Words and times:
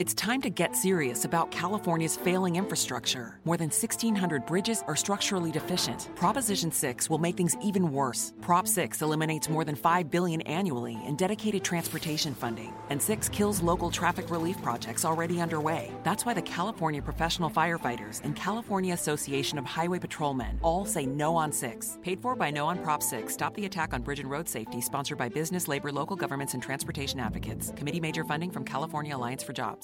It's 0.00 0.12
time 0.12 0.42
to 0.42 0.50
get 0.50 0.74
serious 0.74 1.24
about 1.24 1.52
California's 1.52 2.16
failing 2.16 2.56
infrastructure. 2.56 3.38
More 3.44 3.56
than 3.56 3.70
1,600 3.70 4.44
bridges 4.44 4.82
are 4.88 4.96
structurally 4.96 5.52
deficient. 5.52 6.10
Proposition 6.16 6.72
6 6.72 7.08
will 7.08 7.18
make 7.18 7.36
things 7.36 7.56
even 7.62 7.92
worse. 7.92 8.32
Prop 8.40 8.66
6 8.66 9.02
eliminates 9.02 9.48
more 9.48 9.64
than 9.64 9.76
5 9.76 10.10
billion 10.10 10.40
annually 10.48 10.98
in 11.06 11.14
dedicated 11.14 11.62
transportation 11.62 12.34
funding, 12.34 12.74
and 12.90 13.00
6 13.00 13.28
kills 13.28 13.62
local 13.62 13.88
traffic 13.88 14.30
relief 14.32 14.60
projects 14.62 15.04
already 15.04 15.40
underway. 15.40 15.92
That's 16.02 16.26
why 16.26 16.34
the 16.34 16.42
California 16.42 17.00
Professional 17.00 17.48
Firefighters 17.48 18.20
and 18.24 18.34
California 18.34 18.94
Association 18.94 19.58
of 19.58 19.64
Highway 19.64 20.00
Patrolmen 20.00 20.58
all 20.60 20.84
say 20.84 21.06
no 21.06 21.36
on 21.36 21.52
6. 21.52 21.98
Paid 22.02 22.20
for 22.20 22.34
by 22.34 22.50
No 22.50 22.66
on 22.66 22.82
Prop 22.82 23.00
6. 23.00 23.32
Stop 23.32 23.54
the 23.54 23.66
attack 23.66 23.94
on 23.94 24.02
bridge 24.02 24.18
and 24.18 24.28
road 24.28 24.48
safety, 24.48 24.80
sponsored 24.80 25.18
by 25.18 25.28
business, 25.28 25.68
labor, 25.68 25.92
local 25.92 26.16
governments, 26.16 26.54
and 26.54 26.62
transportation 26.64 27.20
advocates. 27.20 27.72
Committee 27.76 28.00
major 28.00 28.24
funding 28.24 28.50
from 28.50 28.64
California 28.64 29.16
Alliance 29.16 29.44
for 29.44 29.52
Jobs. 29.52 29.83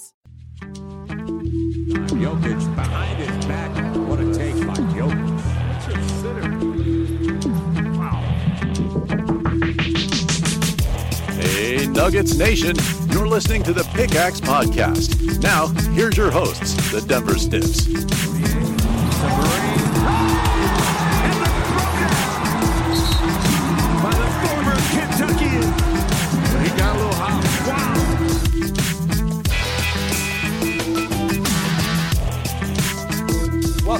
Jokic 2.20 2.76
behind 2.76 3.18
his 3.18 3.46
back. 3.46 3.70
What 3.96 4.20
a 4.20 4.32
take 4.34 4.56
by 4.66 4.74
Jokic. 4.94 5.40
That's. 5.86 6.24
Wow. 7.96 8.20
Hey, 11.40 11.86
Nuggets 11.86 12.36
Nation, 12.36 12.76
you're 13.10 13.26
listening 13.28 13.62
to 13.64 13.72
the 13.72 13.84
Pickaxe 13.94 14.40
Podcast. 14.40 15.42
Now, 15.42 15.68
here's 15.92 16.16
your 16.16 16.30
hosts, 16.30 16.74
the 16.90 17.00
Denver 17.00 17.38
Stiffs. 17.38 17.86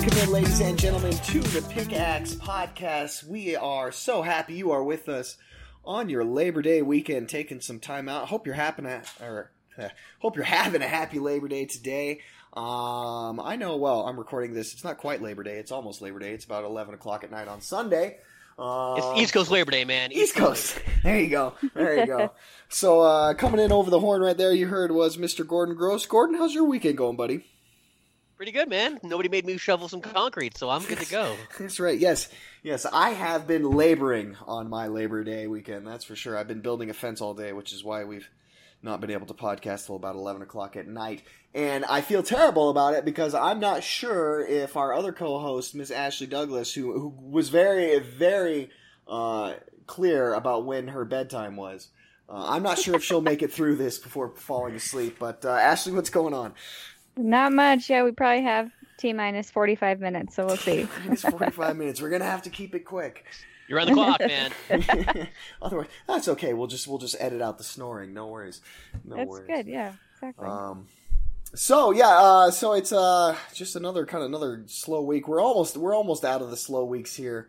Welcome 0.00 0.18
in, 0.18 0.32
ladies 0.32 0.60
and 0.62 0.78
gentlemen, 0.78 1.12
to 1.12 1.40
the 1.40 1.60
Pickaxe 1.68 2.34
Podcast. 2.34 3.22
We 3.22 3.54
are 3.54 3.92
so 3.92 4.22
happy 4.22 4.54
you 4.54 4.70
are 4.70 4.82
with 4.82 5.10
us 5.10 5.36
on 5.84 6.08
your 6.08 6.24
Labor 6.24 6.62
Day 6.62 6.80
weekend, 6.80 7.28
taking 7.28 7.60
some 7.60 7.80
time 7.80 8.08
out. 8.08 8.28
Hope 8.28 8.46
you're 8.46 8.54
having 8.54 8.86
a, 8.86 9.02
or 9.20 9.50
uh, 9.78 9.90
hope 10.20 10.36
you're 10.36 10.46
having 10.46 10.80
a 10.80 10.88
happy 10.88 11.18
Labor 11.18 11.48
Day 11.48 11.66
today. 11.66 12.22
Um, 12.54 13.40
I 13.40 13.56
know. 13.58 13.76
Well, 13.76 14.06
I'm 14.06 14.16
recording 14.18 14.54
this. 14.54 14.72
It's 14.72 14.84
not 14.84 14.96
quite 14.96 15.20
Labor 15.20 15.42
Day. 15.42 15.58
It's 15.58 15.70
almost 15.70 16.00
Labor 16.00 16.18
Day. 16.18 16.32
It's 16.32 16.46
about 16.46 16.64
11 16.64 16.94
o'clock 16.94 17.22
at 17.22 17.30
night 17.30 17.48
on 17.48 17.60
Sunday. 17.60 18.20
Um, 18.58 18.96
It's 18.96 19.20
East 19.20 19.34
Coast 19.34 19.50
Labor 19.50 19.70
Day, 19.70 19.84
man. 19.84 20.12
East 20.12 20.34
Coast. 20.34 20.80
There 21.02 21.20
you 21.20 21.28
go. 21.28 21.54
There 21.74 21.98
you 22.00 22.06
go. 22.06 22.32
So 22.70 23.00
uh, 23.02 23.34
coming 23.34 23.60
in 23.60 23.70
over 23.70 23.90
the 23.90 24.00
horn 24.00 24.22
right 24.22 24.36
there, 24.36 24.52
you 24.52 24.66
heard 24.68 24.92
was 24.92 25.18
Mr. 25.18 25.46
Gordon 25.46 25.74
Gross. 25.74 26.06
Gordon, 26.06 26.36
how's 26.36 26.54
your 26.54 26.64
weekend 26.64 26.96
going, 26.96 27.16
buddy? 27.16 27.44
Pretty 28.40 28.52
good, 28.52 28.70
man. 28.70 28.98
Nobody 29.02 29.28
made 29.28 29.44
me 29.44 29.58
shovel 29.58 29.86
some 29.86 30.00
concrete, 30.00 30.56
so 30.56 30.70
I'm 30.70 30.82
good 30.84 30.96
to 31.00 31.10
go. 31.10 31.36
That's 31.58 31.78
right. 31.78 31.98
Yes, 31.98 32.30
yes. 32.62 32.86
I 32.90 33.10
have 33.10 33.46
been 33.46 33.70
laboring 33.70 34.34
on 34.46 34.70
my 34.70 34.86
Labor 34.86 35.22
Day 35.24 35.46
weekend. 35.46 35.86
That's 35.86 36.06
for 36.06 36.16
sure. 36.16 36.38
I've 36.38 36.48
been 36.48 36.62
building 36.62 36.88
a 36.88 36.94
fence 36.94 37.20
all 37.20 37.34
day, 37.34 37.52
which 37.52 37.70
is 37.70 37.84
why 37.84 38.04
we've 38.04 38.30
not 38.82 39.02
been 39.02 39.10
able 39.10 39.26
to 39.26 39.34
podcast 39.34 39.84
till 39.84 39.96
about 39.96 40.14
eleven 40.14 40.40
o'clock 40.40 40.74
at 40.74 40.88
night. 40.88 41.22
And 41.54 41.84
I 41.84 42.00
feel 42.00 42.22
terrible 42.22 42.70
about 42.70 42.94
it 42.94 43.04
because 43.04 43.34
I'm 43.34 43.60
not 43.60 43.84
sure 43.84 44.40
if 44.40 44.74
our 44.74 44.94
other 44.94 45.12
co-host, 45.12 45.74
Miss 45.74 45.90
Ashley 45.90 46.26
Douglas, 46.26 46.72
who 46.72 46.98
who 46.98 47.08
was 47.20 47.50
very 47.50 47.98
very 47.98 48.70
uh, 49.06 49.52
clear 49.86 50.32
about 50.32 50.64
when 50.64 50.88
her 50.88 51.04
bedtime 51.04 51.56
was. 51.56 51.88
Uh, 52.26 52.46
I'm 52.48 52.62
not 52.62 52.78
sure 52.78 52.94
if 52.94 53.02
she'll 53.02 53.20
make 53.20 53.42
it 53.42 53.52
through 53.52 53.74
this 53.74 53.98
before 53.98 54.32
falling 54.36 54.76
asleep. 54.76 55.16
But 55.18 55.44
uh, 55.44 55.50
Ashley, 55.50 55.92
what's 55.92 56.10
going 56.10 56.32
on? 56.32 56.54
Not 57.20 57.52
much. 57.52 57.90
Yeah, 57.90 58.02
we 58.04 58.12
probably 58.12 58.42
have 58.42 58.70
T 58.96 59.12
minus 59.12 59.50
45 59.50 60.00
minutes, 60.00 60.34
so 60.34 60.46
we'll 60.46 60.56
see. 60.56 60.88
It's 61.10 61.22
45 61.22 61.76
minutes. 61.76 62.00
We're 62.00 62.10
gonna 62.10 62.24
have 62.24 62.42
to 62.42 62.50
keep 62.50 62.74
it 62.74 62.80
quick. 62.80 63.24
You're 63.68 63.78
on 63.78 63.86
the 63.86 63.92
clock, 63.94 64.20
man. 64.20 64.52
Otherwise, 65.62 65.86
that's 66.08 66.28
okay. 66.28 66.54
We'll 66.54 66.66
just 66.66 66.88
we'll 66.88 66.98
just 66.98 67.16
edit 67.20 67.40
out 67.40 67.56
the 67.58 67.64
snoring. 67.64 68.12
No 68.12 68.26
worries. 68.26 68.60
No 69.04 69.16
That's 69.16 69.28
worries. 69.28 69.46
good. 69.46 69.66
Yeah, 69.68 69.92
exactly. 70.14 70.48
Um, 70.48 70.88
so 71.54 71.92
yeah, 71.92 72.08
uh, 72.08 72.50
so 72.50 72.72
it's 72.72 72.90
uh 72.92 73.36
just 73.54 73.76
another 73.76 74.06
kind 74.06 74.24
of 74.24 74.30
another 74.30 74.64
slow 74.66 75.02
week. 75.02 75.28
We're 75.28 75.40
almost 75.40 75.76
we're 75.76 75.94
almost 75.94 76.24
out 76.24 76.42
of 76.42 76.50
the 76.50 76.56
slow 76.56 76.84
weeks 76.84 77.14
here 77.14 77.48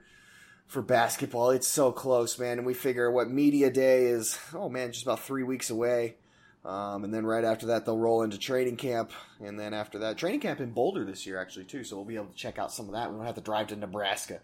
for 0.67 0.81
basketball. 0.83 1.49
It's 1.49 1.67
so 1.67 1.91
close, 1.91 2.37
man. 2.37 2.59
And 2.59 2.67
we 2.67 2.73
figure 2.75 3.09
what 3.11 3.29
media 3.29 3.71
day 3.71 4.05
is. 4.05 4.37
Oh 4.53 4.69
man, 4.69 4.91
just 4.91 5.03
about 5.03 5.21
three 5.21 5.43
weeks 5.43 5.69
away. 5.71 6.15
Um, 6.63 7.03
and 7.03 7.13
then 7.13 7.25
right 7.25 7.43
after 7.43 7.67
that, 7.67 7.85
they'll 7.85 7.97
roll 7.97 8.21
into 8.21 8.37
training 8.37 8.77
camp, 8.77 9.11
and 9.43 9.59
then 9.59 9.73
after 9.73 9.99
that, 9.99 10.17
training 10.17 10.41
camp 10.41 10.59
in 10.59 10.71
Boulder 10.71 11.03
this 11.03 11.25
year 11.25 11.39
actually 11.39 11.65
too. 11.65 11.83
So 11.83 11.95
we'll 11.95 12.05
be 12.05 12.15
able 12.15 12.27
to 12.27 12.35
check 12.35 12.59
out 12.59 12.71
some 12.71 12.85
of 12.85 12.93
that. 12.93 13.09
We 13.09 13.17
don't 13.17 13.25
have 13.25 13.35
to 13.35 13.41
drive 13.41 13.67
to 13.67 13.75
Nebraska, 13.75 14.41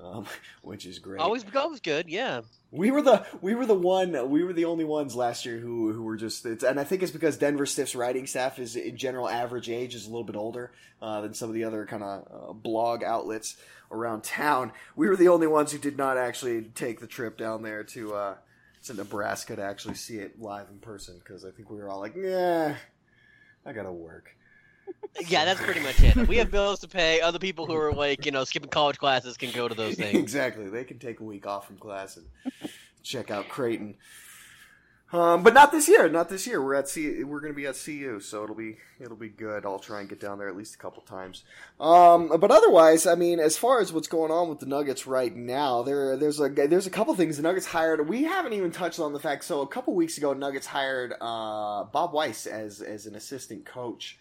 um, 0.00 0.26
which 0.62 0.86
is 0.86 0.98
great. 0.98 1.20
always, 1.20 1.44
always 1.54 1.78
good. 1.78 2.08
Yeah. 2.08 2.40
We 2.72 2.90
were 2.90 3.02
the 3.02 3.24
we 3.42 3.54
were 3.54 3.66
the 3.66 3.74
one 3.74 4.30
we 4.30 4.42
were 4.42 4.52
the 4.52 4.64
only 4.64 4.84
ones 4.84 5.14
last 5.14 5.46
year 5.46 5.58
who 5.58 5.92
who 5.92 6.02
were 6.02 6.16
just 6.16 6.44
it's, 6.46 6.64
and 6.64 6.80
I 6.80 6.84
think 6.84 7.02
it's 7.02 7.12
because 7.12 7.36
Denver 7.36 7.66
Stiff's 7.66 7.94
writing 7.94 8.26
staff 8.26 8.58
is 8.58 8.74
in 8.74 8.96
general 8.96 9.28
average 9.28 9.68
age 9.68 9.94
is 9.94 10.06
a 10.06 10.10
little 10.10 10.24
bit 10.24 10.36
older 10.36 10.72
uh, 11.00 11.20
than 11.20 11.34
some 11.34 11.48
of 11.48 11.54
the 11.54 11.64
other 11.64 11.86
kind 11.86 12.02
of 12.02 12.28
uh, 12.50 12.52
blog 12.54 13.04
outlets 13.04 13.56
around 13.92 14.24
town. 14.24 14.72
We 14.96 15.08
were 15.08 15.16
the 15.16 15.28
only 15.28 15.46
ones 15.46 15.70
who 15.70 15.78
did 15.78 15.96
not 15.96 16.16
actually 16.16 16.62
take 16.62 16.98
the 16.98 17.06
trip 17.06 17.36
down 17.36 17.62
there 17.62 17.84
to 17.84 18.14
uh, 18.14 18.34
to 18.84 18.94
Nebraska 18.94 19.56
to 19.56 19.62
actually 19.62 19.94
see 19.94 20.18
it 20.18 20.40
live 20.40 20.68
in 20.70 20.78
person 20.78 21.18
because 21.18 21.44
I 21.44 21.50
think 21.50 21.70
we 21.70 21.78
were 21.78 21.88
all 21.88 22.00
like, 22.00 22.14
yeah, 22.16 22.76
I 23.64 23.72
gotta 23.72 23.92
work. 23.92 24.36
Yeah, 25.28 25.44
that's 25.44 25.60
pretty 25.60 25.80
much 25.80 26.02
it. 26.02 26.28
We 26.28 26.36
have 26.38 26.50
bills 26.50 26.80
to 26.80 26.88
pay. 26.88 27.20
Other 27.20 27.38
people 27.38 27.66
who 27.66 27.76
are 27.76 27.92
like, 27.92 28.24
you 28.24 28.32
know, 28.32 28.44
skipping 28.44 28.70
college 28.70 28.98
classes 28.98 29.36
can 29.36 29.50
go 29.50 29.68
to 29.68 29.74
those 29.74 29.94
things. 29.94 30.18
exactly. 30.18 30.68
They 30.68 30.84
can 30.84 30.98
take 30.98 31.20
a 31.20 31.24
week 31.24 31.46
off 31.46 31.66
from 31.66 31.76
class 31.76 32.16
and 32.16 32.26
check 33.02 33.30
out 33.30 33.48
Creighton. 33.48 33.94
Um, 35.12 35.42
but 35.42 35.52
not 35.52 35.72
this 35.72 35.88
year. 35.88 36.08
Not 36.08 36.30
this 36.30 36.46
year. 36.46 36.62
We're 36.62 36.74
at 36.74 36.88
C. 36.88 37.22
We're 37.22 37.40
going 37.40 37.52
to 37.52 37.56
be 37.56 37.66
at 37.66 37.76
CU, 37.76 38.18
so 38.20 38.44
it'll 38.44 38.56
be 38.56 38.78
it'll 38.98 39.16
be 39.16 39.28
good. 39.28 39.66
I'll 39.66 39.78
try 39.78 40.00
and 40.00 40.08
get 40.08 40.20
down 40.20 40.38
there 40.38 40.48
at 40.48 40.56
least 40.56 40.74
a 40.74 40.78
couple 40.78 41.02
times. 41.02 41.44
Um, 41.78 42.32
but 42.40 42.50
otherwise, 42.50 43.06
I 43.06 43.14
mean, 43.14 43.38
as 43.38 43.58
far 43.58 43.80
as 43.80 43.92
what's 43.92 44.08
going 44.08 44.30
on 44.30 44.48
with 44.48 44.60
the 44.60 44.66
Nuggets 44.66 45.06
right 45.06 45.34
now, 45.34 45.82
there 45.82 46.16
there's 46.16 46.40
a 46.40 46.48
there's 46.48 46.86
a 46.86 46.90
couple 46.90 47.14
things. 47.14 47.36
The 47.36 47.42
Nuggets 47.42 47.66
hired. 47.66 48.08
We 48.08 48.24
haven't 48.24 48.54
even 48.54 48.70
touched 48.70 49.00
on 49.00 49.12
the 49.12 49.20
fact. 49.20 49.44
So 49.44 49.60
a 49.60 49.66
couple 49.66 49.94
weeks 49.94 50.16
ago, 50.16 50.32
Nuggets 50.32 50.66
hired 50.66 51.12
uh, 51.20 51.84
Bob 51.84 52.14
Weiss 52.14 52.46
as 52.46 52.80
as 52.80 53.04
an 53.04 53.14
assistant 53.14 53.66
coach 53.66 54.18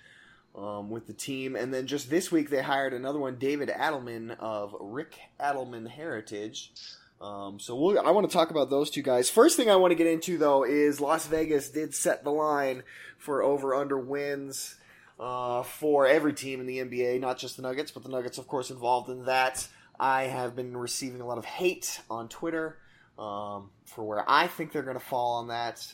um, 0.56 0.90
with 0.90 1.08
the 1.08 1.13
team. 1.13 1.56
And 1.56 1.73
then 1.73 1.88
just 1.88 2.09
this 2.09 2.31
week, 2.31 2.50
they 2.50 2.62
hired 2.62 2.94
another 2.94 3.19
one, 3.19 3.38
David 3.38 3.69
Adelman 3.69 4.38
of 4.40 4.75
Rick 4.79 5.18
Adelman 5.40 5.88
Heritage. 5.90 6.73
Um, 7.22 7.59
so 7.59 7.76
we'll, 7.76 8.00
I 8.00 8.12
want 8.12 8.30
to 8.30 8.34
talk 8.34 8.50
about 8.50 8.70
those 8.70 8.90
two 8.90 9.04
guys. 9.04 9.30
First 9.30 9.56
thing 9.56 9.70
I 9.70 9.76
want 9.76 9.92
to 9.92 9.96
get 9.96 10.08
into, 10.08 10.38
though, 10.38 10.64
is 10.64 11.00
Las 11.00 11.28
Vegas 11.28 11.70
did 11.70 11.94
set 11.94 12.24
the 12.24 12.32
line 12.32 12.84
for 13.18 13.44
over 13.44 13.76
under 13.76 13.98
wins 13.98 14.76
uh, 15.20 15.62
for 15.62 16.08
every 16.08 16.34
team 16.34 16.59
in 16.59 16.66
the 16.66 16.79
NBA, 16.79 17.20
not 17.20 17.38
just 17.38 17.58
the 17.58 17.62
Nuggets, 17.62 17.91
but 17.91 18.03
the 18.03 18.09
Nuggets, 18.09 18.40
of 18.40 18.47
course, 18.47 18.72
involved 18.72 19.09
in 19.09 19.26
that. 19.26 19.68
I 20.00 20.23
have 20.23 20.56
been 20.56 20.76
receiving 20.76 21.22
a 21.22 21.28
lot 21.28 21.38
of 21.38 21.46
hate 21.46 22.02
on 22.09 22.28
Twitter 22.28 22.79
um, 23.20 23.70
for 23.85 24.03
where 24.03 24.28
I 24.28 24.47
think 24.47 24.72
they're 24.72 24.82
going 24.82 24.97
to 24.97 25.06
fall 25.06 25.35
on 25.35 25.50
that 25.50 25.94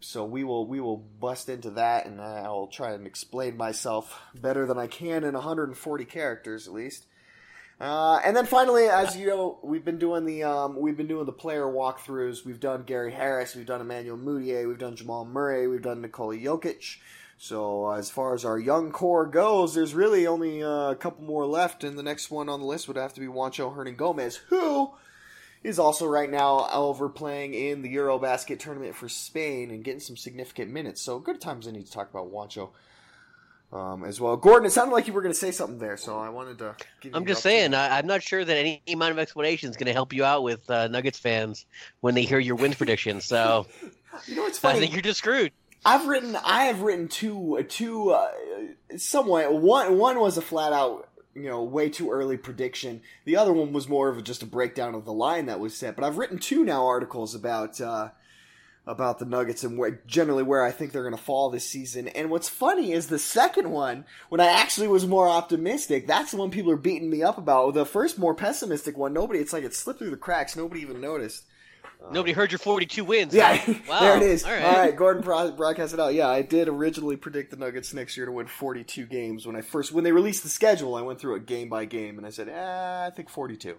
so 0.00 0.24
we 0.24 0.44
will 0.44 0.66
we 0.66 0.80
will 0.80 0.98
bust 0.98 1.48
into 1.48 1.70
that 1.70 2.06
and 2.06 2.20
I'll 2.20 2.68
try 2.68 2.92
and 2.92 3.06
explain 3.06 3.56
myself 3.56 4.20
better 4.34 4.66
than 4.66 4.78
I 4.78 4.86
can 4.86 5.24
in 5.24 5.34
140 5.34 6.04
characters 6.04 6.68
at 6.68 6.74
least. 6.74 7.06
Uh, 7.78 8.18
and 8.24 8.34
then 8.34 8.46
finally, 8.46 8.84
as 8.84 9.16
you 9.16 9.26
know, 9.26 9.58
we've 9.62 9.84
been 9.84 9.98
doing 9.98 10.24
the 10.24 10.42
um, 10.42 10.80
we've 10.80 10.96
been 10.96 11.06
doing 11.06 11.26
the 11.26 11.32
player 11.32 11.64
walkthroughs. 11.64 12.44
We've 12.44 12.60
done 12.60 12.84
Gary 12.84 13.12
Harris, 13.12 13.54
we've 13.54 13.66
done 13.66 13.82
Emmanuel 13.82 14.16
Mudiay, 14.16 14.66
we've 14.66 14.78
done 14.78 14.96
Jamal 14.96 15.26
Murray, 15.26 15.68
we've 15.68 15.82
done 15.82 16.00
Nikola 16.00 16.36
Jokic. 16.36 16.96
So 17.38 17.90
as 17.90 18.10
far 18.10 18.34
as 18.34 18.46
our 18.46 18.58
young 18.58 18.92
core 18.92 19.26
goes, 19.26 19.74
there's 19.74 19.94
really 19.94 20.26
only 20.26 20.62
uh, 20.62 20.90
a 20.90 20.96
couple 20.96 21.24
more 21.24 21.44
left, 21.44 21.84
and 21.84 21.98
the 21.98 22.02
next 22.02 22.30
one 22.30 22.48
on 22.48 22.60
the 22.60 22.66
list 22.66 22.88
would 22.88 22.96
have 22.96 23.12
to 23.12 23.20
be 23.20 23.26
Juancho 23.26 23.76
Hernangomez, 23.76 24.38
who 24.48 24.92
is 25.62 25.78
also 25.78 26.06
right 26.06 26.30
now 26.30 26.66
over 26.72 27.10
playing 27.10 27.52
in 27.52 27.82
the 27.82 27.94
Eurobasket 27.94 28.58
tournament 28.58 28.94
for 28.94 29.08
Spain 29.08 29.70
and 29.70 29.84
getting 29.84 30.00
some 30.00 30.16
significant 30.16 30.70
minutes. 30.70 31.02
So 31.02 31.18
good 31.18 31.42
times 31.42 31.68
I 31.68 31.72
need 31.72 31.84
to 31.84 31.92
talk 31.92 32.08
about 32.08 32.32
Juancho 32.32 32.70
um, 33.72 34.04
as 34.04 34.20
well. 34.20 34.36
Gordon, 34.36 34.66
it 34.66 34.70
sounded 34.70 34.92
like 34.94 35.06
you 35.06 35.12
were 35.12 35.22
going 35.22 35.32
to 35.34 35.38
say 35.38 35.50
something 35.50 35.78
there, 35.78 35.96
so 35.96 36.18
I 36.18 36.28
wanted 36.28 36.58
to. 36.58 36.76
Give 37.00 37.12
you 37.12 37.16
I'm 37.16 37.26
just 37.26 37.42
saying, 37.42 37.74
I, 37.74 37.98
I'm 37.98 38.06
not 38.06 38.22
sure 38.22 38.44
that 38.44 38.56
any 38.56 38.82
amount 38.88 39.12
of 39.12 39.18
explanation 39.18 39.70
is 39.70 39.76
going 39.76 39.86
to 39.86 39.92
help 39.92 40.12
you 40.12 40.24
out 40.24 40.42
with 40.42 40.68
uh, 40.70 40.88
Nuggets 40.88 41.18
fans 41.18 41.66
when 42.00 42.14
they 42.14 42.22
hear 42.22 42.38
your 42.38 42.56
win 42.56 42.72
predictions. 42.78 43.24
So 43.24 43.66
You 44.26 44.36
know 44.36 44.42
what's 44.42 44.58
I 44.58 44.72
funny? 44.72 44.80
think 44.80 44.92
you're 44.92 45.02
just 45.02 45.18
screwed. 45.18 45.52
I've 45.84 46.06
written 46.08 46.34
I 46.36 46.64
have 46.64 46.80
written 46.80 47.06
two 47.06 47.64
two 47.68 48.10
uh, 48.10 48.30
somewhat 48.96 49.54
one 49.54 49.98
one 49.98 50.18
was 50.18 50.36
a 50.36 50.42
flat 50.42 50.72
out 50.72 51.08
you 51.32 51.44
know 51.44 51.62
way 51.62 51.88
too 51.88 52.10
early 52.10 52.36
prediction. 52.36 53.02
The 53.24 53.36
other 53.36 53.52
one 53.52 53.72
was 53.72 53.88
more 53.88 54.08
of 54.08 54.18
a, 54.18 54.22
just 54.22 54.42
a 54.42 54.46
breakdown 54.46 54.96
of 54.96 55.04
the 55.04 55.12
line 55.12 55.46
that 55.46 55.60
was 55.60 55.76
set. 55.76 55.94
But 55.94 56.04
I've 56.04 56.18
written 56.18 56.38
two 56.38 56.64
now 56.64 56.86
articles 56.86 57.36
about 57.36 57.80
uh, 57.80 58.08
about 58.86 59.18
the 59.18 59.24
Nuggets 59.24 59.64
and 59.64 59.76
where 59.76 60.00
generally 60.06 60.44
where 60.44 60.62
I 60.62 60.70
think 60.70 60.92
they're 60.92 61.02
going 61.02 61.16
to 61.16 61.20
fall 61.22 61.50
this 61.50 61.68
season. 61.68 62.06
And 62.08 62.30
what's 62.30 62.48
funny 62.48 62.92
is 62.92 63.08
the 63.08 63.18
second 63.18 63.70
one 63.70 64.04
when 64.28 64.40
I 64.40 64.46
actually 64.46 64.86
was 64.88 65.06
more 65.06 65.28
optimistic. 65.28 66.06
That's 66.06 66.30
the 66.30 66.36
one 66.36 66.50
people 66.52 66.70
are 66.70 66.76
beating 66.76 67.10
me 67.10 67.22
up 67.22 67.36
about. 67.36 67.74
The 67.74 67.84
first 67.84 68.16
more 68.18 68.34
pessimistic 68.34 68.96
one, 68.96 69.12
nobody. 69.12 69.40
It's 69.40 69.52
like 69.52 69.64
it 69.64 69.74
slipped 69.74 69.98
through 69.98 70.10
the 70.10 70.16
cracks. 70.16 70.54
Nobody 70.54 70.82
even 70.82 71.00
noticed. 71.00 71.44
Nobody 72.12 72.32
heard 72.32 72.52
your 72.52 72.60
42 72.60 73.04
wins. 73.04 73.34
Yeah? 73.34 73.60
Wow. 73.88 74.00
there 74.00 74.16
it 74.18 74.22
is. 74.22 74.44
All 74.44 74.52
All 74.52 74.56
right. 74.56 74.78
right, 74.78 74.96
Gordon 74.96 75.22
bro- 75.22 75.50
broadcast 75.52 75.92
it 75.94 75.98
out. 75.98 76.14
Yeah, 76.14 76.28
I 76.28 76.42
did 76.42 76.68
originally 76.68 77.16
predict 77.16 77.50
the 77.50 77.56
Nuggets 77.56 77.92
next 77.94 78.16
year 78.16 78.26
to 78.26 78.32
win 78.32 78.46
42 78.46 79.06
games 79.06 79.46
when 79.46 79.56
I 79.56 79.62
first 79.62 79.90
when 79.92 80.04
they 80.04 80.12
released 80.12 80.44
the 80.44 80.48
schedule. 80.48 80.94
I 80.94 81.02
went 81.02 81.18
through 81.20 81.36
it 81.36 81.46
game 81.46 81.68
by 81.68 81.86
game 81.86 82.18
and 82.18 82.26
I 82.26 82.30
said, 82.30 82.48
eh, 82.48 83.06
I 83.06 83.10
think 83.10 83.28
42. 83.30 83.76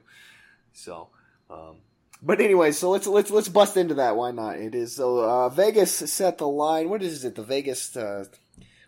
So, 0.74 1.08
um, 1.50 1.78
but 2.22 2.42
anyway, 2.42 2.72
so 2.72 2.90
let's 2.90 3.08
let's 3.08 3.32
let's 3.32 3.50
bust 3.50 3.78
into 3.78 3.96
that. 3.96 4.16
Why 4.16 4.32
not? 4.32 4.58
It 4.58 4.76
is 4.76 4.96
so 4.96 5.20
uh, 5.20 5.50
Vegas 5.50 5.94
set 5.94 6.38
the 6.38 6.48
line. 6.48 6.90
What 6.90 7.04
is 7.04 7.24
it? 7.24 7.36
The 7.36 7.44
Vegas 7.44 7.96
uh, 7.96 8.26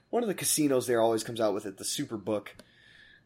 one 0.10 0.24
of 0.24 0.28
the 0.28 0.36
casinos 0.36 0.88
there 0.88 1.02
always 1.02 1.24
comes 1.24 1.40
out 1.40 1.54
with 1.54 1.66
it. 1.66 1.78
The 1.78 1.84
Superbook. 1.84 2.48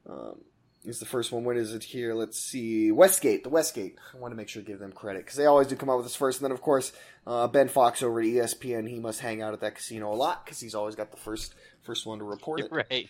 Um, 0.09 0.39
is 0.85 1.00
the 1.00 1.06
first 1.06 1.31
one. 1.31 1.44
What 1.44 1.57
is 1.57 1.74
it 1.74 1.83
here? 1.83 2.13
Let's 2.13 2.39
see. 2.39 2.91
Westgate, 2.91 3.44
the 3.44 3.50
Westgate. 3.50 3.97
I 4.13 4.18
want 4.18 4.31
to 4.31 4.35
make 4.35 4.50
sure 4.50 4.62
to 4.62 4.68
give 4.68 4.80
them 4.80 4.91
credit 4.91 5.25
because 5.25 5.38
they 5.38 5.45
always 5.45 5.68
do 5.68 5.75
come 5.75 5.89
out 5.89 5.97
with 5.97 6.06
this 6.06 6.15
first. 6.15 6.39
And 6.39 6.45
then, 6.45 6.51
of 6.51 6.62
course, 6.62 6.91
uh, 7.25 7.47
Ben 7.47 7.68
Fawkes 7.68 8.03
over 8.03 8.19
at 8.19 8.25
ESPN. 8.25 8.89
He 8.89 9.00
must 9.00 9.21
hang 9.21 9.41
out 9.41 9.53
at 9.53 9.62
that 9.62 9.75
casino 9.75 10.12
a 10.12 10.15
lot 10.15 10.45
because 10.45 10.59
he's 10.59 10.75
always 10.75 10.95
got 10.95 11.12
the 11.12 11.18
first 11.18 11.56
first 11.83 12.06
one 12.06 12.19
to 12.19 12.25
report 12.25 12.62
it. 12.62 12.71
Right. 12.74 13.09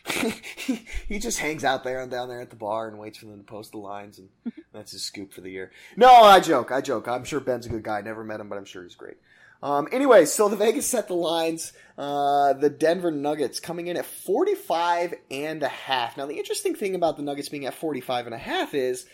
he, 0.57 0.85
he 1.07 1.19
just 1.19 1.39
hangs 1.39 1.63
out 1.63 1.83
there 1.83 2.01
and 2.01 2.11
down 2.11 2.27
there 2.27 2.41
at 2.41 2.49
the 2.49 2.55
bar 2.55 2.87
and 2.87 2.97
waits 2.97 3.19
for 3.19 3.27
them 3.27 3.37
to 3.37 3.43
post 3.43 3.71
the 3.71 3.77
lines, 3.77 4.19
and 4.19 4.29
that's 4.73 4.91
his 4.91 5.03
scoop 5.03 5.33
for 5.33 5.41
the 5.41 5.51
year. 5.51 5.71
No, 5.95 6.09
I 6.09 6.39
joke. 6.39 6.71
I 6.71 6.81
joke. 6.81 7.07
I'm 7.07 7.23
sure 7.23 7.39
Ben's 7.39 7.65
a 7.65 7.69
good 7.69 7.83
guy. 7.83 8.01
Never 8.01 8.23
met 8.23 8.39
him, 8.39 8.49
but 8.49 8.57
I'm 8.57 8.65
sure 8.65 8.83
he's 8.83 8.95
great. 8.95 9.17
Um, 9.63 9.87
anyway, 9.93 10.25
so 10.25 10.49
the 10.49 10.55
Vegas 10.57 10.85
set 10.85 11.07
the 11.07 11.15
lines. 11.15 11.73
Uh, 11.97 12.53
the 12.53 12.69
Denver 12.69 13.11
Nuggets 13.11 13.59
coming 13.59 13.87
in 13.87 13.97
at 13.97 14.05
45 14.05 15.13
and 15.31 15.63
a 15.63 15.67
half. 15.67 16.17
Now, 16.17 16.25
the 16.25 16.37
interesting 16.37 16.75
thing 16.75 16.95
about 16.95 17.17
the 17.17 17.23
Nuggets 17.23 17.49
being 17.49 17.65
at 17.65 17.73
45 17.73 18.25
and 18.25 18.35
a 18.35 18.39
half 18.39 18.73
is 18.73 19.05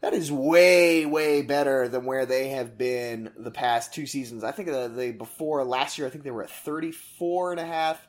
that 0.00 0.14
is 0.14 0.30
way, 0.32 1.04
way 1.04 1.42
better 1.42 1.88
than 1.88 2.04
where 2.04 2.24
they 2.24 2.48
have 2.48 2.78
been 2.78 3.32
the 3.36 3.50
past 3.50 3.92
two 3.92 4.06
seasons. 4.06 4.44
I 4.44 4.52
think 4.52 4.68
uh, 4.68 4.88
they 4.88 5.10
before 5.10 5.64
last 5.64 5.98
year, 5.98 6.06
I 6.06 6.10
think 6.10 6.24
they 6.24 6.30
were 6.30 6.44
at 6.44 6.50
34 6.50 7.52
and 7.52 7.60
a 7.60 7.66
half. 7.66 8.08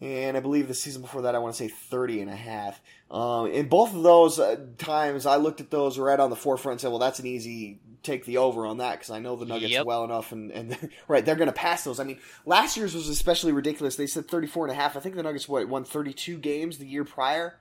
And 0.00 0.36
I 0.36 0.40
believe 0.40 0.68
the 0.68 0.74
season 0.74 1.00
before 1.00 1.22
that, 1.22 1.34
I 1.34 1.38
want 1.38 1.54
to 1.54 1.58
say 1.64 1.68
30 1.68 2.20
and 2.20 2.30
a 2.30 2.36
half. 2.36 2.80
Um, 3.10 3.46
in 3.50 3.68
both 3.68 3.94
of 3.94 4.02
those 4.02 4.38
uh, 4.38 4.56
times, 4.76 5.24
I 5.24 5.36
looked 5.36 5.60
at 5.60 5.70
those 5.70 5.98
right 5.98 6.20
on 6.20 6.28
the 6.28 6.36
forefront 6.36 6.74
and 6.74 6.80
said, 6.82 6.90
well, 6.90 6.98
that's 6.98 7.18
an 7.18 7.26
easy 7.26 7.80
take 8.06 8.24
the 8.24 8.38
over 8.38 8.66
on 8.66 8.78
that 8.78 8.92
because 8.92 9.10
I 9.10 9.18
know 9.18 9.36
the 9.36 9.44
Nuggets 9.46 9.72
Yep. 9.72 9.86
well 9.86 10.04
enough. 10.04 10.32
And, 10.32 10.50
and 10.50 10.90
right, 11.08 11.24
they're 11.24 11.36
going 11.36 11.48
to 11.48 11.52
pass 11.52 11.84
those. 11.84 12.00
I 12.00 12.04
mean, 12.04 12.18
last 12.44 12.76
year's 12.76 12.94
was 12.94 13.08
especially 13.08 13.52
ridiculous. 13.52 13.96
They 13.96 14.06
said 14.06 14.28
34 14.28 14.66
and 14.66 14.72
a 14.72 14.80
half. 14.80 14.96
I 14.96 15.00
think 15.00 15.14
the 15.14 15.22
Nuggets, 15.22 15.48
what, 15.48 15.68
won 15.68 15.84
32 15.84 16.38
games 16.38 16.78
the 16.78 16.86
year 16.86 17.04
prior? 17.04 17.58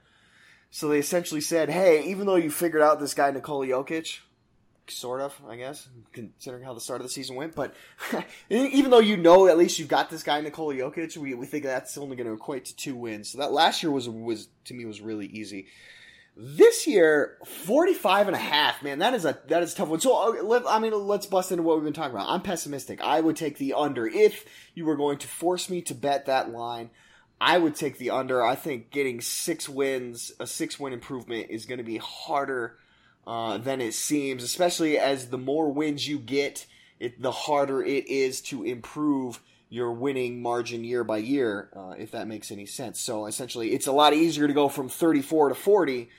So 0.72 0.88
they 0.88 1.00
essentially 1.00 1.42
said, 1.42 1.70
hey, 1.70 2.04
even 2.06 2.26
though 2.28 2.36
you 2.36 2.52
figured 2.52 2.82
out 2.82 3.00
this 3.00 3.14
guy, 3.14 3.32
Nikola 3.32 3.68
Jokic, 3.68 4.20
sort 4.88 5.22
of, 5.22 5.40
I 5.48 5.56
guess, 5.56 5.88
considering 6.14 6.64
how 6.64 6.74
the 6.74 6.82
start 6.82 7.02
of 7.02 7.08
the 7.08 7.14
season 7.14 7.36
went. 7.36 7.56
But 7.56 7.74
even 8.50 8.92
though 8.92 9.00
you 9.00 9.18
know 9.18 9.48
at 9.48 9.58
least 9.58 9.80
you've 9.80 9.88
got 9.88 10.10
this 10.10 10.24
guy 10.24 10.42
Nikola 10.42 10.76
Jokic, 10.76 11.18
we, 11.18 11.34
we 11.34 11.46
think 11.46 11.64
that's 11.64 11.98
only 11.98 12.16
going 12.16 12.28
to 12.28 12.34
equate 12.34 12.66
to 12.66 12.76
two 12.76 12.96
wins. 12.96 13.30
So 13.30 13.40
that 13.40 13.52
last 13.52 13.84
year 13.84 13.92
was 13.92 14.08
was 14.10 14.48
to 14.66 14.74
me 14.74 14.86
was 14.86 15.02
really 15.02 15.28
easy. 15.28 15.68
This 16.38 16.86
year, 16.86 17.38
45 17.46 18.28
and 18.28 18.36
a 18.36 18.40
half, 18.40 18.84
man, 18.84 19.00
that 19.00 19.14
is 19.14 19.24
a 19.24 19.38
that 19.48 19.64
is 19.64 19.72
a 19.72 19.78
tough 19.78 19.88
one. 19.88 20.02
So 20.02 20.32
let, 20.44 20.64
I 20.68 20.80
mean, 20.80 20.92
let's 21.08 21.26
bust 21.26 21.52
into 21.52 21.64
what 21.64 21.78
we've 21.78 21.86
been 21.86 21.94
talking 21.94 22.14
about. 22.14 22.28
I'm 22.28 22.42
pessimistic. 22.42 23.02
I 23.02 23.22
would 23.22 23.38
take 23.38 23.58
the 23.58 23.74
under 23.74 24.06
if 24.06 24.44
you 24.74 24.84
were 24.84 24.98
going 24.98 25.18
to 25.20 25.28
force 25.28 25.70
me 25.70 25.82
to 25.84 25.96
bet 25.96 26.26
that 26.26 26.52
line. 26.52 26.90
I 27.40 27.58
would 27.58 27.76
take 27.76 27.98
the 27.98 28.10
under. 28.10 28.44
I 28.44 28.56
think 28.56 28.92
getting 28.92 29.22
six 29.22 29.70
wins, 29.70 30.34
a 30.38 30.46
six 30.46 30.78
win 30.78 30.92
improvement, 30.92 31.48
is 31.52 31.66
going 31.66 31.78
to 31.78 31.86
be 31.86 31.98
harder 31.98 32.78
uh, 33.26 33.58
than 33.58 33.80
it 33.80 33.94
seems, 33.94 34.44
especially 34.44 34.98
as 34.98 35.30
the 35.30 35.38
more 35.38 35.72
wins 35.72 36.06
you 36.06 36.20
get, 36.20 36.66
it, 37.00 37.22
the 37.22 37.32
harder 37.32 37.82
it 37.82 38.08
is 38.08 38.42
to 38.42 38.64
improve 38.64 39.42
your 39.70 39.92
winning 39.94 40.42
margin 40.42 40.84
year 40.84 41.04
by 41.04 41.18
year, 41.18 41.70
uh, 41.76 41.94
if 41.98 42.12
that 42.12 42.28
makes 42.28 42.52
any 42.52 42.66
sense. 42.66 43.00
So 43.00 43.26
essentially, 43.26 43.72
it's 43.72 43.88
a 43.88 43.92
lot 43.92 44.14
easier 44.14 44.48
to 44.48 44.54
go 44.54 44.68
from 44.68 44.90
34 44.90 45.50
to 45.50 45.56
40 45.56 46.10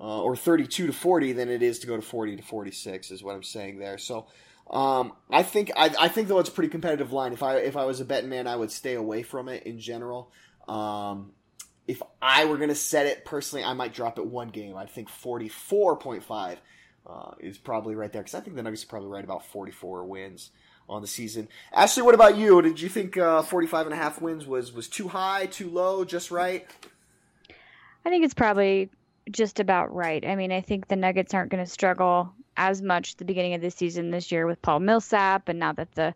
uh, 0.00 0.22
or 0.22 0.36
32 0.36 0.88
to 0.88 0.92
40 0.92 1.32
than 1.32 1.48
it 1.48 1.62
is 1.62 1.78
to 1.80 1.86
go 1.86 1.96
to 1.96 2.02
40 2.02 2.36
to 2.36 2.42
46, 2.42 3.10
is 3.10 3.22
what 3.22 3.34
I'm 3.34 3.42
saying 3.42 3.78
there. 3.78 3.98
So. 3.98 4.26
Um, 4.68 5.12
I 5.30 5.44
think 5.44 5.70
I, 5.76 5.94
I 5.96 6.08
think 6.08 6.26
though 6.26 6.40
it's 6.40 6.48
a 6.48 6.52
pretty 6.52 6.70
competitive 6.70 7.12
line. 7.12 7.32
If 7.32 7.44
I 7.44 7.58
if 7.58 7.76
I 7.76 7.84
was 7.84 8.00
a 8.00 8.04
betting 8.04 8.28
man, 8.28 8.48
I 8.48 8.56
would 8.56 8.72
stay 8.72 8.94
away 8.94 9.22
from 9.22 9.48
it 9.48 9.62
in 9.62 9.78
general. 9.78 10.32
Um, 10.66 11.30
if 11.86 12.02
I 12.20 12.44
were 12.46 12.56
going 12.56 12.68
to 12.68 12.74
set 12.74 13.06
it 13.06 13.24
personally, 13.24 13.64
I 13.64 13.72
might 13.74 13.94
drop 13.94 14.18
it 14.18 14.26
one 14.26 14.48
game. 14.48 14.76
I 14.76 14.86
think 14.86 15.08
44.5 15.08 16.56
uh, 17.06 17.30
is 17.38 17.58
probably 17.58 17.94
right 17.94 18.12
there 18.12 18.22
because 18.22 18.34
I 18.34 18.40
think 18.40 18.56
the 18.56 18.62
Nuggets 18.62 18.84
are 18.84 18.88
probably 18.88 19.08
right 19.08 19.24
about 19.24 19.46
44 19.46 20.04
wins 20.04 20.50
on 20.88 21.02
the 21.02 21.08
season. 21.08 21.48
Ashley, 21.72 22.02
what 22.02 22.14
about 22.14 22.36
you? 22.36 22.60
Did 22.62 22.80
you 22.80 22.88
think 22.88 23.16
uh, 23.16 23.42
45 23.42 23.86
and 23.86 23.94
a 23.94 23.96
half 23.96 24.20
wins 24.20 24.46
was, 24.46 24.72
was 24.72 24.88
too 24.88 25.08
high, 25.08 25.46
too 25.46 25.70
low, 25.70 26.04
just 26.04 26.30
right? 26.30 26.66
I 28.04 28.10
think 28.10 28.24
it's 28.24 28.34
probably 28.34 28.90
just 29.30 29.60
about 29.60 29.92
right. 29.94 30.24
I 30.24 30.36
mean, 30.36 30.52
I 30.52 30.60
think 30.60 30.88
the 30.88 30.96
Nuggets 30.96 31.34
aren't 31.34 31.50
going 31.50 31.64
to 31.64 31.70
struggle 31.70 32.32
as 32.56 32.80
much 32.80 33.12
at 33.12 33.18
the 33.18 33.24
beginning 33.24 33.54
of 33.54 33.60
the 33.60 33.70
season 33.70 34.10
this 34.10 34.30
year 34.32 34.46
with 34.46 34.62
Paul 34.62 34.80
Millsap, 34.80 35.48
and 35.48 35.58
now 35.58 35.72
that 35.72 35.92
the 35.94 36.14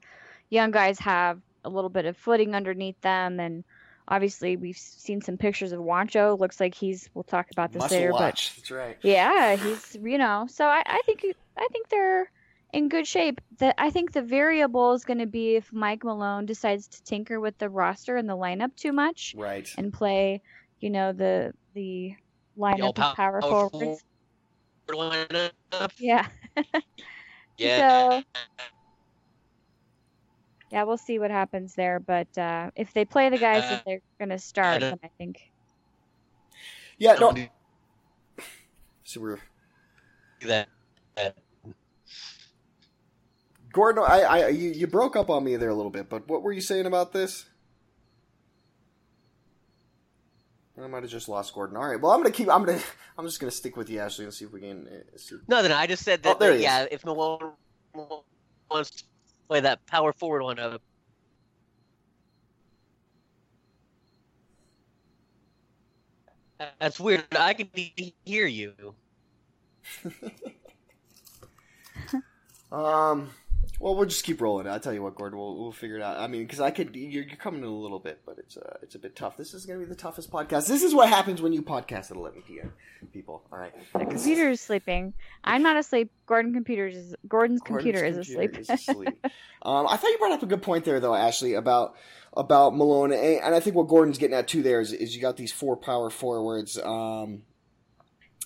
young 0.48 0.70
guys 0.70 0.98
have 1.00 1.40
a 1.64 1.68
little 1.68 1.90
bit 1.90 2.06
of 2.06 2.16
footing 2.16 2.54
underneath 2.54 3.00
them, 3.02 3.38
and 3.40 3.64
obviously 4.08 4.56
we've 4.56 4.78
seen 4.78 5.20
some 5.20 5.36
pictures 5.36 5.72
of 5.72 5.80
Juancho. 5.80 6.38
Looks 6.38 6.60
like 6.60 6.74
he's. 6.74 7.10
We'll 7.14 7.24
talk 7.24 7.46
about 7.52 7.72
this 7.72 7.80
Muscle 7.80 7.98
later, 7.98 8.12
watch. 8.12 8.54
That's 8.56 8.70
right. 8.70 8.96
but 9.02 9.08
yeah, 9.08 9.56
he's 9.62 9.96
you 10.02 10.18
know. 10.18 10.46
So 10.48 10.64
I, 10.66 10.82
I 10.86 11.02
think 11.04 11.24
I 11.56 11.68
think 11.70 11.88
they're 11.88 12.30
in 12.72 12.88
good 12.88 13.06
shape. 13.06 13.40
That 13.58 13.74
I 13.76 13.90
think 13.90 14.12
the 14.12 14.22
variable 14.22 14.94
is 14.94 15.04
going 15.04 15.18
to 15.18 15.26
be 15.26 15.56
if 15.56 15.72
Mike 15.72 16.04
Malone 16.04 16.46
decides 16.46 16.86
to 16.88 17.02
tinker 17.02 17.38
with 17.40 17.58
the 17.58 17.68
roster 17.68 18.16
and 18.16 18.28
the 18.28 18.36
lineup 18.36 18.74
too 18.76 18.92
much 18.92 19.34
Right. 19.36 19.68
and 19.76 19.92
play, 19.92 20.40
you 20.80 20.88
know, 20.90 21.12
the 21.12 21.52
the 21.74 22.14
lineup 22.58 22.80
all 22.80 22.88
of 22.90 22.94
power 22.94 23.14
power 23.14 23.42
forwards. 23.42 24.02
lineup. 24.88 25.52
Yeah. 25.98 26.26
Yeah. 27.56 28.22
So 28.22 28.22
yeah, 30.72 30.84
we'll 30.84 30.96
see 30.96 31.18
what 31.18 31.30
happens 31.30 31.74
there. 31.74 32.00
But 32.00 32.38
uh, 32.38 32.70
if 32.74 32.94
they 32.94 33.04
play 33.04 33.28
the 33.28 33.36
guys 33.36 33.64
Uh, 33.64 33.68
that 33.70 33.82
they're 33.84 34.00
gonna 34.18 34.38
start, 34.38 34.80
don't- 34.80 34.90
then 34.90 34.98
I 35.04 35.10
think 35.18 35.52
Yeah, 36.96 37.14
no. 37.14 37.34
So 39.04 39.20
we're 39.20 39.38
that. 40.46 40.68
Gordon. 43.72 44.04
I, 44.06 44.20
I, 44.22 44.48
you, 44.48 44.70
you 44.70 44.86
broke 44.86 45.16
up 45.16 45.28
on 45.30 45.44
me 45.44 45.56
there 45.56 45.68
a 45.68 45.74
little 45.74 45.90
bit, 45.90 46.08
but 46.08 46.26
what 46.28 46.42
were 46.42 46.52
you 46.52 46.60
saying 46.60 46.86
about 46.86 47.12
this? 47.12 47.44
I 50.82 50.86
might 50.86 51.02
have 51.02 51.10
just 51.10 51.28
lost 51.28 51.54
Gordon. 51.54 51.76
All 51.76 51.88
right. 51.88 52.00
Well, 52.00 52.12
I'm 52.12 52.20
gonna 52.20 52.30
keep. 52.30 52.48
I'm 52.48 52.64
gonna. 52.64 52.80
I'm 53.18 53.26
just 53.26 53.40
gonna 53.40 53.50
stick 53.50 53.76
with 53.76 53.90
you, 53.90 53.98
Ashley. 54.00 54.24
Let's 54.24 54.38
see 54.38 54.44
if 54.44 54.52
we 54.52 54.60
can. 54.60 54.86
Uh, 54.86 55.16
see. 55.16 55.36
No, 55.48 55.62
then 55.62 55.72
I 55.72 55.86
just 55.86 56.04
said 56.04 56.22
that. 56.22 56.36
Oh, 56.36 56.38
there 56.38 56.52
that, 56.52 56.60
yeah, 56.60 56.86
if 56.90 57.04
Malone 57.04 57.52
wants 58.70 58.90
to 58.90 59.04
play 59.48 59.60
that 59.60 59.84
power 59.86 60.12
forward 60.12 60.42
one, 60.42 60.58
uh, 60.58 60.78
that's 66.78 67.00
weird. 67.00 67.24
I 67.32 67.54
can 67.54 67.68
hear 68.24 68.46
you. 68.46 68.94
Um. 72.72 73.30
Well, 73.80 73.96
we'll 73.96 74.04
just 74.04 74.24
keep 74.24 74.42
rolling. 74.42 74.68
I'll 74.68 74.78
tell 74.78 74.92
you 74.92 75.02
what, 75.02 75.14
Gordon. 75.14 75.38
We'll, 75.38 75.56
we'll 75.56 75.72
figure 75.72 75.96
it 75.96 76.02
out. 76.02 76.18
I 76.18 76.26
mean, 76.26 76.42
because 76.42 76.60
I 76.60 76.70
could. 76.70 76.94
You're, 76.94 77.24
you're 77.24 77.36
coming 77.36 77.62
in 77.62 77.66
a 77.66 77.74
little 77.74 77.98
bit, 77.98 78.20
but 78.26 78.36
it's 78.36 78.58
uh, 78.58 78.76
it's 78.82 78.94
a 78.94 78.98
bit 78.98 79.16
tough. 79.16 79.38
This 79.38 79.54
is 79.54 79.64
going 79.64 79.80
to 79.80 79.86
be 79.86 79.88
the 79.88 79.96
toughest 79.96 80.30
podcast. 80.30 80.68
This 80.68 80.82
is 80.82 80.94
what 80.94 81.08
happens 81.08 81.40
when 81.40 81.54
you 81.54 81.62
podcast 81.62 82.10
at 82.10 82.18
11 82.18 82.42
p.m. 82.42 82.74
People, 83.14 83.42
all 83.50 83.58
right. 83.58 83.72
The 83.94 84.04
computer 84.04 84.50
is 84.50 84.60
sleeping. 84.60 85.14
I'm 85.42 85.62
not 85.62 85.78
asleep. 85.78 86.12
Gordon 86.26 86.52
computers 86.52 86.94
is 86.94 87.14
Gordon's, 87.26 87.62
Gordon's 87.62 87.62
computer 87.62 88.04
is 88.04 88.18
asleep. 88.18 88.58
is 88.58 88.68
asleep. 88.88 89.26
um, 89.62 89.86
I 89.88 89.96
thought 89.96 90.08
you 90.08 90.18
brought 90.18 90.32
up 90.32 90.42
a 90.42 90.46
good 90.46 90.62
point 90.62 90.84
there, 90.84 91.00
though, 91.00 91.14
Ashley, 91.14 91.54
about 91.54 91.94
about 92.36 92.76
Malone, 92.76 93.12
and, 93.12 93.40
and 93.42 93.54
I 93.54 93.60
think 93.60 93.76
what 93.76 93.88
Gordon's 93.88 94.18
getting 94.18 94.36
at 94.36 94.46
too 94.46 94.62
there 94.62 94.82
is, 94.82 94.92
is 94.92 95.16
you 95.16 95.22
got 95.22 95.38
these 95.38 95.52
four 95.52 95.74
power 95.78 96.10
forwards. 96.10 96.78
Um, 96.78 97.44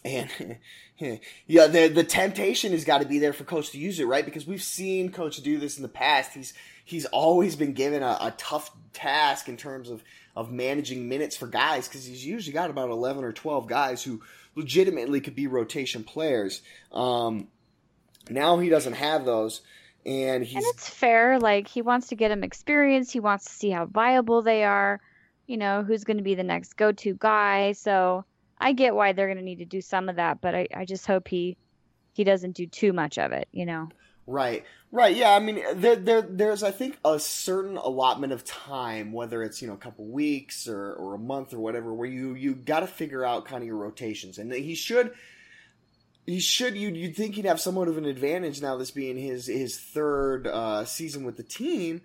and 0.05 0.31
yeah, 1.47 1.67
the 1.67 1.89
the 1.89 2.05
temptation 2.05 2.73
has 2.73 2.85
got 2.85 3.03
to 3.03 3.07
be 3.07 3.19
there 3.19 3.33
for 3.33 3.45
coach 3.45 3.71
to 3.71 3.79
use 3.79 3.99
it, 3.99 4.07
right? 4.07 4.25
Because 4.25 4.47
we've 4.47 4.63
seen 4.63 5.11
coach 5.11 5.37
do 5.39 5.59
this 5.59 5.77
in 5.77 5.83
the 5.83 5.89
past. 5.89 6.35
He's 6.35 6.55
he's 6.85 7.05
always 7.07 7.57
been 7.57 7.73
given 7.73 8.03
a, 8.03 8.17
a 8.21 8.35
tough 8.37 8.71
task 8.93 9.49
in 9.49 9.57
terms 9.57 9.91
of 9.91 10.05
of 10.37 10.53
managing 10.53 11.09
minutes 11.09 11.37
for 11.37 11.47
guys 11.47 11.89
because 11.89 12.05
he's 12.05 12.25
usually 12.25 12.53
got 12.53 12.71
about 12.71 12.91
eleven 12.91 13.25
or 13.25 13.33
twelve 13.33 13.67
guys 13.67 14.05
who 14.05 14.23
legitimately 14.55 15.21
could 15.21 15.35
be 15.35 15.49
rotation 15.49 16.05
players. 16.05 16.63
Um, 16.93 17.49
now 18.31 18.59
he 18.59 18.69
doesn't 18.69 18.95
have 18.95 19.25
those, 19.25 19.63
and 20.07 20.45
he's 20.45 20.57
and 20.57 20.75
it's 20.75 20.89
fair. 20.89 21.41
Like 21.41 21.67
he 21.67 21.83
wants 21.83 22.09
to 22.09 22.17
get 22.17 22.29
them 22.29 22.45
experience. 22.45 23.11
He 23.11 23.21
wants 23.21 23.47
to 23.47 23.53
see 23.53 23.71
how 23.71 23.87
viable 23.87 24.43
they 24.43 24.63
are. 24.63 25.01
You 25.49 25.57
know, 25.57 25.83
who's 25.83 26.05
going 26.05 26.17
to 26.19 26.23
be 26.23 26.37
the 26.37 26.45
next 26.45 26.75
go-to 26.75 27.15
guy. 27.19 27.73
So 27.73 28.25
I 28.65 28.73
get 28.73 28.95
why 28.95 29.13
they're 29.13 29.27
going 29.27 29.37
to 29.37 29.45
need 29.45 29.59
to 29.59 29.67
do 29.67 29.83
some 29.83 30.09
of 30.09 30.17
that, 30.17 30.41
but 30.41 30.55
I, 30.55 30.67
I 30.75 30.87
just 30.87 31.07
hope 31.07 31.29
he 31.29 31.59
he 32.15 32.25
doesn't 32.25 32.53
do 32.53 32.67
too 32.67 32.95
much 32.95 33.19
of 33.19 33.31
it. 33.33 33.47
You 33.53 33.67
know. 33.67 33.91
Right, 34.27 34.65
right, 34.91 35.15
yeah. 35.15 35.33
I 35.35 35.39
mean, 35.39 35.63
there, 35.75 35.97
there, 35.97 36.23
there's, 36.23 36.63
I 36.63 36.71
think, 36.71 36.97
a 37.05 37.19
certain 37.19 37.77
allotment 37.77 38.33
of 38.33 38.43
time, 38.43 39.13
whether 39.13 39.43
it's 39.43 39.61
you 39.61 39.69
know 39.69 39.75
a 39.75 39.79
couple 39.79 40.07
weeks 40.07 40.67
or, 40.67 40.95
or 40.95 41.15
a 41.15 41.19
month 41.19 41.53
or 41.53 41.59
whatever, 41.59 41.93
where 41.93 42.09
you 42.09 42.33
you 42.35 42.55
got 42.55 42.81
to 42.81 42.87
figure 42.87 43.23
out 43.23 43.45
kind 43.45 43.63
of 43.63 43.67
your 43.67 43.77
rotations, 43.77 44.39
and 44.39 44.51
he 44.51 44.75
should, 44.75 45.13
he 46.25 46.41
should. 46.41 46.75
You 46.75 46.89
you'd 46.89 47.15
think 47.15 47.35
he'd 47.35 47.45
have 47.45 47.61
somewhat 47.61 47.89
of 47.89 47.99
an 47.99 48.07
advantage 48.07 48.63
now, 48.63 48.79
this 48.79 48.91
being 48.91 49.19
his 49.19 49.47
his 49.47 49.79
third 49.79 50.47
uh, 50.47 50.87
season 50.87 51.25
with 51.25 51.37
the 51.37 51.43
team. 51.43 52.01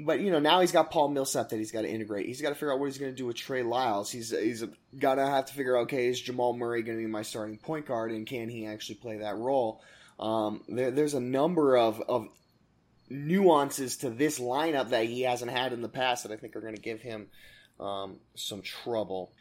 But 0.00 0.20
you 0.20 0.30
know 0.30 0.38
now 0.38 0.60
he's 0.60 0.72
got 0.72 0.90
Paul 0.90 1.08
Millsap 1.08 1.48
that 1.48 1.56
he's 1.56 1.72
got 1.72 1.82
to 1.82 1.88
integrate. 1.88 2.26
He's 2.26 2.40
got 2.40 2.50
to 2.50 2.54
figure 2.54 2.72
out 2.72 2.78
what 2.78 2.86
he's 2.86 2.98
going 2.98 3.10
to 3.10 3.16
do 3.16 3.26
with 3.26 3.36
Trey 3.36 3.62
Lyles. 3.62 4.10
He's 4.10 4.30
he's 4.30 4.64
got 4.96 5.16
to 5.16 5.26
have 5.26 5.46
to 5.46 5.54
figure 5.54 5.76
out 5.76 5.82
okay 5.82 6.06
is 6.06 6.20
Jamal 6.20 6.52
Murray 6.52 6.82
going 6.82 6.98
to 6.98 7.04
be 7.04 7.10
my 7.10 7.22
starting 7.22 7.58
point 7.58 7.86
guard 7.86 8.12
and 8.12 8.26
can 8.26 8.48
he 8.48 8.66
actually 8.66 8.96
play 8.96 9.18
that 9.18 9.36
role? 9.36 9.82
Um, 10.18 10.62
there, 10.68 10.90
there's 10.90 11.14
a 11.14 11.20
number 11.20 11.76
of, 11.76 12.00
of 12.08 12.28
nuances 13.08 13.98
to 13.98 14.10
this 14.10 14.38
lineup 14.38 14.90
that 14.90 15.06
he 15.06 15.22
hasn't 15.22 15.50
had 15.50 15.72
in 15.72 15.82
the 15.82 15.88
past 15.88 16.24
that 16.24 16.32
I 16.32 16.36
think 16.36 16.56
are 16.56 16.60
going 16.60 16.74
to 16.74 16.80
give 16.80 17.00
him 17.00 17.28
um, 17.80 18.18
some 18.34 18.62
trouble. 18.62 19.32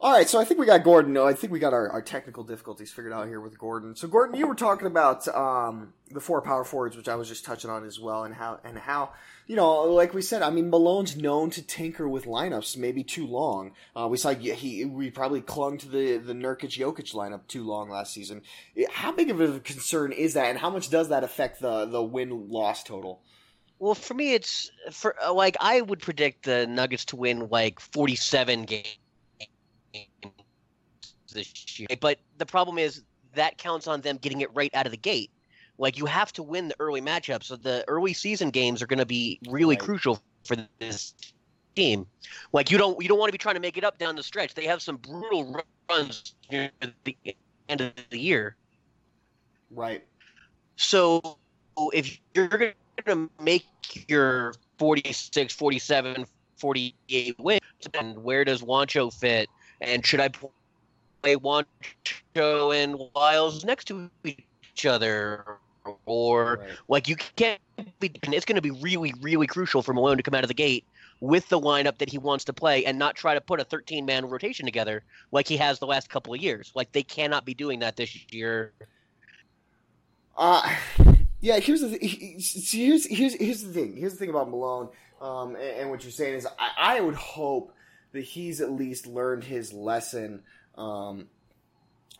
All 0.00 0.12
right, 0.12 0.28
so 0.28 0.38
I 0.38 0.44
think 0.44 0.60
we 0.60 0.66
got 0.66 0.84
Gordon. 0.84 1.16
I 1.16 1.32
think 1.32 1.50
we 1.50 1.58
got 1.58 1.72
our, 1.72 1.88
our 1.88 2.02
technical 2.02 2.44
difficulties 2.44 2.92
figured 2.92 3.12
out 3.12 3.26
here 3.26 3.40
with 3.40 3.58
Gordon. 3.58 3.96
So 3.96 4.06
Gordon, 4.06 4.36
you 4.36 4.46
were 4.46 4.54
talking 4.54 4.86
about 4.86 5.26
um, 5.28 5.94
the 6.10 6.20
four 6.20 6.42
power 6.42 6.62
forwards, 6.62 6.94
which 6.94 7.08
I 7.08 7.14
was 7.14 7.28
just 7.28 7.44
touching 7.44 7.70
on 7.70 7.86
as 7.86 7.98
well, 7.98 8.24
and 8.24 8.34
how 8.34 8.60
and 8.64 8.76
how 8.76 9.12
you 9.46 9.56
know, 9.56 9.84
like 9.84 10.12
we 10.12 10.20
said, 10.20 10.42
I 10.42 10.50
mean, 10.50 10.68
Malone's 10.68 11.16
known 11.16 11.48
to 11.50 11.62
tinker 11.62 12.06
with 12.06 12.26
lineups 12.26 12.76
maybe 12.76 13.02
too 13.02 13.26
long. 13.26 13.72
Uh, 13.96 14.08
we 14.10 14.18
saw 14.18 14.34
he 14.34 14.84
we 14.84 15.10
probably 15.10 15.40
clung 15.40 15.78
to 15.78 15.88
the 15.88 16.18
the 16.18 16.34
Nurkic 16.34 16.78
Jokic 16.78 17.14
lineup 17.14 17.46
too 17.46 17.64
long 17.64 17.88
last 17.88 18.12
season. 18.12 18.42
How 18.90 19.12
big 19.12 19.30
of 19.30 19.40
a 19.40 19.60
concern 19.60 20.12
is 20.12 20.34
that, 20.34 20.50
and 20.50 20.58
how 20.58 20.68
much 20.68 20.90
does 20.90 21.08
that 21.08 21.24
affect 21.24 21.62
the 21.62 21.86
the 21.86 22.02
win 22.02 22.50
loss 22.50 22.82
total? 22.82 23.22
Well, 23.78 23.94
for 23.94 24.12
me, 24.12 24.34
it's 24.34 24.70
for 24.92 25.16
like 25.32 25.56
I 25.60 25.80
would 25.80 26.00
predict 26.00 26.44
the 26.44 26.66
Nuggets 26.66 27.06
to 27.06 27.16
win 27.16 27.48
like 27.48 27.80
forty-seven 27.80 28.64
games 28.64 28.98
this 31.34 31.78
year. 31.78 31.88
But 32.00 32.18
the 32.38 32.46
problem 32.46 32.78
is 32.78 33.02
that 33.34 33.58
counts 33.58 33.86
on 33.86 34.00
them 34.00 34.16
getting 34.16 34.40
it 34.40 34.48
right 34.54 34.74
out 34.74 34.86
of 34.86 34.92
the 34.92 34.98
gate. 34.98 35.30
Like 35.76 35.98
you 35.98 36.06
have 36.06 36.32
to 36.34 36.42
win 36.42 36.68
the 36.68 36.76
early 36.78 37.00
matchups. 37.02 37.44
So 37.44 37.56
the 37.56 37.84
early 37.88 38.14
season 38.14 38.50
games 38.50 38.80
are 38.80 38.86
going 38.86 39.00
to 39.00 39.06
be 39.06 39.38
really 39.48 39.74
Right. 39.74 39.84
crucial 39.84 40.22
for 40.44 40.56
this 40.78 41.14
team. 41.74 42.06
Like 42.52 42.70
you 42.70 42.78
don't 42.78 43.00
you 43.02 43.08
don't 43.08 43.18
want 43.18 43.28
to 43.28 43.32
be 43.32 43.38
trying 43.38 43.56
to 43.56 43.60
make 43.60 43.76
it 43.76 43.84
up 43.84 43.98
down 43.98 44.16
the 44.16 44.22
stretch. 44.22 44.54
They 44.54 44.66
have 44.66 44.80
some 44.80 44.96
brutal 44.96 45.60
runs 45.90 46.34
near 46.50 46.70
the 47.04 47.16
end 47.68 47.80
of 47.80 47.92
the 48.10 48.18
year. 48.18 48.56
Right. 49.70 50.04
So 50.76 51.38
if 51.92 52.18
you're 52.34 52.46
going 52.48 52.74
to 53.06 53.30
make 53.40 53.64
your 54.08 54.54
46, 54.78 55.52
47, 55.54 56.26
48 56.56 57.36
wins, 57.38 57.60
and 57.94 58.22
where 58.22 58.44
does 58.44 58.62
Juancho 58.62 59.12
fit? 59.12 59.48
And 59.80 60.06
should 60.06 60.20
I 60.20 60.30
Juancho 61.24 62.74
and 62.74 62.96
Wiles 63.14 63.64
next 63.64 63.86
to 63.86 64.10
each 64.24 64.86
other? 64.86 65.44
Or 66.06 66.56
Right. 66.60 66.70
like 66.88 67.08
you 67.08 67.16
can't 67.16 67.60
be. 68.00 68.10
It's 68.22 68.46
going 68.46 68.56
to 68.56 68.62
be 68.62 68.70
really, 68.70 69.12
really 69.20 69.46
crucial 69.46 69.82
for 69.82 69.92
Malone 69.92 70.16
to 70.16 70.22
come 70.22 70.34
out 70.34 70.42
of 70.42 70.48
the 70.48 70.54
gate 70.54 70.84
with 71.20 71.46
the 71.50 71.60
lineup 71.60 71.98
that 71.98 72.08
he 72.08 72.16
wants 72.16 72.44
to 72.46 72.52
play 72.54 72.86
and 72.86 72.98
not 72.98 73.16
try 73.16 73.34
to 73.34 73.40
put 73.40 73.60
a 73.60 73.64
13 73.64 74.06
man 74.06 74.26
rotation 74.26 74.64
together 74.64 75.04
like 75.30 75.46
he 75.46 75.58
has 75.58 75.78
the 75.78 75.86
last 75.86 76.08
couple 76.08 76.32
of 76.32 76.40
years. 76.40 76.72
Like 76.74 76.92
they 76.92 77.02
cannot 77.02 77.44
be 77.44 77.52
doing 77.52 77.80
that 77.80 77.96
this 77.96 78.16
year. 78.32 78.72
Uh, 80.36 80.74
yeah. 81.40 81.58
Here's 81.60 81.82
the 81.82 81.98
th- 81.98 82.70
here's 82.72 83.06
here's 83.06 83.34
here's 83.34 83.62
the 83.62 83.72
thing. 83.72 83.96
Here's 83.96 84.12
the 84.12 84.18
thing 84.18 84.30
about 84.30 84.48
Malone. 84.50 84.88
Um, 85.20 85.54
and, 85.54 85.64
and 85.80 85.90
what 85.90 86.02
you're 86.02 86.12
saying 86.12 86.34
is, 86.34 86.46
I, 86.58 86.96
I 86.96 87.00
would 87.00 87.14
hope 87.14 87.74
that 88.12 88.22
he's 88.24 88.60
at 88.60 88.70
least 88.72 89.06
learned 89.06 89.44
his 89.44 89.72
lesson 89.72 90.42
um, 90.76 91.26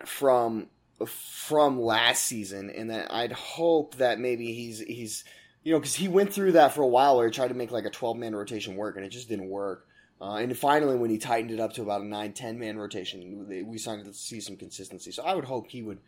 from 0.05 0.69
from 1.07 1.81
last 1.81 2.25
season, 2.25 2.71
and 2.71 2.91
that 2.91 3.13
I'd 3.13 3.33
hope 3.33 3.97
that 3.97 4.19
maybe 4.21 4.53
he's 4.53 4.81
he's 4.81 5.25
you 5.63 5.73
know 5.73 5.79
because 5.79 5.95
he 5.95 6.09
went 6.09 6.33
through 6.33 6.53
that 6.53 6.75
for 6.75 6.83
a 6.83 6.87
while 6.87 7.17
where 7.17 7.27
he 7.27 7.33
tried 7.33 7.49
to 7.49 7.55
make 7.55 7.71
like 7.71 7.85
a 7.85 7.91
12 7.91 8.17
man 8.17 8.35
rotation 8.35 8.77
work, 8.77 8.97
and 8.97 9.05
it 9.05 9.11
just 9.11 9.29
didn't 9.29 9.49
work. 9.49 9.87
Uh, 10.21 10.37
and 10.37 10.57
finally, 10.57 10.97
when 10.97 11.11
he 11.11 11.19
tightened 11.19 11.51
it 11.51 11.61
up 11.61 11.73
to 11.75 11.83
about 11.83 12.01
a 12.01 12.05
9 12.05 12.33
10 12.33 12.59
man 12.59 12.79
rotation, 12.79 13.47
we- 13.49 13.63
we 13.63 13.79
started 13.79 14.07
to 14.07 14.15
see 14.15 14.41
some 14.41 14.57
consistency. 14.57 15.11
So 15.11 15.25
I 15.25 15.35
would 15.35 15.45
hope 15.45 15.69
he 15.69 15.83
would 15.83 15.99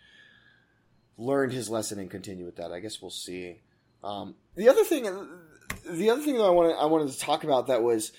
learn 1.19 1.51
his 1.51 1.69
lesson 1.69 1.99
and 1.99 2.11
continue 2.11 2.45
with 2.45 2.57
that. 2.57 2.73
I 2.73 2.81
guess 2.81 3.03
we'll 3.03 3.11
see. 3.11 3.61
Um, 4.05 4.37
the 4.55 4.69
other 4.69 4.85
thing, 4.85 5.05
the 5.85 6.11
other 6.11 6.23
thing 6.23 6.37
that 6.37 6.45
I 6.45 6.51
wanted 6.51 6.77
I 6.77 6.87
wanted 6.87 7.13
to 7.13 7.19
talk 7.19 7.43
about 7.45 7.67
that 7.67 7.83
was, 7.83 8.13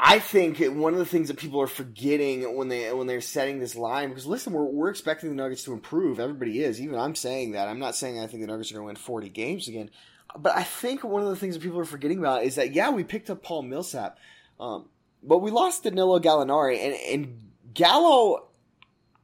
I 0.00 0.18
think 0.18 0.58
one 0.58 0.92
of 0.92 0.98
the 0.98 1.06
things 1.06 1.28
that 1.28 1.38
people 1.38 1.60
are 1.60 1.66
forgetting 1.66 2.56
when 2.56 2.68
they 2.68 2.92
when 2.92 3.06
they're 3.06 3.20
setting 3.20 3.58
this 3.58 3.76
line 3.76 4.08
because 4.08 4.26
listen, 4.26 4.52
we're 4.52 4.64
we're 4.64 4.90
expecting 4.90 5.28
the 5.28 5.34
Nuggets 5.34 5.64
to 5.64 5.72
improve. 5.72 6.20
Everybody 6.20 6.62
is. 6.62 6.80
Even 6.80 6.98
I'm 6.98 7.14
saying 7.14 7.52
that. 7.52 7.68
I'm 7.68 7.78
not 7.78 7.96
saying 7.96 8.18
I 8.18 8.26
think 8.26 8.40
the 8.40 8.46
Nuggets 8.46 8.70
are 8.70 8.74
going 8.74 8.84
to 8.84 8.86
win 8.86 8.96
40 8.96 9.28
games 9.28 9.68
again. 9.68 9.90
But 10.36 10.56
I 10.56 10.62
think 10.62 11.04
one 11.04 11.22
of 11.22 11.28
the 11.28 11.36
things 11.36 11.54
that 11.54 11.62
people 11.62 11.80
are 11.80 11.84
forgetting 11.84 12.18
about 12.18 12.44
is 12.44 12.56
that 12.56 12.72
yeah, 12.72 12.90
we 12.90 13.04
picked 13.04 13.30
up 13.30 13.42
Paul 13.42 13.62
Millsap, 13.62 14.18
um, 14.60 14.88
but 15.22 15.38
we 15.38 15.50
lost 15.50 15.82
Danilo 15.82 16.20
Gallinari 16.20 16.78
and 16.78 16.94
and 16.94 17.50
Gallo 17.74 18.48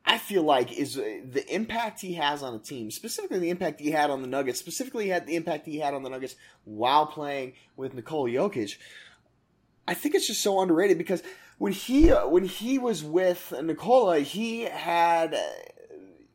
I 0.06 0.18
feel 0.18 0.42
like 0.42 0.70
is 0.72 0.96
the 0.96 1.44
impact 1.48 2.00
he 2.00 2.14
has 2.14 2.42
on 2.42 2.54
a 2.54 2.58
team, 2.58 2.90
specifically 2.90 3.38
the 3.38 3.50
impact 3.50 3.80
he 3.80 3.90
had 3.90 4.10
on 4.10 4.20
the 4.20 4.28
Nuggets, 4.28 4.58
specifically 4.58 5.08
had 5.08 5.26
the 5.26 5.34
impact 5.34 5.66
he 5.66 5.78
had 5.78 5.94
on 5.94 6.02
the 6.02 6.10
Nuggets 6.10 6.36
while 6.64 7.06
playing 7.06 7.54
with 7.76 7.94
Nikola 7.94 8.28
Jokic. 8.28 8.76
I 9.87 9.95
think 9.95 10.14
it's 10.14 10.26
just 10.26 10.41
so 10.41 10.61
underrated 10.61 10.99
because 10.99 11.23
when 11.59 11.73
he 11.73 12.09
when 12.09 12.45
he 12.45 12.79
was 12.79 13.05
with 13.05 13.53
Nikola, 13.62 14.21
he 14.21 14.62
had 14.62 15.37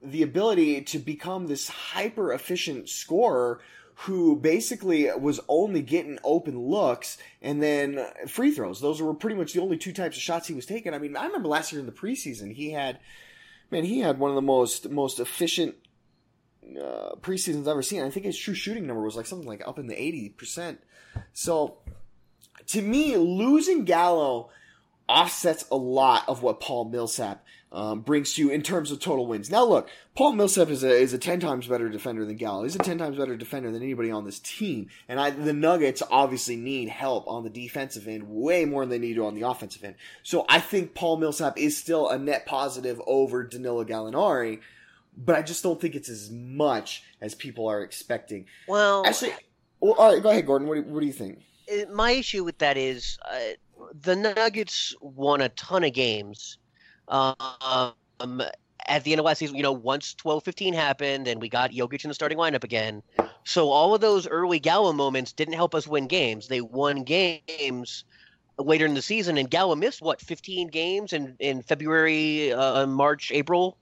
the 0.01 0.23
ability 0.23 0.81
to 0.81 0.99
become 0.99 1.47
this 1.47 1.67
hyper 1.67 2.31
efficient 2.31 2.89
scorer 2.89 3.59
who 4.03 4.37
basically 4.37 5.11
was 5.11 5.41
only 5.49 5.81
getting 5.81 6.17
open 6.23 6.57
looks 6.57 7.17
and 7.41 7.61
then 7.61 8.05
free 8.27 8.49
throws. 8.49 8.79
Those 8.79 9.01
were 9.01 9.13
pretty 9.13 9.35
much 9.35 9.51
the 9.51 9.61
only 9.61 9.77
two 9.77 9.91
types 9.91 10.15
of 10.15 10.23
shots 10.23 10.47
he 10.47 10.53
was 10.53 10.65
taking. 10.65 10.93
I 10.93 10.99
mean, 10.99 11.17
I 11.17 11.25
remember 11.25 11.49
last 11.49 11.73
year 11.73 11.81
in 11.81 11.85
the 11.85 11.91
preseason, 11.91 12.53
he 12.53 12.71
had 12.71 12.99
man, 13.71 13.83
he 13.83 13.99
had 13.99 14.19
one 14.19 14.31
of 14.31 14.35
the 14.35 14.41
most 14.41 14.89
most 14.89 15.19
efficient 15.19 15.75
uh, 16.63 17.15
preseasons 17.21 17.61
I've 17.61 17.69
ever 17.69 17.81
seen. 17.81 18.03
I 18.03 18.09
think 18.09 18.25
his 18.25 18.37
true 18.37 18.53
shooting 18.53 18.87
number 18.87 19.03
was 19.03 19.17
like 19.17 19.25
something 19.25 19.47
like 19.47 19.67
up 19.67 19.79
in 19.79 19.87
the 19.87 20.01
eighty 20.01 20.29
percent. 20.29 20.81
So, 21.33 21.79
to 22.69 22.81
me, 22.81 23.17
losing 23.17 23.85
Gallo 23.85 24.49
offsets 25.07 25.65
a 25.71 25.75
lot 25.75 26.23
of 26.27 26.43
what 26.43 26.59
Paul 26.59 26.85
Millsap 26.85 27.43
um, 27.71 28.01
brings 28.01 28.33
to 28.33 28.41
you 28.41 28.49
in 28.51 28.61
terms 28.61 28.91
of 28.91 28.99
total 28.99 29.25
wins. 29.27 29.49
Now, 29.49 29.63
look, 29.63 29.89
Paul 30.15 30.33
Millsap 30.33 30.69
is 30.69 30.83
a 30.83 30.91
is 30.91 31.13
a 31.13 31.17
ten 31.17 31.39
times 31.39 31.67
better 31.67 31.89
defender 31.89 32.25
than 32.25 32.35
Gallo. 32.35 32.63
He's 32.63 32.75
a 32.75 32.79
ten 32.79 32.97
times 32.97 33.17
better 33.17 33.35
defender 33.35 33.71
than 33.71 33.81
anybody 33.81 34.11
on 34.11 34.25
this 34.25 34.39
team. 34.39 34.89
And 35.07 35.19
I, 35.19 35.31
the 35.31 35.53
Nuggets 35.53 36.03
obviously 36.11 36.55
need 36.55 36.89
help 36.89 37.27
on 37.27 37.43
the 37.43 37.49
defensive 37.49 38.07
end 38.07 38.23
way 38.27 38.65
more 38.65 38.83
than 38.83 38.89
they 38.89 38.99
need 38.99 39.15
to 39.15 39.25
on 39.25 39.35
the 39.35 39.47
offensive 39.47 39.83
end. 39.83 39.95
So 40.23 40.45
I 40.47 40.59
think 40.59 40.93
Paul 40.93 41.17
Millsap 41.17 41.57
is 41.57 41.77
still 41.77 42.09
a 42.09 42.17
net 42.17 42.45
positive 42.45 43.01
over 43.07 43.43
Danilo 43.43 43.83
Gallinari, 43.85 44.59
but 45.17 45.35
I 45.35 45.41
just 45.41 45.63
don't 45.63 45.79
think 45.81 45.95
it's 45.95 46.09
as 46.09 46.29
much 46.31 47.03
as 47.21 47.33
people 47.33 47.67
are 47.67 47.81
expecting. 47.81 48.45
Well, 48.67 49.05
Actually, 49.05 49.33
Well, 49.79 49.93
all 49.93 50.13
right, 50.13 50.21
go 50.21 50.29
ahead, 50.29 50.45
Gordon. 50.45 50.67
What 50.67 50.75
do, 50.75 50.83
what 50.83 50.99
do 50.99 51.05
you 51.07 51.13
think? 51.13 51.39
My 51.91 52.11
issue 52.11 52.43
with 52.43 52.57
that 52.59 52.77
is 52.77 53.17
uh, 53.29 53.39
the 54.01 54.15
Nuggets 54.15 54.95
won 55.01 55.41
a 55.41 55.49
ton 55.49 55.83
of 55.83 55.93
games. 55.93 56.57
Um, 57.07 58.41
at 58.87 59.03
the 59.03 59.11
end 59.11 59.19
of 59.19 59.25
last 59.25 59.39
season, 59.39 59.55
you 59.55 59.63
know, 59.63 59.71
once 59.71 60.15
12-15 60.15 60.73
happened 60.73 61.27
and 61.27 61.41
we 61.41 61.49
got 61.49 61.71
Jokic 61.71 62.03
in 62.03 62.09
the 62.09 62.13
starting 62.13 62.37
lineup 62.37 62.63
again. 62.63 63.03
So 63.45 63.69
all 63.69 63.93
of 63.93 64.01
those 64.01 64.27
early 64.27 64.59
Gallo 64.59 64.93
moments 64.93 65.33
didn't 65.33 65.53
help 65.53 65.75
us 65.75 65.87
win 65.87 66.07
games. 66.07 66.47
They 66.47 66.61
won 66.61 67.03
games 67.03 68.03
later 68.57 68.85
in 68.85 68.93
the 68.93 69.01
season, 69.01 69.37
and 69.37 69.49
Gallo 69.49 69.75
missed 69.75 70.01
what 70.01 70.21
15 70.21 70.67
games 70.69 71.13
in 71.13 71.35
in 71.39 71.61
February, 71.61 72.51
uh, 72.51 72.85
March, 72.87 73.31
April. 73.31 73.77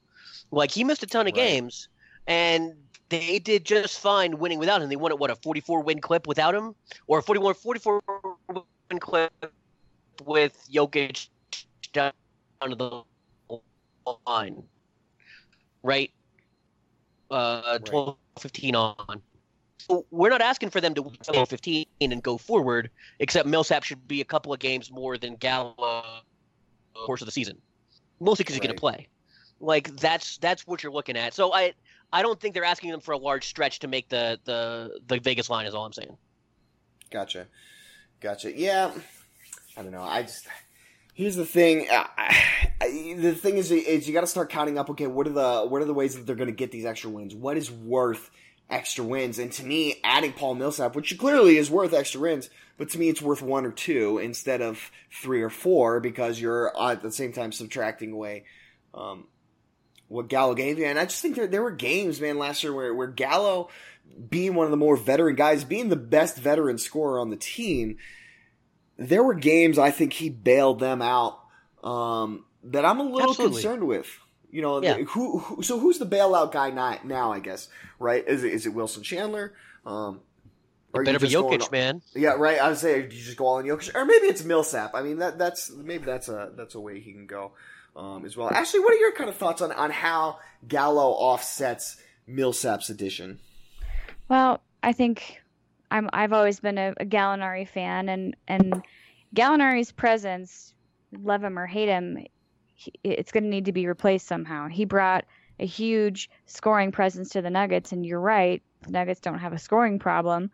Like 0.51 0.71
he 0.71 0.83
missed 0.83 1.03
a 1.03 1.07
ton 1.07 1.27
of 1.27 1.33
Right. 1.33 1.35
games, 1.35 1.89
and 2.27 2.73
they 3.09 3.39
did 3.39 3.65
just 3.65 3.99
fine 3.99 4.37
winning 4.37 4.59
without 4.59 4.81
him. 4.81 4.89
They 4.89 4.95
won 4.95 5.11
at 5.11 5.19
what 5.19 5.29
a 5.29 5.35
44 5.35 5.81
win 5.83 5.99
clip 5.99 6.27
without 6.27 6.53
him, 6.55 6.75
or 7.07 7.19
a 7.19 7.23
41 7.23 7.55
44 7.55 8.01
win 8.49 8.99
clip 8.99 9.31
with 10.25 10.67
Jokic 10.71 11.29
down 11.93 12.11
to 12.61 12.75
the 12.75 13.03
line, 14.25 14.63
right? 15.83 16.11
Uh, 17.29 17.79
12 17.79 18.17
15 18.39 18.75
on. 18.75 19.21
So 19.77 20.05
we're 20.11 20.29
not 20.29 20.41
asking 20.41 20.71
for 20.71 20.81
them 20.81 20.93
to 20.95 21.01
win 21.01 21.15
12 21.23 21.49
15 21.49 21.85
and 22.01 22.23
go 22.23 22.37
forward, 22.37 22.89
except 23.19 23.47
Millsap 23.47 23.83
should 23.83 24.05
be 24.07 24.21
a 24.21 24.25
couple 24.25 24.53
of 24.53 24.59
games 24.59 24.91
more 24.91 25.17
than 25.17 25.35
Gallo 25.35 26.03
course 27.05 27.21
of 27.21 27.25
the 27.25 27.31
season, 27.31 27.57
mostly 28.19 28.43
because 28.43 28.55
he's 28.55 28.61
going 28.61 28.75
to 28.75 28.79
play. 28.79 29.07
Like 29.59 29.95
that's 29.97 30.37
that's 30.37 30.67
what 30.67 30.83
you're 30.83 30.91
looking 30.91 31.17
at. 31.17 31.33
So 31.33 31.53
I 31.53 31.73
I 32.11 32.21
don't 32.21 32.39
think 32.39 32.53
they're 32.53 32.63
asking 32.63 32.91
them 32.91 33.01
for 33.01 33.13
a 33.13 33.17
large 33.17 33.47
stretch 33.47 33.79
to 33.79 33.87
make 33.87 34.09
the 34.09 34.39
the 34.45 34.99
the 35.07 35.19
Vegas 35.19 35.49
line. 35.49 35.65
Is 35.65 35.75
all 35.75 35.85
I'm 35.85 35.93
saying. 35.93 36.17
Gotcha, 37.11 37.47
gotcha. 38.21 38.57
Yeah, 38.57 38.91
I 39.75 39.81
don't 39.81 39.91
know. 39.91 40.03
I 40.03 40.23
just 40.23 40.47
here's 41.17 41.35
the 41.35 41.45
thing. 41.45 41.87
I, 41.91 42.07
I, 42.79 43.15
the 43.17 43.33
thing 43.33 43.57
is, 43.57 43.71
is 43.71 44.07
you 44.07 44.13
got 44.13 44.21
to 44.21 44.27
start 44.27 44.49
counting 44.49 44.77
up. 44.77 44.89
Okay, 44.91 45.07
what 45.07 45.27
are 45.27 45.31
the 45.31 45.65
what 45.67 45.81
are 45.81 45.85
the 45.85 45.93
ways 45.93 46.15
that 46.15 46.25
they're 46.25 46.35
going 46.35 46.47
to 46.47 46.55
get 46.55 46.71
these 46.71 46.85
extra 46.85 47.09
wins? 47.09 47.35
What 47.35 47.57
is 47.57 47.69
worth 47.69 48.29
extra 48.69 49.03
wins? 49.03 49.39
And 49.39 49.51
to 49.53 49.65
me, 49.65 49.99
adding 50.03 50.31
Paul 50.31 50.55
Millsap, 50.55 50.95
which 50.95 51.17
clearly 51.17 51.57
is 51.57 51.69
worth 51.69 51.93
extra 51.93 52.21
wins, 52.21 52.49
but 52.77 52.89
to 52.89 52.99
me, 52.99 53.09
it's 53.09 53.21
worth 53.21 53.41
one 53.41 53.65
or 53.65 53.71
two 53.71 54.19
instead 54.19 54.61
of 54.61 54.91
three 55.11 55.41
or 55.41 55.49
four 55.49 55.99
because 55.99 56.39
you're 56.39 56.71
at 56.79 57.01
the 57.01 57.11
same 57.11 57.33
time 57.33 57.51
subtracting 57.51 58.13
away. 58.13 58.45
Um, 58.93 59.27
what 60.07 60.27
Gallo 60.29 60.53
gave 60.53 60.79
you, 60.79 60.85
and 60.85 60.97
I 60.97 61.05
just 61.05 61.21
think 61.21 61.35
there, 61.35 61.47
there 61.47 61.61
were 61.61 61.71
games, 61.71 62.21
man, 62.21 62.37
last 62.37 62.63
year 62.63 62.73
where, 62.73 62.93
where 62.93 63.07
Gallo, 63.07 63.69
being 64.29 64.55
one 64.55 64.65
of 64.65 64.71
the 64.71 64.77
more 64.77 64.95
veteran 64.95 65.35
guys, 65.35 65.63
being 65.63 65.89
the 65.89 65.95
best 65.95 66.37
veteran 66.37 66.77
scorer 66.77 67.19
on 67.19 67.29
the 67.29 67.35
team, 67.35 67.97
there 68.97 69.23
were 69.23 69.33
games 69.33 69.77
I 69.77 69.91
think 69.91 70.13
he 70.13 70.29
bailed 70.29 70.79
them 70.79 71.01
out 71.01 71.39
um, 71.83 72.45
that 72.63 72.85
I'm 72.85 72.99
a 72.99 73.03
little 73.03 73.31
Absolutely. 73.31 73.61
concerned 73.61 73.87
with. 73.87 74.07
You 74.49 74.61
know, 74.61 74.81
Yeah. 74.81 74.95
who, 74.99 75.39
who 75.39 75.61
so 75.61 75.77
who's 75.77 75.99
the 75.99 76.05
bailout 76.05 76.53
guy 76.53 76.69
now? 76.69 76.97
Now 77.03 77.33
I 77.33 77.39
guess 77.39 77.67
right? 77.99 78.25
Is 78.27 78.43
it, 78.43 78.53
is 78.53 78.65
it 78.65 78.73
Wilson 78.73 79.03
Chandler? 79.03 79.53
Um, 79.85 80.21
or 80.93 81.03
Better 81.03 81.19
be 81.19 81.27
Jokic, 81.27 81.71
man. 81.71 82.01
Yeah, 82.15 82.31
right. 82.31 82.59
I 82.59 82.69
would 82.69 82.77
say 82.77 83.01
you 83.03 83.07
just 83.09 83.37
go 83.37 83.45
all 83.45 83.59
in 83.59 83.65
Jokic, 83.65 83.93
or 83.93 84.05
maybe 84.05 84.27
it's 84.27 84.43
Millsap. 84.43 84.95
I 84.95 85.01
mean, 85.03 85.19
that 85.19 85.37
that's 85.37 85.69
maybe 85.71 86.05
that's 86.05 86.29
a 86.29 86.51
that's 86.55 86.75
a 86.75 86.79
way 86.79 86.99
he 87.01 87.11
can 87.11 87.27
go 87.27 87.51
um, 87.97 88.25
as 88.25 88.37
well. 88.37 88.49
Ashley, 88.51 88.79
what 88.79 88.93
are 88.93 88.97
your 88.97 89.11
kind 89.11 89.29
of 89.29 89.35
thoughts 89.35 89.61
on 89.61 89.71
on 89.71 89.91
how 89.91 90.39
Gallo 90.67 91.09
offsets 91.11 91.97
Millsap's 92.27 92.89
addition? 92.89 93.39
Well, 94.29 94.61
I 94.83 94.93
think 94.93 95.41
I'm 95.91 96.09
I've 96.13 96.33
always 96.33 96.59
been 96.59 96.77
a, 96.77 96.93
a 96.99 97.05
Gallinari 97.05 97.67
fan 97.67 98.09
and 98.09 98.35
and 98.47 98.83
Gallinari's 99.35 99.91
presence, 99.91 100.73
love 101.11 101.43
him 101.43 101.57
or 101.57 101.65
hate 101.65 101.89
him, 101.89 102.25
he, 102.75 102.93
it's 103.03 103.31
going 103.31 103.43
to 103.43 103.49
need 103.49 103.65
to 103.65 103.73
be 103.73 103.87
replaced 103.87 104.27
somehow. 104.27 104.67
He 104.67 104.85
brought 104.85 105.25
a 105.59 105.65
huge 105.65 106.29
scoring 106.45 106.91
presence 106.91 107.29
to 107.29 107.41
the 107.41 107.49
Nuggets 107.49 107.91
and 107.91 108.05
you're 108.05 108.21
right, 108.21 108.61
the 108.83 108.91
Nuggets 108.91 109.19
don't 109.19 109.39
have 109.39 109.53
a 109.53 109.59
scoring 109.59 109.99
problem, 109.99 110.51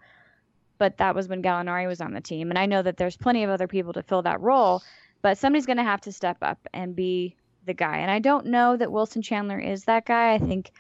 but 0.78 0.98
that 0.98 1.14
was 1.14 1.28
when 1.28 1.44
Gallinari 1.44 1.88
was 1.88 2.02
on 2.02 2.14
the 2.14 2.22
team 2.22 2.50
and 2.50 2.58
I 2.58 2.66
know 2.66 2.82
that 2.82 2.98
there's 2.98 3.18
plenty 3.18 3.44
of 3.44 3.50
other 3.50 3.68
people 3.68 3.94
to 3.94 4.02
fill 4.04 4.22
that 4.22 4.42
role, 4.42 4.82
but 5.24 5.38
somebody's 5.40 5.66
going 5.66 5.78
to 5.78 5.84
have 5.84 6.02
to 6.02 6.12
step 6.12 6.38
up 6.44 6.60
and 6.74 6.96
be 6.96 7.36
the 7.66 7.74
guy. 7.74 7.98
And 7.98 8.12
I 8.12 8.20
don't 8.20 8.48
know 8.48 8.78
that 8.78 8.92
Wilson 8.92 9.24
Chandler 9.24 9.58
is 9.58 9.86
that 9.86 10.06
guy. 10.06 10.34
I 10.34 10.38
think 10.38 10.72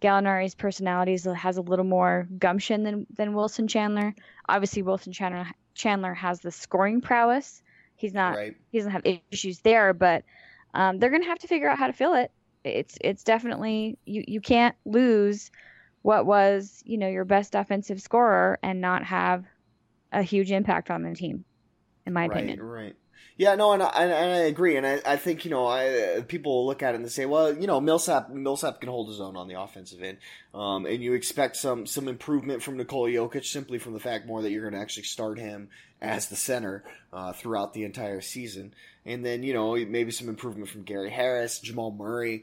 Gallinari's 0.00 0.54
personality 0.54 1.18
has 1.34 1.56
a 1.56 1.62
little 1.62 1.84
more 1.84 2.28
gumption 2.38 2.84
than 2.84 3.06
than 3.14 3.34
Wilson 3.34 3.66
Chandler. 3.66 4.14
Obviously, 4.48 4.82
Wilson 4.82 5.12
Chandler 5.12 5.46
Chandler 5.74 6.14
has 6.14 6.40
the 6.40 6.52
scoring 6.52 7.00
prowess. 7.00 7.62
He's 7.96 8.12
not 8.12 8.36
right. 8.36 8.54
he 8.70 8.78
doesn't 8.78 8.92
have 8.92 9.06
issues 9.32 9.60
there, 9.60 9.94
but 9.94 10.24
um, 10.74 10.98
they're 10.98 11.10
gonna 11.10 11.24
have 11.24 11.38
to 11.38 11.48
figure 11.48 11.68
out 11.68 11.78
how 11.78 11.86
to 11.86 11.94
fill 11.94 12.14
it. 12.14 12.30
It's 12.64 12.98
it's 13.00 13.24
definitely 13.24 13.98
you 14.04 14.22
you 14.28 14.42
can't 14.42 14.76
lose 14.84 15.50
what 16.02 16.26
was 16.26 16.82
you 16.84 16.98
know 16.98 17.08
your 17.08 17.24
best 17.24 17.54
offensive 17.54 18.02
scorer 18.02 18.58
and 18.62 18.82
not 18.82 19.04
have 19.04 19.46
a 20.12 20.22
huge 20.22 20.52
impact 20.52 20.90
on 20.90 21.02
the 21.02 21.14
team, 21.14 21.46
in 22.04 22.12
my 22.12 22.26
right, 22.26 22.36
opinion. 22.36 22.62
Right. 22.62 22.94
Yeah, 23.38 23.54
no, 23.54 23.72
and 23.72 23.82
I, 23.82 23.88
and 23.88 24.12
I 24.12 24.38
agree, 24.46 24.76
and 24.76 24.86
I, 24.86 25.00
I 25.04 25.16
think 25.16 25.44
you 25.44 25.50
know, 25.50 25.66
I, 25.66 26.22
people 26.26 26.54
will 26.54 26.66
look 26.66 26.82
at 26.82 26.94
it 26.94 27.00
and 27.00 27.12
say, 27.12 27.26
well, 27.26 27.54
you 27.54 27.66
know, 27.66 27.82
Millsap 27.82 28.30
Millsap 28.30 28.80
can 28.80 28.88
hold 28.88 29.08
his 29.08 29.20
own 29.20 29.36
on 29.36 29.46
the 29.46 29.60
offensive 29.60 30.02
end, 30.02 30.18
um, 30.54 30.86
and 30.86 31.02
you 31.02 31.12
expect 31.12 31.56
some 31.56 31.86
some 31.86 32.08
improvement 32.08 32.62
from 32.62 32.78
Nikola 32.78 33.10
Jokic 33.10 33.44
simply 33.44 33.78
from 33.78 33.92
the 33.92 34.00
fact 34.00 34.26
more 34.26 34.40
that 34.40 34.50
you're 34.50 34.62
going 34.62 34.72
to 34.72 34.80
actually 34.80 35.02
start 35.02 35.38
him 35.38 35.68
as 36.00 36.28
the 36.28 36.36
center 36.36 36.82
uh, 37.12 37.34
throughout 37.34 37.74
the 37.74 37.84
entire 37.84 38.22
season, 38.22 38.72
and 39.04 39.22
then 39.22 39.42
you 39.42 39.52
know 39.52 39.76
maybe 39.84 40.12
some 40.12 40.30
improvement 40.30 40.70
from 40.70 40.84
Gary 40.84 41.10
Harris, 41.10 41.58
Jamal 41.58 41.90
Murray. 41.90 42.42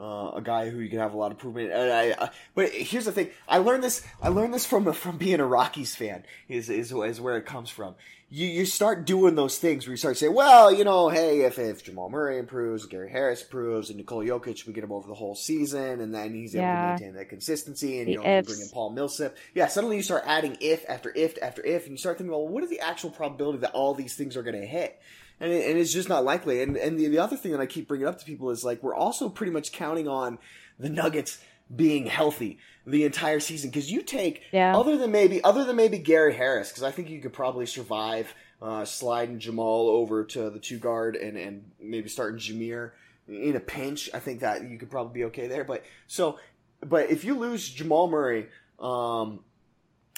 Uh, 0.00 0.32
a 0.36 0.42
guy 0.42 0.68
who 0.68 0.80
you 0.80 0.88
can 0.88 0.98
have 0.98 1.14
a 1.14 1.16
lot 1.16 1.26
of 1.26 1.32
improvement. 1.32 1.70
And 1.70 1.92
I, 1.92 2.14
I, 2.18 2.30
but 2.54 2.70
here's 2.70 3.04
the 3.04 3.12
thing: 3.12 3.30
I 3.46 3.58
learned 3.58 3.84
this. 3.84 4.04
I 4.20 4.28
learned 4.28 4.52
this 4.52 4.66
from 4.66 4.92
from 4.94 5.18
being 5.18 5.38
a 5.40 5.46
Rockies 5.46 5.94
fan. 5.94 6.24
Is 6.48 6.70
is, 6.70 6.92
is 6.92 7.20
where 7.20 7.36
it 7.36 7.46
comes 7.46 7.70
from 7.70 7.94
you, 8.34 8.46
you 8.48 8.64
start 8.64 9.04
doing 9.04 9.34
those 9.34 9.58
things 9.58 9.86
where 9.86 9.92
you 9.92 9.98
start 9.98 10.16
saying, 10.16 10.32
well, 10.32 10.72
you 10.72 10.84
know, 10.84 11.10
hey, 11.10 11.42
if, 11.42 11.58
if 11.58 11.84
Jamal 11.84 12.08
Murray 12.08 12.38
improves, 12.38 12.86
Gary 12.86 13.10
Harris 13.10 13.42
improves, 13.42 13.90
and 13.90 13.98
Nikola 13.98 14.24
Jokic, 14.24 14.66
we 14.66 14.72
get 14.72 14.82
him 14.82 14.90
over 14.90 15.06
the 15.06 15.14
whole 15.14 15.34
season, 15.34 16.00
and 16.00 16.14
then 16.14 16.32
he's 16.32 16.54
able 16.54 16.64
Yeah. 16.64 16.80
to 16.80 16.86
maintain 16.88 17.14
that 17.16 17.28
consistency, 17.28 17.98
and 17.98 18.08
The 18.08 18.12
you 18.12 18.18
know, 18.18 18.36
you 18.36 18.42
bring 18.42 18.60
in 18.62 18.68
Paul 18.70 18.90
Millsap. 18.90 19.36
Yeah, 19.54 19.66
suddenly 19.66 19.96
you 19.98 20.02
start 20.02 20.24
adding 20.26 20.56
if 20.62 20.88
after 20.88 21.12
if 21.14 21.36
after 21.42 21.62
if, 21.62 21.82
and 21.82 21.92
you 21.92 21.98
start 21.98 22.16
thinking, 22.16 22.30
well, 22.30 22.48
what 22.48 22.64
is 22.64 22.70
the 22.70 22.80
actual 22.80 23.10
probability 23.10 23.58
that 23.58 23.72
all 23.72 23.92
these 23.92 24.14
things 24.14 24.34
are 24.34 24.42
going 24.42 24.58
to 24.58 24.66
hit? 24.66 24.98
And, 25.42 25.52
it, 25.52 25.68
and 25.68 25.78
it's 25.78 25.92
just 25.92 26.08
not 26.08 26.24
likely. 26.24 26.62
And, 26.62 26.76
and 26.76 26.98
the, 26.98 27.08
the 27.08 27.18
other 27.18 27.36
thing 27.36 27.52
that 27.52 27.60
I 27.60 27.66
keep 27.66 27.88
bringing 27.88 28.06
up 28.06 28.18
to 28.20 28.24
people 28.24 28.50
is 28.50 28.64
like, 28.64 28.82
we're 28.82 28.94
also 28.94 29.28
pretty 29.28 29.52
much 29.52 29.72
counting 29.72 30.06
on 30.08 30.38
the 30.78 30.88
Nuggets 30.88 31.38
being 31.74 32.06
healthy 32.06 32.58
the 32.86 33.04
entire 33.04 33.40
season 33.40 33.70
because 33.70 33.90
you 33.90 34.02
take 34.02 34.42
Yeah. 34.52 34.76
other 34.76 34.96
than 34.96 35.10
maybe 35.10 35.42
other 35.44 35.64
than 35.64 35.76
maybe 35.76 35.98
Gary 35.98 36.34
Harris 36.34 36.68
because 36.68 36.82
I 36.82 36.90
think 36.90 37.08
you 37.10 37.20
could 37.20 37.32
probably 37.32 37.66
survive 37.66 38.34
uh, 38.60 38.84
sliding 38.84 39.38
Jamal 39.38 39.88
over 39.88 40.24
to 40.24 40.50
the 40.50 40.58
two 40.58 40.78
guard 40.78 41.16
and 41.16 41.36
and 41.36 41.70
maybe 41.80 42.08
starting 42.08 42.38
Jameer 42.38 42.90
in 43.28 43.56
a 43.56 43.60
pinch. 43.60 44.10
I 44.12 44.18
think 44.18 44.40
that 44.40 44.68
you 44.68 44.78
could 44.78 44.90
probably 44.90 45.14
be 45.14 45.24
okay 45.26 45.46
there. 45.46 45.64
But 45.64 45.84
so, 46.08 46.38
but 46.80 47.10
if 47.10 47.24
you 47.24 47.38
lose 47.38 47.68
Jamal 47.68 48.08
Murray, 48.08 48.48
um, 48.80 49.40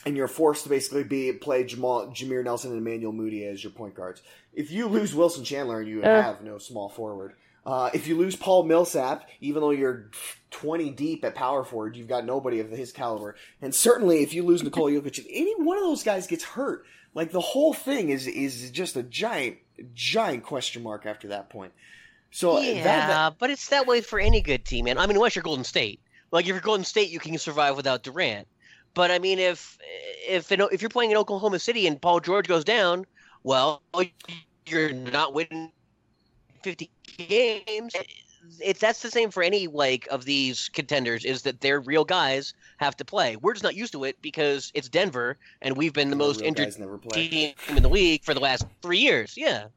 and 0.07 0.17
you're 0.17 0.29
forced 0.29 0.65
to 0.65 0.69
basically 0.69 1.05
be 1.05 1.33
play 1.33 1.65
Jamal 1.65 2.09
Jameer 2.09 2.45
Nelson 2.45 2.71
and 2.73 2.79
Emmanuel 2.81 3.13
Mudiay 3.13 3.53
as 3.53 3.63
your 3.63 3.73
point 3.73 3.95
guards. 3.95 4.23
If 4.53 4.71
you 4.71 4.87
lose 4.87 5.15
Wilson 5.15 5.45
Chandler 5.45 5.81
and 5.81 5.89
you 5.89 6.03
Ugh. 6.03 6.25
have 6.25 6.43
no 6.43 6.59
small 6.59 6.89
forward, 6.89 7.35
uh, 7.67 7.91
if 7.95 8.07
you 8.07 8.17
lose 8.17 8.37
Paul 8.37 8.65
Millsap, 8.65 9.29
even 9.41 9.63
though 9.63 9.71
you're 9.71 10.11
20 10.51 10.91
deep 10.91 11.25
at 11.25 11.35
power 11.35 11.65
forward, 11.65 11.97
you've 11.97 12.09
got 12.09 12.25
nobody 12.27 12.61
of 12.61 12.69
his 12.71 12.93
caliber. 12.93 13.37
And 13.63 13.75
certainly, 13.75 14.23
if 14.23 14.35
you 14.35 14.43
lose 14.43 14.63
Nikola 14.63 14.91
Jokic, 14.93 15.19
if 15.19 15.27
any 15.31 15.55
one 15.57 15.79
of 15.79 15.85
those 15.85 16.03
guys 16.03 16.27
gets 16.27 16.45
hurt, 16.45 16.85
like 17.15 17.31
the 17.31 17.41
whole 17.41 17.73
thing 17.73 18.11
is 18.11 18.27
is 18.27 18.71
just 18.71 18.97
a 18.97 19.03
giant 19.03 19.57
giant 19.95 20.45
question 20.45 20.83
mark 20.83 21.07
after 21.07 21.29
that 21.29 21.49
point. 21.49 21.73
So 22.31 22.59
yeah, 22.61 22.83
that, 22.85 23.09
that- 23.09 23.35
but 23.39 23.51
it's 23.51 23.69
that 23.69 23.87
way 23.87 24.01
for 24.01 24.19
any 24.19 24.41
good 24.41 24.65
team, 24.65 24.85
man. 24.85 24.99
I 24.99 25.07
mean, 25.07 25.17
unless 25.17 25.37
you're 25.37 25.43
Golden 25.43 25.65
State. 25.65 26.01
Like 26.31 26.45
if 26.47 26.49
you're 26.49 26.61
Golden 26.61 26.85
State, 26.85 27.11
you 27.11 27.21
can 27.21 27.39
survive 27.39 27.77
without 27.77 28.03
Durant. 28.03 28.49
But 28.95 29.11
I 29.11 29.19
mean, 29.19 29.39
if 29.39 29.79
if 30.27 30.51
if 30.51 30.83
you're 30.83 30.89
playing 30.89 31.11
in 31.11 31.17
Oklahoma 31.17 31.59
City 31.59 31.87
and 31.87 32.01
Paul 32.01 32.21
George 32.21 32.49
goes 32.49 32.65
down, 32.65 33.05
well, 33.43 33.83
you're 34.67 34.93
not 34.93 35.35
winning 35.35 35.73
50 36.63 36.91
games. 37.17 37.93
It, 38.61 38.79
that's 38.79 39.03
the 39.03 39.11
same 39.11 39.31
for 39.31 39.43
any 39.43 39.67
like 39.67 40.07
of 40.11 40.25
these 40.25 40.69
contenders. 40.69 41.25
Is 41.25 41.43
that 41.43 41.61
their 41.61 41.81
real 41.81 42.05
guys 42.05 42.55
have 42.79 42.97
to 42.99 43.05
play? 43.05 43.37
We're 43.37 43.53
just 43.55 43.65
not 43.65 43.75
used 43.75 43.93
to 43.93 44.05
it 44.05 44.21
because 44.23 44.71
it's 44.75 44.89
Denver, 44.89 45.37
and 45.63 45.77
we've 45.77 45.93
been 45.93 46.11
the 46.11 46.17
most 46.17 46.41
injured 46.41 46.67
guys 46.67 46.79
never 46.79 46.99
play. 46.99 47.29
team 47.29 47.55
in 47.69 47.83
the 47.83 47.89
league 47.89 48.23
for 48.23 48.35
the 48.35 48.41
last 48.41 48.67
three 48.83 48.99
years. 48.99 49.35
Yeah. 49.37 49.67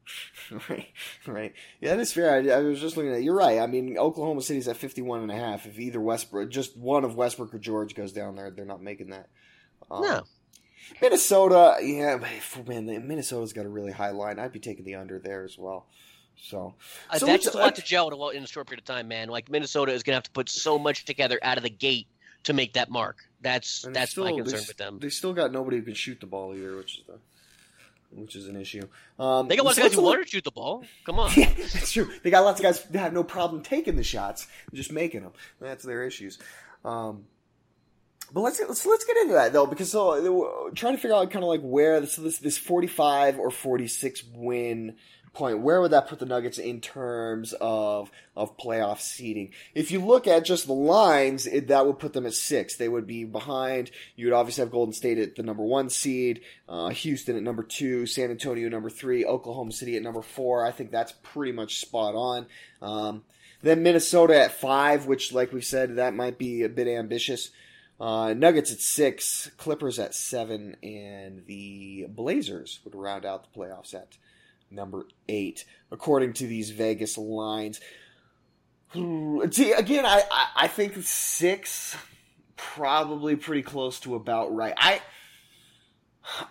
Right, 0.70 0.88
right. 1.26 1.52
Yeah, 1.80 1.90
that 1.94 2.00
is 2.00 2.12
fair. 2.12 2.32
I, 2.32 2.48
I 2.48 2.60
was 2.60 2.80
just 2.80 2.96
looking 2.96 3.12
at. 3.12 3.22
You're 3.22 3.36
right. 3.36 3.58
I 3.58 3.66
mean, 3.66 3.98
Oklahoma 3.98 4.40
City's 4.40 4.66
at 4.66 4.78
51 4.78 5.20
and 5.20 5.30
a 5.30 5.34
half. 5.34 5.66
If 5.66 5.78
either 5.78 6.00
Westbrook, 6.00 6.48
just 6.50 6.74
one 6.74 7.04
of 7.04 7.16
Westbrook 7.16 7.52
or 7.52 7.58
George 7.58 7.94
goes 7.94 8.12
down 8.12 8.34
there, 8.36 8.50
they're 8.50 8.64
not 8.64 8.82
making 8.82 9.10
that. 9.10 9.28
Um, 9.90 10.02
No. 10.02 10.22
Minnesota, 11.02 11.76
yeah, 11.82 12.18
man, 12.66 12.86
Minnesota's 13.06 13.52
got 13.52 13.66
a 13.66 13.68
really 13.68 13.92
high 13.92 14.10
line. 14.10 14.38
I'd 14.38 14.52
be 14.52 14.58
taking 14.58 14.84
the 14.84 14.94
under 14.94 15.18
there 15.18 15.44
as 15.44 15.58
well. 15.58 15.86
So, 16.42 16.74
uh, 17.10 17.18
so 17.18 17.26
that's 17.26 17.44
just 17.44 17.54
a 17.54 17.58
lot 17.58 17.76
to 17.76 17.82
gel 17.82 18.08
in 18.08 18.14
a, 18.14 18.28
in 18.38 18.44
a 18.44 18.46
short 18.46 18.68
period 18.68 18.80
of 18.80 18.84
time, 18.84 19.08
man. 19.08 19.28
Like 19.28 19.50
Minnesota 19.50 19.92
is 19.92 20.02
going 20.02 20.12
to 20.12 20.16
have 20.16 20.24
to 20.24 20.30
put 20.30 20.48
so 20.48 20.78
much 20.78 21.04
together 21.04 21.38
out 21.42 21.56
of 21.56 21.62
the 21.62 21.70
gate 21.70 22.06
to 22.44 22.52
make 22.52 22.74
that 22.74 22.90
mark. 22.90 23.16
That's 23.40 23.86
that's 23.92 24.12
still, 24.12 24.24
my 24.24 24.32
concern 24.32 24.60
they, 24.60 24.66
with 24.66 24.76
them. 24.76 24.98
They 25.00 25.10
still 25.10 25.32
got 25.32 25.52
nobody 25.52 25.78
who 25.78 25.84
can 25.84 25.94
shoot 25.94 26.20
the 26.20 26.26
ball 26.26 26.54
either, 26.54 26.76
which 26.76 26.98
is 26.98 27.04
the 27.06 27.18
which 28.10 28.36
is 28.36 28.48
an 28.48 28.56
issue. 28.56 28.86
Um, 29.18 29.48
they 29.48 29.56
got 29.56 29.66
lots 29.66 29.76
so 29.76 29.84
of 29.84 29.90
guys 29.90 29.96
who 29.96 30.02
want 30.02 30.24
to 30.24 30.28
shoot 30.28 30.44
the 30.44 30.50
ball. 30.50 30.84
Come 31.04 31.18
on, 31.18 31.30
yeah, 31.36 31.52
that's 31.54 31.92
true. 31.92 32.10
They 32.22 32.30
got 32.30 32.44
lots 32.44 32.58
of 32.60 32.64
guys 32.64 32.82
that 32.84 32.98
have 32.98 33.12
no 33.12 33.22
problem 33.22 33.62
taking 33.62 33.96
the 33.96 34.02
shots, 34.02 34.46
just 34.72 34.92
making 34.92 35.22
them. 35.22 35.32
That's 35.60 35.84
their 35.84 36.04
issues. 36.04 36.38
Um, 36.84 37.26
but 38.32 38.40
let's 38.40 38.60
let's 38.60 38.84
let's 38.84 39.04
get 39.04 39.16
into 39.18 39.34
that 39.34 39.52
though, 39.52 39.66
because 39.66 39.90
so 39.90 40.70
trying 40.74 40.94
to 40.94 41.00
figure 41.00 41.16
out 41.16 41.30
kind 41.30 41.44
of 41.44 41.48
like 41.48 41.62
where 41.62 42.04
so 42.06 42.22
this 42.22 42.38
this 42.38 42.58
forty 42.58 42.86
five 42.86 43.38
or 43.38 43.50
forty 43.50 43.88
six 43.88 44.22
win 44.34 44.96
point, 45.38 45.60
where 45.60 45.80
would 45.80 45.92
that 45.92 46.08
put 46.08 46.18
the 46.18 46.26
Nuggets 46.26 46.58
in 46.58 46.80
terms 46.80 47.54
of 47.60 48.10
of 48.36 48.56
playoff 48.58 49.00
seeding? 49.00 49.52
If 49.74 49.90
you 49.90 50.04
look 50.04 50.26
at 50.26 50.44
just 50.44 50.66
the 50.66 50.74
lines, 50.74 51.46
it, 51.46 51.68
that 51.68 51.86
would 51.86 51.98
put 51.98 52.12
them 52.12 52.26
at 52.26 52.34
six. 52.34 52.76
They 52.76 52.88
would 52.88 53.06
be 53.06 53.24
behind. 53.24 53.90
You 54.16 54.26
would 54.26 54.34
obviously 54.34 54.62
have 54.62 54.72
Golden 54.72 54.92
State 54.92 55.18
at 55.18 55.36
the 55.36 55.42
number 55.42 55.62
one 55.62 55.88
seed, 55.88 56.42
uh, 56.68 56.88
Houston 56.90 57.36
at 57.36 57.42
number 57.42 57.62
two, 57.62 58.04
San 58.04 58.30
Antonio 58.30 58.68
number 58.68 58.90
three, 58.90 59.24
Oklahoma 59.24 59.72
City 59.72 59.96
at 59.96 60.02
number 60.02 60.22
four. 60.22 60.66
I 60.66 60.72
think 60.72 60.90
that's 60.90 61.14
pretty 61.22 61.52
much 61.52 61.80
spot 61.80 62.14
on. 62.14 62.46
Um, 62.82 63.24
then 63.62 63.82
Minnesota 63.82 64.38
at 64.40 64.52
five, 64.52 65.06
which, 65.06 65.32
like 65.32 65.52
we 65.52 65.60
said, 65.60 65.96
that 65.96 66.14
might 66.14 66.38
be 66.38 66.62
a 66.62 66.68
bit 66.68 66.88
ambitious. 66.88 67.50
Uh, 68.00 68.32
Nuggets 68.32 68.70
at 68.72 68.80
six, 68.80 69.50
Clippers 69.56 69.98
at 69.98 70.14
seven, 70.14 70.76
and 70.82 71.44
the 71.46 72.06
Blazers 72.08 72.80
would 72.84 72.94
round 72.94 73.24
out 73.24 73.52
the 73.52 73.58
playoffs 73.58 73.94
at 73.94 74.16
number 74.70 75.06
eight, 75.28 75.64
according 75.90 76.34
to 76.34 76.46
these 76.46 76.70
Vegas 76.70 77.18
lines. 77.18 77.80
See, 78.94 79.72
again, 79.72 80.06
I, 80.06 80.22
I, 80.30 80.46
I 80.56 80.68
think 80.68 80.96
six 81.02 81.96
probably 82.56 83.36
pretty 83.36 83.62
close 83.62 84.00
to 84.00 84.14
about 84.14 84.54
right. 84.54 84.74
I 84.76 85.00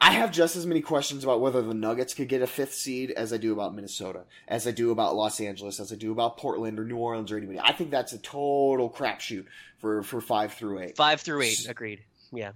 I 0.01 0.11
have 0.11 0.31
just 0.31 0.55
as 0.55 0.65
many 0.65 0.81
questions 0.81 1.23
about 1.23 1.39
whether 1.39 1.61
the 1.61 1.73
Nuggets 1.73 2.13
could 2.13 2.27
get 2.27 2.41
a 2.41 2.47
fifth 2.47 2.73
seed 2.73 3.11
as 3.11 3.31
I 3.31 3.37
do 3.37 3.53
about 3.53 3.75
Minnesota, 3.75 4.23
as 4.47 4.65
I 4.65 4.71
do 4.71 4.91
about 4.91 5.15
Los 5.15 5.39
Angeles, 5.39 5.79
as 5.79 5.91
I 5.91 5.95
do 5.95 6.11
about 6.11 6.37
Portland 6.37 6.79
or 6.79 6.85
New 6.85 6.97
Orleans 6.97 7.31
or 7.31 7.37
anybody. 7.37 7.59
I 7.59 7.73
think 7.73 7.91
that's 7.91 8.13
a 8.13 8.17
total 8.17 8.89
crapshoot 8.89 9.45
for 9.77 10.01
for 10.03 10.21
five 10.21 10.53
through 10.53 10.79
eight. 10.79 10.97
Five 10.97 11.21
through 11.21 11.43
eight, 11.43 11.67
agreed. 11.69 12.03
Yeah. 12.31 12.51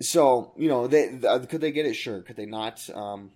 So 0.00 0.52
you 0.56 0.68
know, 0.68 0.86
they 0.86 1.18
could 1.48 1.60
they 1.60 1.72
get 1.72 1.86
it? 1.86 1.94
Sure. 1.94 2.22
Could 2.22 2.36
they 2.36 2.46
not? 2.46 2.88
Um, 2.94 3.32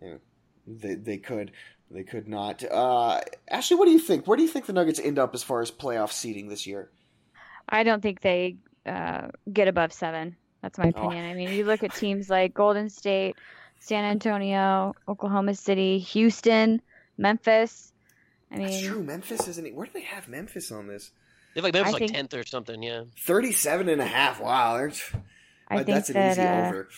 know, 0.00 0.18
they 0.66 0.94
they 0.94 1.18
could. 1.18 1.52
They 1.90 2.02
could 2.02 2.26
not. 2.26 2.64
Uh, 2.64 3.20
Ashley, 3.48 3.76
what 3.76 3.84
do 3.84 3.92
you 3.92 3.98
think? 3.98 4.26
Where 4.26 4.36
do 4.36 4.42
you 4.42 4.48
think 4.48 4.66
the 4.66 4.72
Nuggets 4.72 4.98
end 4.98 5.18
up 5.18 5.34
as 5.34 5.42
far 5.42 5.60
as 5.60 5.70
playoff 5.70 6.10
seeding 6.10 6.48
this 6.48 6.66
year? 6.66 6.90
I 7.68 7.82
don't 7.82 8.02
think 8.02 8.20
they 8.20 8.56
uh, 8.86 9.28
get 9.52 9.68
above 9.68 9.92
seven. 9.92 10.36
That's 10.62 10.78
my 10.78 10.92
oh. 10.96 10.98
opinion. 10.98 11.26
Oh. 11.26 11.30
I 11.30 11.34
mean, 11.34 11.50
you 11.50 11.64
look 11.64 11.82
at 11.82 11.94
teams 11.94 12.30
like 12.30 12.54
Golden 12.54 12.88
State, 12.88 13.36
San 13.80 14.04
Antonio, 14.04 14.94
Oklahoma 15.06 15.54
City, 15.54 15.98
Houston, 15.98 16.80
Memphis. 17.18 17.92
I 18.50 18.56
mean, 18.56 18.66
that's 18.68 18.82
true. 18.82 19.02
Memphis 19.02 19.46
isn't. 19.46 19.74
Where 19.74 19.86
do 19.86 19.92
they 19.92 20.02
have 20.02 20.26
Memphis 20.26 20.72
on 20.72 20.86
this? 20.86 21.10
They 21.54 21.60
have 21.60 21.64
like 21.64 21.74
Memphis 21.74 21.94
I 21.94 21.98
like 21.98 22.12
tenth 22.12 22.34
or 22.34 22.44
something. 22.44 22.82
Yeah, 22.82 23.04
37 23.18 23.88
and 23.88 24.00
a 24.00 24.06
half. 24.06 24.40
Wow, 24.40 24.76
I 25.68 25.76
think 25.76 25.86
that's 25.86 26.08
an 26.08 26.14
that, 26.14 26.32
easy 26.32 26.42
uh, 26.42 26.68
over. 26.68 26.88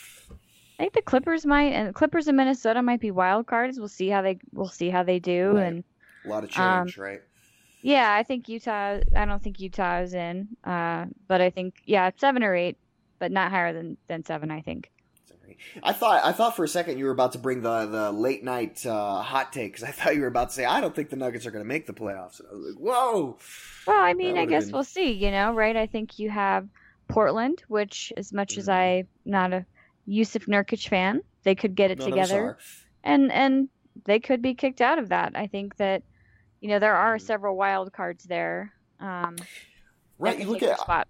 I 0.79 0.83
think 0.83 0.93
the 0.93 1.03
Clippers 1.03 1.47
might, 1.47 1.73
and 1.73 1.95
Clippers 1.95 2.29
in 2.29 2.37
Minnesota 2.37 2.83
might 2.83 3.01
be 3.01 3.11
wild 3.11 3.47
cards. 3.47 3.79
We'll 3.79 3.89
see 3.89 4.09
how 4.09 4.23
they 4.23 4.39
we'll 4.53 4.69
see 4.69 4.91
how 4.91 5.03
they 5.03 5.19
do, 5.19 5.53
right. 5.53 5.63
and 5.63 5.85
a 6.25 6.29
lot 6.29 6.45
of 6.45 6.51
change, 6.51 6.99
um, 6.99 7.05
right? 7.05 7.23
Yeah, 7.81 8.13
I 8.13 8.23
think 8.23 8.49
Utah. 8.49 9.01
I 9.15 9.25
don't 9.25 9.43
think 9.43 9.61
Utah 9.61 10.01
is 10.01 10.13
in, 10.13 10.49
uh, 10.65 11.07
but 11.29 11.41
I 11.41 11.51
think 11.51 11.77
yeah, 11.87 12.11
seven 12.17 12.43
or 12.43 12.55
eight, 12.55 12.77
but 13.19 13.33
not 13.33 13.51
higher 13.51 13.73
than 13.73 13.97
than 14.09 14.25
seven. 14.25 14.51
I 14.51 14.61
think. 14.61 14.91
I 15.83 15.93
thought 15.93 16.25
I 16.25 16.33
thought 16.33 16.57
for 16.57 16.65
a 16.65 16.69
second 16.69 16.99
you 16.99 17.07
were 17.07 17.11
about 17.11 17.33
to 17.33 17.39
bring 17.39 17.63
the 17.63 17.87
the 17.87 18.13
late 18.13 18.45
night 18.45 18.85
uh, 18.85 19.23
hot 19.23 19.53
take 19.53 19.73
because 19.73 19.89
I 19.89 19.93
thought 19.93 20.15
you 20.15 20.21
were 20.21 20.27
about 20.27 20.51
to 20.51 20.55
say 20.55 20.65
I 20.65 20.81
don't 20.81 20.95
think 20.95 21.09
the 21.09 21.17
Nuggets 21.17 21.47
are 21.47 21.51
going 21.51 21.65
to 21.65 21.69
make 21.69 21.87
the 21.87 21.95
playoffs. 21.95 22.41
And 22.41 22.49
I 22.51 22.55
was 22.55 22.75
like, 22.75 22.79
whoa. 22.79 23.39
Well, 23.87 24.03
I 24.03 24.13
mean, 24.13 24.37
I 24.37 24.45
guess 24.45 24.65
been... 24.65 24.73
we'll 24.73 24.85
see. 24.85 25.13
You 25.13 25.31
know, 25.31 25.55
right? 25.55 25.77
I 25.77 25.87
think 25.87 26.19
you 26.19 26.29
have 26.29 26.69
Portland, 27.09 27.63
which 27.69 28.13
as 28.17 28.33
much 28.33 28.53
mm-hmm. 28.53 28.61
as 28.61 28.69
I'm 28.69 29.09
not 29.25 29.53
a 29.53 29.65
Jusuf 30.09 30.47
Nurkic 30.47 30.89
fan. 30.89 31.23
They 31.43 31.55
could 31.55 31.75
get 31.75 31.91
it 31.91 31.99
None 31.99 32.11
together, 32.11 32.59
and 33.05 33.31
and 33.33 33.69
they 34.05 34.21
could 34.21 34.43
be 34.43 34.55
kicked 34.55 34.81
out 34.81 34.99
of 34.99 35.09
that. 35.11 35.33
I 35.35 35.47
think 35.47 35.77
that 35.77 36.03
you 36.61 36.69
know 36.69 36.79
there 36.79 36.97
are 36.97 37.17
mm. 37.17 37.21
several 37.21 37.57
wild 37.57 37.93
cards 37.93 38.25
there. 38.25 38.73
Um, 39.01 39.37
right, 40.19 40.39
you 40.39 40.47
look 40.47 40.63
at 40.63 40.81
spot. 40.81 41.09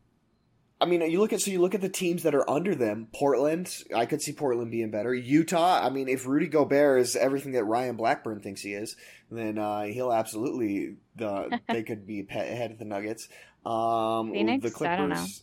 I 0.78 0.84
mean, 0.84 1.00
you 1.10 1.20
look 1.20 1.32
at 1.32 1.40
so 1.40 1.50
you 1.50 1.60
look 1.60 1.74
at 1.74 1.80
the 1.80 1.88
teams 1.88 2.22
that 2.24 2.34
are 2.34 2.48
under 2.48 2.74
them. 2.74 3.08
Portland, 3.14 3.82
I 3.94 4.04
could 4.04 4.20
see 4.20 4.32
Portland 4.32 4.70
being 4.70 4.90
better. 4.90 5.14
Utah, 5.14 5.80
I 5.82 5.88
mean, 5.88 6.06
if 6.08 6.26
Rudy 6.26 6.48
Gobert 6.48 7.00
is 7.00 7.16
everything 7.16 7.52
that 7.52 7.64
Ryan 7.64 7.96
Blackburn 7.96 8.40
thinks 8.40 8.60
he 8.60 8.74
is, 8.74 8.94
then 9.30 9.56
uh, 9.56 9.84
he'll 9.84 10.12
absolutely 10.12 10.96
the 11.14 11.60
they 11.68 11.82
could 11.82 12.06
be 12.06 12.26
ahead 12.28 12.72
of 12.72 12.78
the 12.78 12.84
Nuggets. 12.84 13.28
Um, 13.64 14.32
Phoenix, 14.32 14.62
the 14.62 14.70
Clippers, 14.70 15.42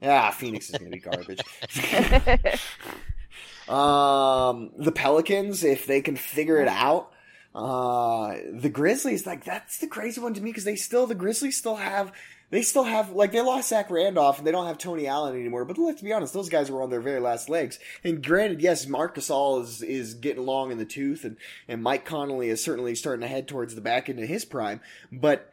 Yeah, 0.00 0.30
Phoenix 0.30 0.70
is 0.70 0.76
going 0.78 0.90
to 0.90 0.96
be 0.96 1.02
garbage. 1.02 1.40
um, 3.68 4.70
the 4.76 4.92
Pelicans, 4.92 5.64
if 5.64 5.86
they 5.86 6.00
can 6.00 6.16
figure 6.16 6.60
it 6.60 6.68
out. 6.68 7.12
Uh, 7.54 8.36
the 8.52 8.68
Grizzlies, 8.68 9.26
like 9.26 9.44
that's 9.44 9.78
the 9.78 9.88
crazy 9.88 10.20
one 10.20 10.34
to 10.34 10.40
me 10.40 10.50
because 10.50 10.64
they 10.64 10.76
still 10.76 11.06
the 11.06 11.14
Grizzlies 11.14 11.56
still 11.56 11.76
have 11.76 12.12
they 12.50 12.62
still 12.62 12.84
have 12.84 13.10
like 13.10 13.32
they 13.32 13.40
lost 13.40 13.68
Zach 13.68 13.90
Randolph 13.90 14.38
and 14.38 14.46
they 14.46 14.52
don't 14.52 14.66
have 14.66 14.78
Tony 14.78 15.06
Allen 15.06 15.34
anymore. 15.34 15.64
But 15.64 15.78
let's 15.78 16.00
be 16.00 16.12
honest, 16.12 16.32
those 16.32 16.48
guys 16.48 16.70
were 16.70 16.82
on 16.82 16.90
their 16.90 17.00
very 17.00 17.20
last 17.20 17.48
legs. 17.48 17.78
And 18.04 18.24
granted, 18.24 18.62
yes, 18.62 18.86
Marcus 18.86 19.28
Gasol 19.28 19.62
is 19.62 19.82
is 19.82 20.14
getting 20.14 20.46
long 20.46 20.70
in 20.70 20.78
the 20.78 20.84
tooth, 20.84 21.24
and 21.24 21.36
and 21.66 21.82
Mike 21.82 22.04
Conley 22.04 22.48
is 22.48 22.62
certainly 22.62 22.94
starting 22.94 23.22
to 23.22 23.28
head 23.28 23.48
towards 23.48 23.74
the 23.74 23.80
back 23.80 24.08
end 24.08 24.18
of 24.20 24.28
his 24.28 24.44
prime, 24.44 24.80
but 25.12 25.52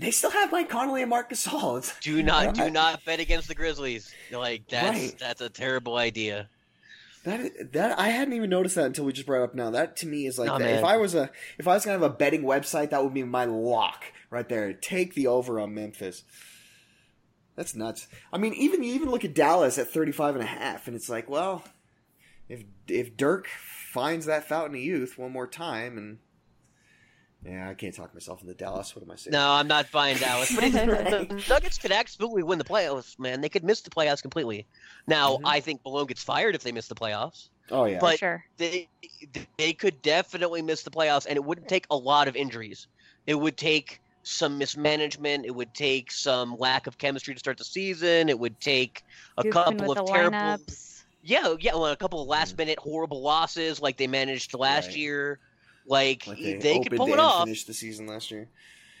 they 0.00 0.10
still 0.10 0.30
have 0.30 0.50
Mike 0.50 0.68
Conley 0.68 1.02
and 1.02 1.10
Marc 1.10 1.30
Gasol. 1.30 1.78
It's, 1.78 1.98
do 2.00 2.22
not 2.22 2.54
do 2.54 2.70
not 2.70 3.04
bet 3.04 3.20
against 3.20 3.48
the 3.48 3.54
Grizzlies. 3.54 4.12
Like 4.32 4.68
that's 4.68 4.98
right. 4.98 5.18
that's 5.18 5.40
a 5.40 5.50
terrible 5.50 5.96
idea. 5.96 6.48
That 7.24 7.72
that 7.72 7.98
I 7.98 8.08
hadn't 8.08 8.32
even 8.34 8.48
noticed 8.48 8.76
that 8.76 8.86
until 8.86 9.04
we 9.04 9.12
just 9.12 9.26
brought 9.26 9.42
up 9.42 9.54
now. 9.54 9.70
That 9.70 9.96
to 9.98 10.06
me 10.06 10.26
is 10.26 10.38
like 10.38 10.48
that. 10.58 10.78
if 10.78 10.84
I 10.84 10.96
was 10.96 11.14
a 11.14 11.30
if 11.58 11.68
I 11.68 11.74
was 11.74 11.84
gonna 11.84 11.98
have 11.98 12.10
a 12.10 12.14
betting 12.14 12.42
website, 12.42 12.90
that 12.90 13.04
would 13.04 13.14
be 13.14 13.22
my 13.24 13.44
lock 13.44 14.04
right 14.30 14.48
there. 14.48 14.72
Take 14.72 15.14
the 15.14 15.26
over 15.26 15.60
on 15.60 15.74
Memphis. 15.74 16.24
That's 17.56 17.74
nuts. 17.74 18.08
I 18.32 18.38
mean, 18.38 18.54
even 18.54 18.82
you 18.82 18.94
even 18.94 19.10
look 19.10 19.24
at 19.24 19.34
Dallas 19.34 19.76
at 19.76 19.88
35 19.88 20.36
and 20.36 20.44
a 20.44 20.46
half 20.46 20.86
and 20.86 20.96
it's 20.96 21.10
like, 21.10 21.28
well, 21.28 21.64
if 22.48 22.64
if 22.88 23.16
Dirk 23.18 23.46
finds 23.48 24.24
that 24.26 24.48
fountain 24.48 24.76
of 24.76 24.80
youth 24.80 25.18
one 25.18 25.32
more 25.32 25.46
time 25.46 25.98
and 25.98 26.18
yeah, 27.44 27.70
I 27.70 27.74
can't 27.74 27.94
talk 27.94 28.12
myself 28.12 28.42
into 28.42 28.54
Dallas. 28.54 28.94
What 28.94 29.02
am 29.02 29.10
I 29.10 29.16
saying? 29.16 29.32
No, 29.32 29.52
I'm 29.52 29.66
not 29.66 29.90
buying 29.90 30.18
Dallas. 30.18 30.54
But 30.60 30.72
the 30.72 31.44
Nuggets 31.48 31.78
could 31.78 31.92
absolutely 31.92 32.42
win 32.42 32.58
the 32.58 32.64
playoffs, 32.64 33.18
man. 33.18 33.40
They 33.40 33.48
could 33.48 33.64
miss 33.64 33.80
the 33.80 33.90
playoffs 33.90 34.20
completely. 34.20 34.66
Now, 35.06 35.36
mm-hmm. 35.36 35.46
I 35.46 35.60
think 35.60 35.80
Malone 35.84 36.06
gets 36.06 36.22
fired 36.22 36.54
if 36.54 36.62
they 36.62 36.72
miss 36.72 36.88
the 36.88 36.94
playoffs. 36.94 37.48
Oh 37.70 37.84
yeah, 37.84 37.98
but 38.00 38.18
sure. 38.18 38.44
they 38.56 38.88
they 39.56 39.72
could 39.72 40.02
definitely 40.02 40.60
miss 40.60 40.82
the 40.82 40.90
playoffs, 40.90 41.26
and 41.26 41.36
it 41.36 41.44
wouldn't 41.44 41.68
take 41.68 41.86
a 41.90 41.96
lot 41.96 42.28
of 42.28 42.36
injuries. 42.36 42.88
It 43.26 43.34
would 43.34 43.56
take 43.56 44.00
some 44.22 44.58
mismanagement. 44.58 45.46
It 45.46 45.54
would 45.54 45.72
take 45.72 46.10
some 46.10 46.56
lack 46.58 46.86
of 46.86 46.98
chemistry 46.98 47.34
to 47.34 47.38
start 47.38 47.58
the 47.58 47.64
season. 47.64 48.28
It 48.28 48.38
would 48.38 48.60
take 48.60 49.04
a 49.38 49.44
couple 49.44 49.92
of 49.92 50.06
terrible. 50.06 50.38
Lineups. 50.38 51.04
Yeah, 51.22 51.54
yeah, 51.60 51.74
well, 51.74 51.86
a 51.86 51.96
couple 51.96 52.22
of 52.22 52.28
last 52.28 52.56
minute 52.56 52.78
horrible 52.78 53.22
losses 53.22 53.80
like 53.80 53.98
they 53.98 54.06
managed 54.06 54.54
last 54.54 54.88
right. 54.88 54.96
year. 54.96 55.38
Like, 55.90 56.26
like 56.26 56.38
they, 56.38 56.56
they 56.56 56.80
could 56.80 56.96
pull 56.96 57.12
it 57.12 57.18
off. 57.18 57.44
Finish 57.44 57.64
the 57.64 57.74
season 57.74 58.06
last 58.06 58.30
year. 58.30 58.48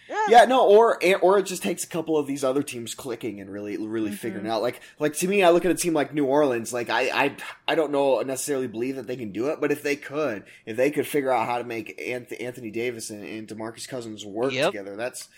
Yeah. 0.08 0.26
yeah, 0.28 0.44
no, 0.44 0.66
or 0.66 0.98
or 1.22 1.38
it 1.38 1.44
just 1.44 1.62
takes 1.62 1.84
a 1.84 1.86
couple 1.86 2.18
of 2.18 2.26
these 2.26 2.42
other 2.42 2.64
teams 2.64 2.96
clicking 2.96 3.40
and 3.40 3.48
really 3.48 3.76
really 3.76 4.08
mm-hmm. 4.08 4.16
figuring 4.16 4.48
out. 4.48 4.60
Like 4.60 4.80
like 4.98 5.14
to 5.18 5.28
me, 5.28 5.44
I 5.44 5.50
look 5.50 5.64
at 5.64 5.70
a 5.70 5.76
team 5.76 5.94
like 5.94 6.12
New 6.12 6.24
Orleans. 6.24 6.72
Like 6.72 6.90
I 6.90 7.02
I 7.10 7.36
I 7.68 7.74
don't 7.76 7.92
know 7.92 8.20
necessarily 8.22 8.66
believe 8.66 8.96
that 8.96 9.06
they 9.06 9.14
can 9.14 9.30
do 9.30 9.50
it, 9.50 9.60
but 9.60 9.70
if 9.70 9.84
they 9.84 9.94
could, 9.94 10.42
if 10.66 10.76
they 10.76 10.90
could 10.90 11.06
figure 11.06 11.30
out 11.30 11.46
how 11.46 11.58
to 11.58 11.64
make 11.64 12.02
Anthony 12.04 12.72
Davis 12.72 13.10
and, 13.10 13.22
and 13.22 13.46
Demarcus 13.46 13.86
Cousins 13.86 14.26
work 14.26 14.52
yep. 14.52 14.72
together, 14.72 14.96
that's 14.96 15.28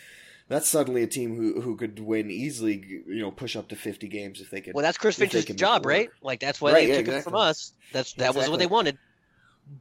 that's 0.49 0.71
suddenly 0.71 1.03
a 1.03 1.07
team 1.07 1.37
who 1.37 1.61
who 1.61 1.77
could 1.77 2.01
win 2.01 2.31
easily. 2.31 2.83
You 3.07 3.21
know, 3.21 3.31
push 3.31 3.57
up 3.57 3.69
to 3.69 3.77
fifty 3.77 4.09
games 4.09 4.41
if 4.41 4.49
they 4.49 4.63
could. 4.63 4.75
Well, 4.75 4.83
that's 4.83 4.97
Chris 4.97 5.17
Finch's 5.17 5.45
job, 5.45 5.85
right? 5.85 6.09
Like 6.23 6.41
that's 6.41 6.63
why 6.63 6.73
right, 6.73 6.87
they 6.87 6.89
yeah, 6.89 6.95
took 6.95 7.09
exactly. 7.09 7.21
it 7.21 7.25
from 7.25 7.35
us. 7.35 7.75
That's 7.93 8.15
that 8.15 8.31
exactly. 8.31 8.41
was 8.41 8.49
what 8.49 8.59
they 8.59 8.67
wanted. 8.67 8.97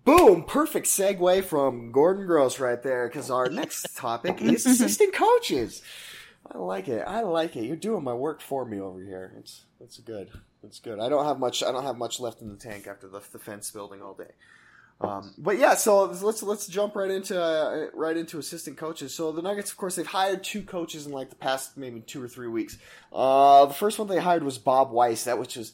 Boom! 0.06 0.43
Perfect 0.43 0.88
segue 0.88 1.43
from 1.43 1.91
Gordon 1.91 2.25
Gross 2.25 2.60
right 2.60 2.82
there, 2.82 3.10
because 3.10 3.30
our 3.30 3.49
next 3.49 3.93
topic 3.97 4.41
is 4.41 4.65
assistant 4.65 5.13
coaches. 5.13 5.82
I 6.49 6.58
like 6.58 6.88
it. 6.88 7.04
I 7.06 7.21
like 7.21 7.58
it. 7.58 7.65
You're 7.65 7.75
doing 7.75 8.04
my 8.04 8.13
work 8.13 8.41
for 8.41 8.63
me 8.65 8.80
over 8.80 9.04
here. 9.04 9.34
It's 9.38 9.65
it's 9.82 9.97
good. 9.97 10.30
That's 10.63 10.80
good. 10.80 10.99
I 10.99 11.10
don't 11.10 11.25
have 11.25 11.39
much. 11.39 11.62
I 11.62 11.71
don't 11.71 11.84
have 11.84 11.97
much 11.97 12.19
left 12.21 12.41
in 12.41 12.49
the 12.49 12.56
tank 12.56 12.88
after 12.88 13.08
the, 13.08 13.21
the 13.32 13.39
fence 13.39 13.69
building 13.71 14.01
all 14.01 14.13
day. 14.13 14.32
Um, 15.01 15.34
but 15.38 15.58
yeah, 15.58 15.73
so 15.73 16.06
let's 16.06 16.41
let's 16.43 16.67
jump 16.67 16.95
right 16.95 17.12
into 17.12 17.41
uh, 17.41 17.88
right 17.93 18.15
into 18.15 18.38
assistant 18.38 18.77
coaches. 18.77 19.13
So 19.13 19.32
the 19.32 19.41
Nuggets, 19.41 19.71
of 19.71 19.77
course, 19.77 19.95
they've 19.95 20.06
hired 20.06 20.43
two 20.43 20.62
coaches 20.62 21.06
in 21.06 21.12
like 21.12 21.30
the 21.30 21.36
past 21.36 21.75
maybe 21.75 21.99
two 22.01 22.23
or 22.23 22.27
three 22.27 22.47
weeks. 22.47 22.77
Uh, 23.12 23.65
the 23.65 23.73
first 23.73 23.99
one 23.99 24.08
they 24.08 24.19
hired 24.19 24.43
was 24.43 24.58
Bob 24.58 24.91
Weiss. 24.91 25.25
That 25.25 25.39
which 25.39 25.58
is 25.58 25.73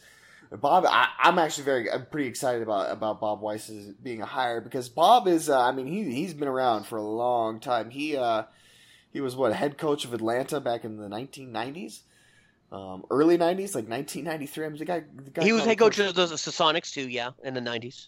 Bob. 0.52 0.86
I, 0.88 1.10
am 1.24 1.40
actually 1.40 1.66
very, 1.66 1.92
I'm 1.92 2.06
pretty 2.06 2.28
excited 2.28 2.62
about 2.62 2.92
about 2.92 3.20
Bob 3.20 3.42
Weiss 3.42 3.70
being 4.02 4.22
a 4.22 4.26
hire 4.26 4.62
because 4.62 4.90
Bob 4.90 5.28
is. 5.28 5.50
Uh, 5.50 5.60
I 5.60 5.72
mean, 5.72 5.88
he 5.88 6.04
he's 6.12 6.34
been 6.34 6.48
around 6.48 6.86
for 6.86 6.98
a 6.98 7.04
long 7.04 7.60
time. 7.60 7.90
He 7.90 8.16
uh, 8.16 8.44
he 9.12 9.22
was 9.22 9.36
what 9.36 9.54
head 9.54 9.78
coach 9.78 10.06
of 10.06 10.14
Atlanta 10.14 10.60
back 10.60 10.86
in 10.86 10.98
the 10.98 11.08
1990s. 11.08 12.02
Um, 12.72 13.06
early 13.10 13.38
'90s, 13.38 13.76
like 13.76 13.88
1993. 13.88 14.66
I 14.66 14.70
mean, 14.70 14.78
the 14.78 14.86
guy, 14.86 15.04
the 15.16 15.32
guy 15.32 15.44
he 15.44 15.54
was 15.54 15.66
head 15.66 15.80
coach 15.80 16.00
of 16.00 16.14
the, 16.16 16.26
the 16.26 16.36
Sonics 16.36 16.92
too, 16.92 17.08
yeah, 17.08 17.32
in 17.44 17.54
the 17.54 17.62
'90s. 17.62 18.08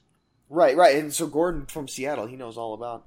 Right, 0.49 0.75
right. 0.75 0.97
And 0.97 1.13
so 1.13 1.27
Gordon 1.27 1.65
from 1.65 1.87
Seattle, 1.87 2.25
he 2.25 2.35
knows 2.35 2.57
all 2.57 2.73
about. 2.73 3.05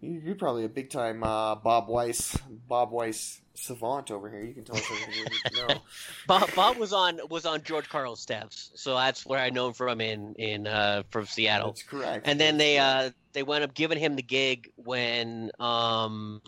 You're 0.00 0.34
probably 0.34 0.64
a 0.64 0.68
big 0.68 0.90
time 0.90 1.24
uh, 1.24 1.54
Bob 1.54 1.88
Weiss, 1.88 2.36
Bob 2.68 2.90
Weiss 2.90 3.40
savant 3.56 4.10
over 4.10 4.30
here. 4.30 4.42
You 4.42 4.54
can 4.54 4.64
tell 4.64 4.76
us 4.76 4.84
everything 4.90 5.14
you 5.14 5.24
need 5.24 5.56
to 5.56 5.66
know. 5.74 5.80
Bob, 6.26 6.54
Bob 6.54 6.76
was 6.76 6.92
on 6.92 7.20
was 7.30 7.46
on 7.46 7.62
George 7.62 7.88
Karl's 7.88 8.20
staffs, 8.20 8.70
so 8.74 8.94
that's 8.94 9.26
where 9.26 9.40
I 9.40 9.50
know 9.50 9.68
him 9.68 9.72
from 9.72 10.00
in 10.00 10.34
in 10.34 10.66
uh, 10.66 11.02
from 11.10 11.26
Seattle. 11.26 11.68
That's 11.68 11.82
correct. 11.82 12.26
And 12.26 12.40
then 12.40 12.58
they 12.58 12.78
uh, 12.78 13.10
they 13.32 13.42
wound 13.42 13.64
up 13.64 13.74
giving 13.74 13.98
him 13.98 14.16
the 14.16 14.22
gig 14.22 14.70
when 14.76 15.50
um, 15.58 16.40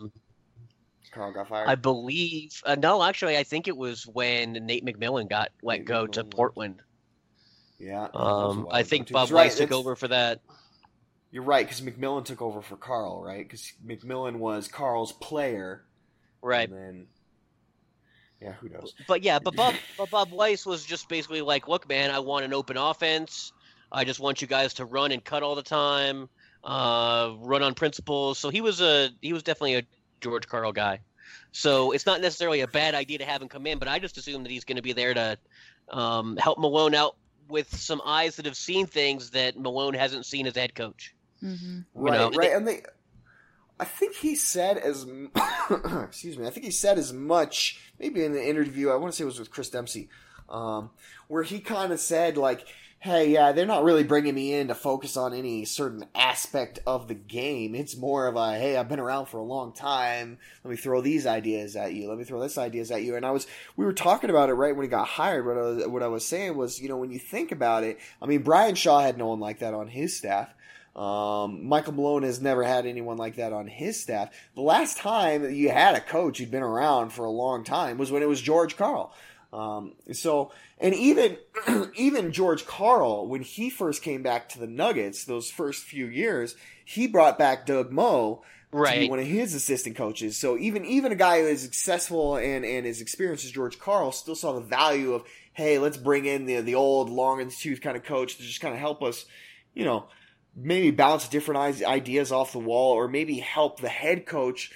Karl 1.11 1.33
got 1.33 1.49
fired. 1.49 1.67
I 1.67 1.75
believe 1.75 2.61
uh, 2.65 2.75
no, 2.75 3.03
actually, 3.03 3.37
I 3.37 3.43
think 3.43 3.67
it 3.67 3.75
was 3.75 4.05
when 4.07 4.53
Nate 4.53 4.85
McMillan 4.85 5.29
got 5.29 5.49
let 5.61 5.79
Nate 5.79 5.87
go 5.87 6.05
McMillan. 6.05 6.11
to 6.13 6.23
Portland. 6.23 6.81
Yeah. 7.79 8.07
Um, 8.13 8.67
I 8.71 8.83
think 8.83 9.11
Bob 9.11 9.31
right, 9.31 9.45
Weiss 9.45 9.57
took 9.57 9.71
over 9.71 9.95
for 9.95 10.09
that. 10.09 10.41
You're 11.31 11.43
right, 11.43 11.65
because 11.65 11.81
McMillan 11.81 12.25
took 12.25 12.41
over 12.41 12.61
for 12.61 12.75
Karl, 12.75 13.23
right? 13.23 13.47
Because 13.47 13.71
McMillan 13.85 14.37
was 14.37 14.67
Karl's 14.67 15.11
player, 15.13 15.83
right? 16.41 16.69
And 16.69 16.77
then, 16.77 17.07
yeah, 18.41 18.53
who 18.53 18.69
knows? 18.69 18.93
But 19.07 19.23
yeah, 19.23 19.39
but 19.39 19.55
Bob, 19.55 19.75
but 19.97 20.09
Bob 20.09 20.31
Weiss 20.31 20.65
was 20.65 20.85
just 20.85 21.09
basically 21.09 21.41
like, 21.41 21.67
"Look, 21.67 21.87
man, 21.87 22.11
I 22.11 22.19
want 22.19 22.45
an 22.45 22.53
open 22.53 22.77
offense. 22.77 23.51
I 23.91 24.05
just 24.05 24.19
want 24.19 24.41
you 24.41 24.47
guys 24.47 24.75
to 24.75 24.85
run 24.85 25.11
and 25.11 25.23
cut 25.23 25.43
all 25.43 25.55
the 25.55 25.63
time, 25.63 26.29
uh, 26.63 27.33
run 27.39 27.63
on 27.63 27.73
principles." 27.73 28.39
So 28.39 28.49
he 28.49 28.61
was 28.61 28.81
a 28.81 29.09
he 29.21 29.33
was 29.33 29.43
definitely 29.43 29.75
a 29.75 29.83
George 30.21 30.47
Karl 30.47 30.71
guy. 30.71 31.01
So 31.51 31.91
it's 31.91 32.05
not 32.05 32.21
necessarily 32.21 32.61
a 32.61 32.67
bad 32.67 32.95
idea 32.95 33.17
to 33.19 33.25
have 33.25 33.41
him 33.41 33.49
come 33.49 33.65
in, 33.67 33.79
but 33.79 33.87
I 33.87 33.99
just 33.99 34.17
assume 34.17 34.43
that 34.43 34.51
he's 34.51 34.65
going 34.65 34.75
to 34.75 34.81
be 34.81 34.93
there 34.93 35.13
to 35.13 35.37
um, 35.89 36.37
help 36.37 36.59
Malone 36.59 36.93
out 36.93 37.15
with 37.47 37.75
some 37.75 38.01
eyes 38.05 38.35
that 38.35 38.45
have 38.45 38.55
seen 38.55 38.85
things 38.85 39.31
that 39.31 39.57
Malone 39.57 39.95
hasn't 39.95 40.25
seen 40.25 40.45
as 40.45 40.55
head 40.55 40.75
coach. 40.75 41.15
Mm-hmm. 41.43 41.79
Right, 41.93 42.17
know? 42.17 42.37
right, 42.37 42.51
and 42.53 42.67
they. 42.67 42.83
I 43.79 43.85
think 43.85 44.15
he 44.15 44.35
said 44.35 44.77
as 44.77 45.05
excuse 46.03 46.37
me. 46.37 46.45
I 46.47 46.49
think 46.49 46.65
he 46.65 46.71
said 46.71 46.97
as 46.97 47.13
much 47.13 47.79
maybe 47.99 48.23
in 48.23 48.33
the 48.33 48.47
interview. 48.47 48.89
I 48.89 48.95
want 48.95 49.13
to 49.13 49.17
say 49.17 49.23
it 49.23 49.25
was 49.25 49.39
with 49.39 49.51
Chris 49.51 49.69
Dempsey, 49.69 50.09
um, 50.49 50.89
where 51.27 51.43
he 51.43 51.59
kind 51.59 51.91
of 51.91 51.99
said 51.99 52.37
like 52.37 52.65
hey, 53.01 53.29
yeah, 53.31 53.53
they're 53.53 53.65
not 53.65 53.85
really 53.85 54.03
bringing 54.03 54.35
me 54.35 54.53
in 54.53 54.67
to 54.67 54.75
focus 54.75 55.15
on 55.15 55.33
any 55.33 55.63
certain 55.63 56.03
aspect 56.13 56.79
of 56.85 57.07
the 57.07 57.13
game. 57.13 57.73
It's 57.73 57.95
more 57.95 58.27
of 58.27 58.35
a, 58.35 58.57
hey, 58.57 58.75
I've 58.75 58.89
been 58.89 58.99
around 58.99 59.27
for 59.27 59.37
a 59.37 59.43
long 59.43 59.71
time. 59.71 60.37
Let 60.65 60.71
me 60.71 60.75
throw 60.75 60.99
these 60.99 61.25
ideas 61.25 61.77
at 61.77 61.93
you. 61.93 62.09
Let 62.09 62.17
me 62.17 62.25
throw 62.25 62.41
this 62.41 62.57
ideas 62.57 62.91
at 62.91 63.03
you. 63.03 63.15
And 63.15 63.25
I 63.25 63.31
was, 63.31 63.47
we 63.77 63.85
were 63.85 63.93
talking 63.93 64.29
about 64.29 64.49
it 64.49 64.53
right 64.53 64.75
when 64.75 64.83
he 64.83 64.89
got 64.89 65.07
hired. 65.07 65.45
What 65.45 65.57
I 65.57 65.61
was, 65.61 65.87
what 65.87 66.03
I 66.03 66.07
was 66.07 66.25
saying 66.25 66.57
was, 66.57 66.81
you 66.81 66.89
know, 66.89 66.97
when 66.97 67.11
you 67.11 67.19
think 67.19 67.53
about 67.53 67.85
it, 67.85 67.99
I 68.21 68.25
mean, 68.25 68.41
Brian 68.41 68.75
Shaw 68.75 68.99
had 68.99 69.17
no 69.17 69.27
one 69.27 69.39
like 69.39 69.59
that 69.59 69.73
on 69.73 69.87
his 69.87 70.17
staff. 70.17 70.53
Um, 70.99 71.65
Michael 71.65 71.93
Malone 71.93 72.23
has 72.23 72.41
never 72.41 72.61
had 72.61 72.85
anyone 72.85 73.15
like 73.15 73.37
that 73.37 73.53
on 73.53 73.67
his 73.67 74.01
staff. 74.01 74.35
The 74.55 74.61
last 74.61 74.97
time 74.97 75.49
you 75.53 75.69
had 75.69 75.95
a 75.95 76.01
coach 76.01 76.37
who'd 76.39 76.51
been 76.51 76.61
around 76.61 77.13
for 77.13 77.23
a 77.23 77.31
long 77.31 77.63
time 77.63 77.97
was 77.97 78.11
when 78.11 78.21
it 78.21 78.27
was 78.27 78.41
George 78.41 78.75
Karl. 78.75 79.13
Um, 79.53 79.93
so, 80.11 80.51
and 80.77 80.93
even 80.93 81.37
even 81.95 82.33
George 82.33 82.65
Karl, 82.65 83.27
when 83.27 83.41
he 83.41 83.69
first 83.69 84.03
came 84.03 84.23
back 84.23 84.49
to 84.49 84.59
the 84.59 84.67
Nuggets, 84.67 85.23
those 85.23 85.49
first 85.49 85.85
few 85.85 86.05
years, 86.05 86.55
he 86.83 87.07
brought 87.07 87.39
back 87.39 87.65
Doug 87.65 87.93
Moe 87.93 88.43
right. 88.73 88.95
to 88.95 88.99
be 88.99 89.09
one 89.09 89.19
of 89.19 89.25
his 89.25 89.53
assistant 89.53 89.95
coaches. 89.95 90.35
So 90.35 90.57
even 90.57 90.83
even 90.83 91.13
a 91.13 91.15
guy 91.15 91.39
who 91.39 91.47
is 91.47 91.61
successful 91.61 92.35
and 92.35 92.65
and 92.65 92.85
as 92.85 92.99
experienced 92.99 93.45
as 93.45 93.51
George 93.51 93.79
Karl 93.79 94.11
still 94.11 94.35
saw 94.35 94.51
the 94.51 94.59
value 94.59 95.13
of 95.13 95.23
hey, 95.53 95.79
let's 95.79 95.97
bring 95.97 96.25
in 96.25 96.45
the 96.45 96.59
the 96.59 96.75
old 96.75 97.09
long 97.09 97.39
and 97.39 97.51
tooth 97.51 97.79
kind 97.79 97.95
of 97.95 98.03
coach 98.03 98.35
to 98.35 98.43
just 98.43 98.59
kind 98.59 98.73
of 98.73 98.81
help 98.81 99.01
us, 99.01 99.25
you 99.73 99.85
know, 99.85 100.05
maybe 100.61 100.91
bounce 100.91 101.27
different 101.27 101.83
ideas 101.83 102.31
off 102.31 102.51
the 102.51 102.59
wall, 102.59 102.93
or 102.93 103.07
maybe 103.07 103.39
help 103.39 103.79
the 103.79 103.89
head 103.89 104.25
coach 104.25 104.71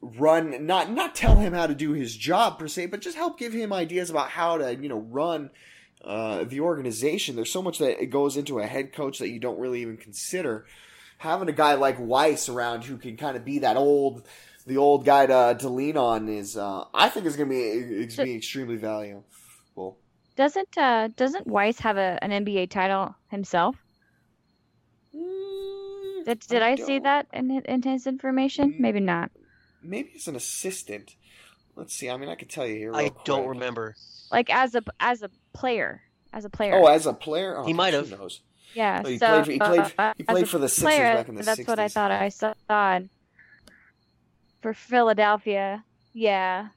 run 0.00 0.66
not 0.66 0.90
not 0.90 1.14
tell 1.14 1.36
him 1.36 1.52
how 1.52 1.66
to 1.66 1.74
do 1.74 1.92
his 1.92 2.16
job 2.16 2.58
per 2.58 2.68
se, 2.68 2.86
but 2.86 3.00
just 3.00 3.16
help 3.16 3.38
give 3.38 3.52
him 3.52 3.72
ideas 3.72 4.10
about 4.10 4.30
how 4.30 4.58
to 4.58 4.74
you 4.74 4.88
know 4.88 4.98
run 4.98 5.50
uh, 6.04 6.44
the 6.44 6.60
organization. 6.60 7.36
There's 7.36 7.50
so 7.50 7.62
much 7.62 7.78
that 7.78 8.00
it 8.00 8.06
goes 8.06 8.36
into 8.36 8.58
a 8.58 8.66
head 8.66 8.92
coach 8.92 9.18
that 9.18 9.28
you 9.28 9.40
don't 9.40 9.58
really 9.58 9.82
even 9.82 9.96
consider. 9.96 10.66
Having 11.18 11.48
a 11.48 11.52
guy 11.52 11.74
like 11.74 11.96
Weiss 11.98 12.48
around 12.48 12.84
who 12.84 12.98
can 12.98 13.16
kind 13.16 13.36
of 13.36 13.44
be 13.44 13.60
that 13.60 13.76
old, 13.76 14.26
the 14.66 14.76
old 14.76 15.06
guy 15.06 15.24
to, 15.24 15.56
to 15.58 15.68
lean 15.70 15.96
on 15.96 16.28
is, 16.28 16.58
uh, 16.58 16.84
I 16.92 17.08
think 17.08 17.24
is 17.24 17.36
going 17.36 17.48
to 17.48 18.06
be 18.16 18.24
be 18.24 18.36
extremely 18.36 18.76
valuable. 18.76 19.24
Doesn't 20.36 20.76
uh, 20.76 21.08
doesn't 21.16 21.46
Weiss 21.46 21.80
have 21.80 21.96
a, 21.96 22.18
an 22.22 22.30
NBA 22.30 22.68
title 22.68 23.14
himself? 23.28 23.76
Did, 26.26 26.40
did 26.40 26.62
I, 26.62 26.72
I 26.72 26.74
see 26.76 26.98
that 26.98 27.26
in 27.32 27.50
in 27.50 27.82
his 27.82 28.06
information? 28.06 28.74
Mm, 28.74 28.80
Maybe 28.80 29.00
not 29.00 29.30
maybe 29.86 30.12
as 30.16 30.28
an 30.28 30.36
assistant. 30.36 31.16
Let's 31.74 31.94
see. 31.94 32.10
I 32.10 32.16
mean, 32.16 32.28
I 32.28 32.34
could 32.34 32.50
tell 32.50 32.66
you 32.66 32.76
here. 32.76 32.94
I 32.94 33.08
quick. 33.08 33.24
don't 33.24 33.46
remember. 33.46 33.94
Like 34.30 34.50
as 34.50 34.74
a 34.74 34.82
as 34.98 35.22
a 35.22 35.30
player, 35.52 36.02
as 36.32 36.44
a 36.44 36.50
player. 36.50 36.74
Oh, 36.74 36.86
as 36.86 37.06
a 37.06 37.12
player, 37.12 37.56
oh, 37.56 37.66
he 37.66 37.72
might 37.72 37.94
have. 37.94 38.10
Knows. 38.10 38.40
Yeah. 38.74 39.02
Oh, 39.04 39.08
he, 39.08 39.18
so, 39.18 39.42
played, 39.42 39.52
he 39.52 39.58
played. 39.58 39.94
Uh, 39.98 40.12
he 40.16 40.24
played 40.24 40.48
for 40.48 40.58
the 40.58 40.68
Sixers 40.68 40.94
player, 40.94 41.14
back 41.14 41.28
in 41.28 41.34
the 41.36 41.42
that's 41.42 41.60
60s. 41.60 41.68
what 41.68 41.78
I 41.78 41.88
thought 41.88 42.10
I 42.10 42.28
saw. 42.28 43.00
For 44.62 44.74
Philadelphia, 44.74 45.84
yeah. 46.12 46.68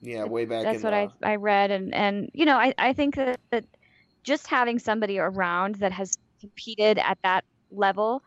Yeah, 0.00 0.24
way 0.24 0.44
back. 0.44 0.64
That's 0.64 0.84
what 0.84 0.94
I 0.94 1.08
I 1.22 1.36
read, 1.36 1.70
and 1.70 1.94
and 1.94 2.30
you 2.34 2.44
know 2.44 2.56
I 2.56 2.74
I 2.78 2.92
think 2.92 3.16
that, 3.16 3.40
that 3.50 3.64
just 4.22 4.46
having 4.46 4.78
somebody 4.78 5.18
around 5.18 5.76
that 5.76 5.92
has 5.92 6.18
competed 6.40 6.98
at 6.98 7.18
that 7.22 7.44
level, 7.70 8.22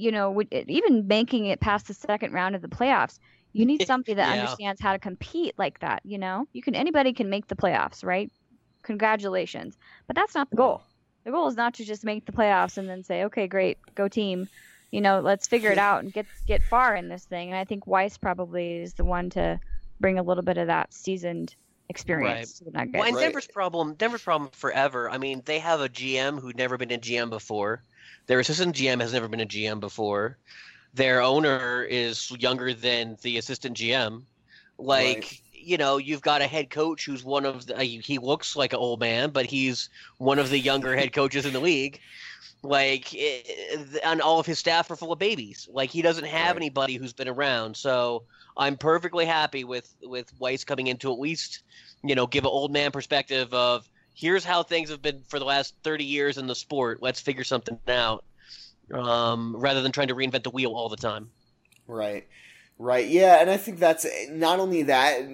you 0.00 0.10
know, 0.10 0.30
would, 0.30 0.48
even 0.52 1.06
making 1.06 1.46
it 1.46 1.60
past 1.60 1.86
the 1.86 1.94
second 1.94 2.32
round 2.32 2.56
of 2.56 2.62
the 2.62 2.68
playoffs, 2.68 3.18
you 3.52 3.66
need 3.66 3.86
somebody 3.86 4.14
that 4.14 4.34
yeah. 4.34 4.42
understands 4.42 4.80
how 4.80 4.92
to 4.92 4.98
compete 4.98 5.54
like 5.58 5.78
that, 5.80 6.00
you 6.04 6.18
know? 6.18 6.46
You 6.52 6.62
can 6.62 6.74
anybody 6.74 7.12
can 7.12 7.28
make 7.28 7.46
the 7.48 7.56
playoffs, 7.56 8.04
right? 8.04 8.30
Congratulations. 8.82 9.76
But 10.06 10.16
that's 10.16 10.34
not 10.34 10.50
the 10.50 10.56
goal. 10.56 10.82
The 11.24 11.30
goal 11.30 11.48
is 11.48 11.56
not 11.56 11.74
to 11.74 11.84
just 11.84 12.04
make 12.04 12.24
the 12.24 12.32
playoffs 12.32 12.78
and 12.78 12.88
then 12.88 13.04
say, 13.04 13.24
"Okay, 13.24 13.46
great, 13.46 13.76
go 13.94 14.08
team." 14.08 14.48
You 14.90 15.02
know, 15.02 15.20
let's 15.20 15.46
figure 15.46 15.70
it 15.70 15.78
out 15.78 16.02
and 16.02 16.10
get 16.10 16.24
get 16.46 16.62
far 16.62 16.96
in 16.96 17.08
this 17.10 17.26
thing. 17.26 17.50
And 17.50 17.58
I 17.58 17.64
think 17.64 17.86
Weiss 17.86 18.16
probably 18.16 18.78
is 18.78 18.94
the 18.94 19.04
one 19.04 19.28
to 19.30 19.60
bring 20.00 20.18
a 20.18 20.22
little 20.22 20.42
bit 20.42 20.56
of 20.56 20.68
that 20.68 20.94
seasoned 20.94 21.54
experience 21.90 22.38
right. 22.38 22.46
to 22.58 22.64
the 22.64 22.70
Nuggets. 22.70 22.98
Well, 22.98 23.08
and 23.08 23.18
Denver's 23.18 23.46
problem, 23.46 23.94
Denver's 23.94 24.22
problem 24.22 24.50
forever. 24.52 25.10
I 25.10 25.18
mean, 25.18 25.42
they 25.44 25.58
have 25.58 25.82
a 25.82 25.90
GM 25.90 26.40
who'd 26.40 26.56
never 26.56 26.78
been 26.78 26.90
a 26.90 26.98
GM 26.98 27.28
before. 27.28 27.82
Their 28.26 28.40
assistant 28.40 28.76
GM 28.76 29.00
has 29.00 29.12
never 29.12 29.28
been 29.28 29.40
a 29.40 29.46
GM 29.46 29.80
before 29.80 30.38
their 30.94 31.22
owner 31.22 31.82
is 31.82 32.30
younger 32.32 32.74
than 32.74 33.16
the 33.22 33.38
assistant 33.38 33.76
GM. 33.76 34.22
Like, 34.78 35.16
right. 35.16 35.40
you 35.52 35.76
know, 35.76 35.98
you've 35.98 36.22
got 36.22 36.42
a 36.42 36.46
head 36.46 36.70
coach 36.70 37.04
who's 37.04 37.22
one 37.22 37.44
of 37.44 37.66
the, 37.66 37.82
he 37.82 38.18
looks 38.18 38.56
like 38.56 38.72
an 38.72 38.78
old 38.78 39.00
man, 39.00 39.30
but 39.30 39.46
he's 39.46 39.88
one 40.18 40.38
of 40.38 40.50
the 40.50 40.58
younger 40.58 40.96
head 40.96 41.12
coaches 41.12 41.46
in 41.46 41.52
the 41.52 41.60
league. 41.60 42.00
Like, 42.62 43.14
it, 43.14 43.46
eh, 43.72 43.98
and 44.04 44.20
all 44.20 44.40
of 44.40 44.46
his 44.46 44.58
staff 44.58 44.90
are 44.90 44.96
full 44.96 45.12
of 45.12 45.18
babies. 45.18 45.68
Like, 45.70 45.90
he 45.90 46.02
doesn't 46.02 46.26
have 46.26 46.56
right. 46.56 46.56
anybody 46.56 46.96
who's 46.96 47.12
been 47.12 47.28
around. 47.28 47.76
So 47.76 48.24
I'm 48.56 48.76
perfectly 48.76 49.24
happy 49.24 49.64
with 49.64 49.94
with 50.02 50.30
Weiss 50.38 50.64
coming 50.64 50.88
in 50.88 50.98
to 50.98 51.12
at 51.12 51.18
least, 51.18 51.62
you 52.02 52.14
know, 52.14 52.26
give 52.26 52.44
an 52.44 52.50
old 52.50 52.72
man 52.72 52.90
perspective 52.90 53.52
of 53.54 53.88
here's 54.20 54.44
how 54.44 54.62
things 54.62 54.90
have 54.90 55.00
been 55.00 55.22
for 55.28 55.38
the 55.38 55.44
last 55.46 55.74
30 55.82 56.04
years 56.04 56.36
in 56.36 56.46
the 56.46 56.54
sport. 56.54 56.98
Let's 57.00 57.20
figure 57.20 57.44
something 57.44 57.78
out 57.88 58.24
um, 58.92 59.56
rather 59.56 59.80
than 59.82 59.92
trying 59.92 60.08
to 60.08 60.14
reinvent 60.14 60.42
the 60.42 60.50
wheel 60.50 60.72
all 60.72 60.88
the 60.88 60.96
time. 60.96 61.30
Right. 61.86 62.26
Right. 62.78 63.08
Yeah, 63.08 63.42
and 63.42 63.50
I 63.50 63.58
think 63.58 63.78
that's 63.78 64.06
not 64.30 64.58
only 64.58 64.84
that, 64.84 65.28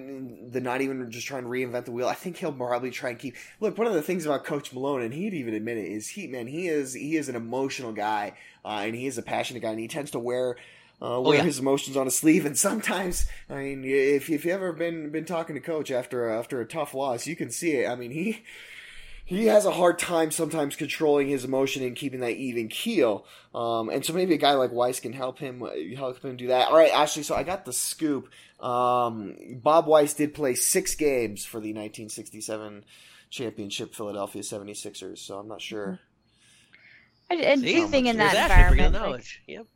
the 0.51 0.59
not 0.59 0.81
even 0.81 1.09
just 1.09 1.27
trying 1.27 1.43
to 1.43 1.49
reinvent 1.49 1.85
the 1.85 1.93
wheel. 1.93 2.07
I 2.07 2.13
think 2.13 2.35
he'll 2.35 2.51
probably 2.51 2.91
try 2.91 3.11
and 3.11 3.17
keep. 3.17 3.37
Look, 3.61 3.77
one 3.77 3.87
of 3.87 3.93
the 3.93 4.01
things 4.01 4.25
about 4.25 4.43
Coach 4.43 4.73
Malone, 4.73 5.01
and 5.01 5.13
he'd 5.13 5.33
even 5.33 5.53
admit 5.53 5.77
it, 5.77 5.89
is 5.89 6.09
he 6.09 6.27
man, 6.27 6.47
he 6.47 6.67
is 6.67 6.93
he 6.93 7.15
is 7.15 7.29
an 7.29 7.37
emotional 7.37 7.93
guy, 7.93 8.33
uh, 8.65 8.81
and 8.83 8.95
he 8.95 9.07
is 9.07 9.17
a 9.17 9.21
passionate 9.21 9.61
guy, 9.61 9.69
and 9.69 9.79
he 9.79 9.87
tends 9.87 10.11
to 10.11 10.19
wear. 10.19 10.57
Uh, 10.99 11.21
wear 11.21 11.21
oh, 11.21 11.31
yeah. 11.33 11.43
his 11.43 11.59
emotions 11.59 11.95
on 11.95 12.05
his 12.05 12.17
sleeve, 12.17 12.43
and 12.43 12.57
sometimes, 12.57 13.27
I 13.49 13.55
mean, 13.63 13.85
if 13.85 14.29
if 14.29 14.43
you 14.43 14.51
ever 14.51 14.73
been 14.73 15.11
been 15.11 15.25
talking 15.25 15.55
to 15.55 15.61
Coach 15.61 15.89
after 15.89 16.27
after 16.27 16.59
a 16.59 16.65
tough 16.65 16.93
loss, 16.93 17.27
you 17.27 17.35
can 17.35 17.49
see 17.49 17.73
it. 17.73 17.87
I 17.87 17.95
mean, 17.95 18.11
he 18.11 18.41
he 19.27 19.47
has 19.47 19.65
a 19.65 19.71
hard 19.71 19.99
time 19.99 20.31
sometimes 20.31 20.77
controlling 20.77 21.27
his 21.27 21.43
emotion 21.43 21.83
and 21.83 21.97
keeping 21.97 22.21
that 22.21 22.37
even 22.37 22.69
keel. 22.69 23.25
Um, 23.53 23.89
and 23.89 24.03
so 24.05 24.13
maybe 24.13 24.33
a 24.33 24.37
guy 24.37 24.53
like 24.53 24.71
Weiss 24.71 25.01
can 25.01 25.11
help 25.11 25.37
him 25.37 25.61
help 25.97 26.23
him 26.23 26.37
do 26.37 26.47
that. 26.47 26.69
All 26.69 26.77
right, 26.77 26.93
Ashley. 26.93 27.23
So 27.23 27.35
I 27.35 27.43
got 27.43 27.65
the 27.65 27.73
scoop. 27.73 28.29
Um, 28.61 29.35
Bob 29.61 29.85
Weiss 29.85 30.13
did 30.13 30.33
play 30.33 30.55
six 30.55 30.95
games 30.95 31.43
for 31.45 31.57
the 31.57 31.73
1967 31.73 32.85
championship 33.29 33.93
Philadelphia 33.93 34.41
76ers. 34.41 35.17
So 35.17 35.37
I'm 35.37 35.49
not 35.49 35.61
sure. 35.61 35.99
And, 37.29 37.41
and 37.41 37.61
See? 37.61 37.75
anything 37.75 38.05
in 38.05 38.17
that 38.17 38.33
Ashley 38.33 38.69
bringing 38.69 38.85
environment. 38.85 39.03
the 39.03 39.17
like- 39.17 39.41
Yep. 39.47 39.67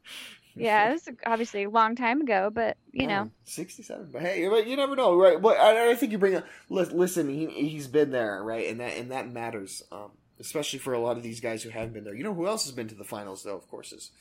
Yeah, 0.56 0.90
it 0.90 0.94
was 0.94 1.10
obviously 1.26 1.64
a 1.64 1.70
long 1.70 1.96
time 1.96 2.22
ago, 2.22 2.50
but 2.54 2.78
you 2.92 3.08
know, 3.08 3.32
67. 3.46 4.10
But 4.12 4.22
hey, 4.22 4.48
but 4.48 4.68
you 4.68 4.76
never 4.76 4.96
know, 4.96 5.16
right? 5.16 5.42
But 5.42 5.58
I, 5.58 5.92
I 5.92 5.96
think 5.96 6.12
you 6.12 6.18
bring 6.18 6.36
up. 6.36 6.46
Listen, 6.70 7.30
he 7.30 7.48
he's 7.48 7.88
been 7.88 8.12
there, 8.12 8.44
right? 8.44 8.68
And 8.70 8.80
that 8.80 8.98
and 8.98 9.12
that 9.12 9.32
matters, 9.32 9.84
um, 9.92 10.12
especially 10.40 10.80
for 10.80 10.94
a 10.94 11.00
lot 11.00 11.18
of 11.18 11.24
these 11.24 11.40
guys 11.40 11.64
who 11.64 11.70
haven't 11.70 11.94
been 11.94 12.04
there. 12.04 12.16
You 12.16 12.24
know 12.24 12.34
who 12.34 12.48
else 12.48 12.66
has 12.66 12.74
been 12.74 12.88
to 12.90 12.96
the 12.96 13.04
finals, 13.04 13.44
though? 13.44 13.56
Of 13.56 13.68
course, 13.70 13.92
is 13.92 14.12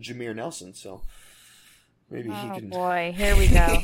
Jameer 0.00 0.34
Nelson. 0.34 0.74
So 0.74 1.02
maybe 2.10 2.30
he 2.30 2.50
can 2.50 2.70
oh 2.72 2.78
boy, 2.78 3.14
here 3.16 3.36
we 3.36 3.48
go. 3.48 3.78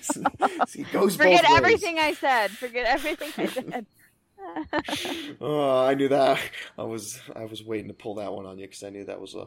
see, 0.00 0.24
see, 0.68 0.82
goes 0.92 1.16
Forget 1.16 1.44
everything 1.50 1.98
I 1.98 2.14
said. 2.14 2.50
Forget 2.50 2.86
everything 2.86 3.32
I 3.36 3.46
said. 3.46 3.86
Oh, 5.40 5.84
I 5.84 5.94
knew 5.94 6.08
that. 6.08 6.38
I 6.78 6.84
was 6.84 7.20
I 7.34 7.44
was 7.44 7.62
waiting 7.62 7.88
to 7.88 7.94
pull 7.94 8.16
that 8.16 8.32
one 8.32 8.46
on 8.46 8.58
you 8.58 8.66
because 8.66 8.82
I 8.82 8.90
knew 8.90 9.04
that 9.04 9.20
was 9.20 9.34
a 9.34 9.46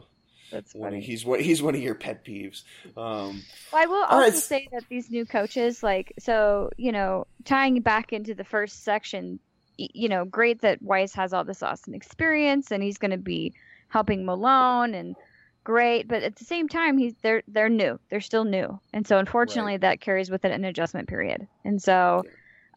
That's 0.50 0.74
one. 0.74 0.88
Of, 0.88 0.92
funny. 0.94 1.02
he's 1.02 1.24
one. 1.24 1.40
He's 1.40 1.62
one 1.62 1.74
of 1.74 1.80
your 1.80 1.94
pet 1.94 2.24
peeves. 2.24 2.62
Um, 2.96 3.42
Well, 3.72 3.82
I 3.82 3.86
will 3.86 4.04
also 4.04 4.18
right. 4.18 4.32
say 4.34 4.68
that 4.72 4.84
these 4.88 5.10
new 5.10 5.26
coaches, 5.26 5.82
like, 5.82 6.12
so 6.18 6.70
you 6.76 6.92
know, 6.92 7.26
tying 7.44 7.80
back 7.80 8.12
into 8.12 8.34
the 8.34 8.44
first 8.44 8.84
section, 8.84 9.38
you 9.76 10.08
know, 10.08 10.24
great 10.24 10.60
that 10.62 10.80
Weiss 10.82 11.12
has 11.14 11.32
all 11.32 11.44
this 11.44 11.62
awesome 11.62 11.94
experience 11.94 12.70
and 12.70 12.82
he's 12.82 12.98
going 12.98 13.10
to 13.10 13.18
be 13.18 13.52
helping 13.88 14.24
Malone 14.24 14.94
and 14.94 15.16
great, 15.64 16.06
but 16.06 16.22
at 16.22 16.36
the 16.36 16.44
same 16.44 16.68
time, 16.68 16.96
he's 16.96 17.14
they're 17.22 17.42
they're 17.48 17.68
new, 17.68 17.98
they're 18.08 18.20
still 18.20 18.44
new, 18.44 18.78
and 18.92 19.06
so 19.06 19.18
unfortunately, 19.18 19.76
that 19.78 20.00
carries 20.00 20.30
with 20.30 20.44
it 20.44 20.52
an 20.52 20.64
adjustment 20.64 21.08
period, 21.08 21.46
and 21.64 21.82
so. 21.82 22.22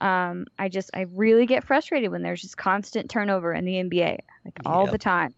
Um, 0.01 0.45
I 0.57 0.69
just 0.69 0.89
I 0.93 1.07
really 1.13 1.45
get 1.45 1.65
frustrated 1.65 2.09
when 2.09 2.21
there's 2.21 2.41
just 2.41 2.55
constant 2.55 3.09
turnover 3.09 3.53
in 3.53 3.65
the 3.65 3.73
NBA, 3.83 4.17
like 4.45 4.53
all 4.65 4.83
Yep. 4.83 4.91
the 4.93 4.97
time. 4.97 5.33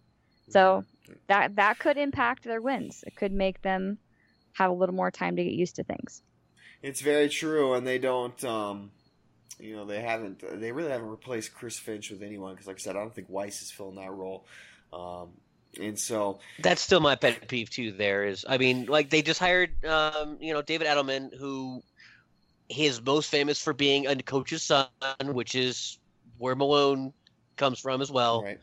So 0.50 0.84
that 1.26 1.56
that 1.56 1.78
could 1.78 1.96
impact 1.96 2.44
their 2.44 2.60
wins. 2.60 3.04
It 3.06 3.16
could 3.16 3.32
make 3.32 3.62
them 3.62 3.98
have 4.52 4.70
a 4.70 4.74
little 4.74 4.94
more 4.94 5.10
time 5.10 5.36
to 5.36 5.44
get 5.44 5.52
used 5.52 5.76
to 5.76 5.84
things. 5.84 6.22
It's 6.82 7.00
very 7.00 7.28
true, 7.28 7.74
and 7.74 7.86
they 7.86 7.98
don't. 7.98 8.42
Um, 8.44 8.90
you 9.58 9.76
know, 9.76 9.84
they 9.84 10.00
haven't. 10.00 10.42
They 10.60 10.72
really 10.72 10.90
haven't 10.90 11.08
replaced 11.08 11.54
Chris 11.54 11.78
Finch 11.78 12.10
with 12.10 12.22
anyone 12.22 12.54
because, 12.54 12.66
like 12.66 12.76
I 12.76 12.80
said, 12.80 12.96
I 12.96 13.00
don't 13.00 13.14
think 13.14 13.28
Weiss 13.30 13.62
is 13.62 13.70
filling 13.70 13.96
that 13.96 14.10
role. 14.10 14.46
Um, 14.92 15.30
and 15.80 15.98
so, 15.98 16.40
That's 16.58 16.82
still 16.82 17.00
my 17.00 17.14
pet 17.14 17.48
peeve 17.48 17.70
too. 17.70 17.92
There 17.92 18.24
is, 18.24 18.44
I 18.46 18.58
mean, 18.58 18.86
like 18.86 19.08
they 19.08 19.22
just 19.22 19.40
hired, 19.40 19.84
um, 19.86 20.36
you 20.40 20.52
know, 20.52 20.60
David 20.60 20.86
Adelman, 20.86 21.34
who 21.34 21.82
he 22.68 22.86
is 22.86 23.00
most 23.00 23.30
famous 23.30 23.62
for 23.62 23.72
being 23.72 24.06
a 24.06 24.16
coach's 24.16 24.62
son, 24.62 24.88
which 25.20 25.54
is 25.54 25.98
where 26.38 26.54
Malone 26.54 27.12
comes 27.56 27.78
from 27.78 28.02
as 28.02 28.10
well. 28.10 28.42
right, 28.42 28.58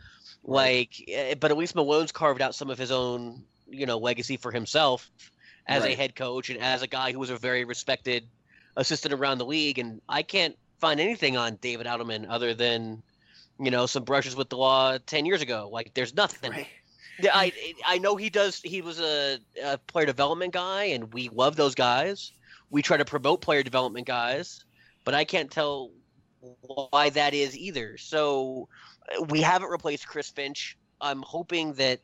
Like, 0.49 1.03
eh, 1.07 1.35
but 1.35 1.51
at 1.51 1.57
least 1.57 1.75
Malone's 1.75 2.11
carved 2.11 2.41
out 2.41 2.55
some 2.55 2.69
of 2.69 2.77
his 2.77 2.91
own, 2.91 3.43
you 3.67 3.85
know, 3.85 3.97
legacy 3.97 4.37
for 4.37 4.51
himself 4.51 5.09
as 5.67 5.85
a 5.85 5.95
head 5.95 6.15
coach 6.15 6.49
and 6.49 6.59
as 6.59 6.81
a 6.81 6.87
guy 6.87 7.11
who 7.11 7.19
was 7.19 7.29
a 7.29 7.37
very 7.37 7.63
respected 7.63 8.27
assistant 8.75 9.13
around 9.13 9.37
the 9.37 9.45
league. 9.45 9.77
And 9.77 10.01
I 10.09 10.23
can't 10.23 10.57
find 10.79 10.99
anything 10.99 11.37
on 11.37 11.57
David 11.61 11.85
Adelman 11.85 12.25
other 12.27 12.53
than, 12.53 13.03
you 13.59 13.69
know, 13.69 13.85
some 13.85 14.03
brushes 14.03 14.35
with 14.35 14.49
the 14.49 14.57
law 14.57 14.97
ten 15.05 15.25
years 15.25 15.41
ago. 15.41 15.69
Like, 15.71 15.93
there's 15.93 16.15
nothing. 16.15 16.51
right, 16.51 16.67
Yeah, 17.21 17.31
I 17.33 17.51
I 17.85 17.97
know 17.97 18.15
he 18.15 18.29
does. 18.29 18.61
He 18.63 18.81
was 18.81 18.99
a, 18.99 19.39
a 19.63 19.77
player 19.77 20.05
development 20.05 20.53
guy, 20.53 20.85
and 20.85 21.13
we 21.13 21.29
love 21.29 21.55
those 21.55 21.75
guys. 21.75 22.31
We 22.71 22.81
try 22.81 22.97
to 22.97 23.05
promote 23.05 23.41
player 23.41 23.61
development 23.61 24.07
guys, 24.07 24.63
but 25.03 25.13
I 25.13 25.25
can't 25.25 25.51
tell 25.51 25.91
why 26.61 27.09
that 27.09 27.33
is 27.33 27.57
either. 27.57 27.97
So 27.97 28.69
we 29.29 29.41
haven't 29.41 29.69
replaced 29.69 30.07
Chris 30.07 30.29
Finch. 30.29 30.77
I'm 31.01 31.21
hoping 31.23 31.73
that 31.73 31.99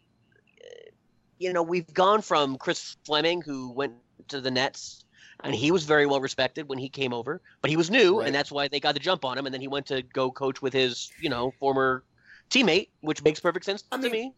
uh, 0.64 0.92
you 1.40 1.54
know 1.54 1.64
we've 1.64 1.92
gone 1.94 2.22
from 2.22 2.58
Chris 2.58 2.98
Fleming, 3.06 3.42
who 3.42 3.74
went 3.74 3.94
to 4.30 4.42
the 4.42 4.52
Nets, 4.52 5.06
and 5.44 5.56
he 5.56 5.72
was 5.72 5.86
very 5.86 6.06
well 6.06 6.22
respected 6.22 6.70
when 6.70 6.80
he 6.80 6.90
came 6.90 7.14
over, 7.14 7.42
but 7.62 7.72
he 7.72 7.78
was 7.78 7.90
new, 7.92 8.20
Right. 8.20 8.26
and 8.26 8.36
that's 8.36 8.52
why 8.52 8.68
they 8.68 8.80
got 8.80 8.94
the 8.94 9.00
jump 9.00 9.26
on 9.26 9.38
him. 9.38 9.46
And 9.46 9.54
then 9.54 9.62
he 9.62 9.68
went 9.68 9.88
to 9.88 10.02
go 10.04 10.32
coach 10.32 10.62
with 10.62 10.74
his 10.74 11.14
you 11.18 11.30
know 11.30 11.56
former 11.60 12.06
teammate, 12.52 12.90
which 13.02 13.24
makes 13.24 13.40
perfect 13.40 13.66
sense 13.66 13.84
I 13.92 13.98
to 14.02 14.10
mean, 14.10 14.12
me. 14.12 14.36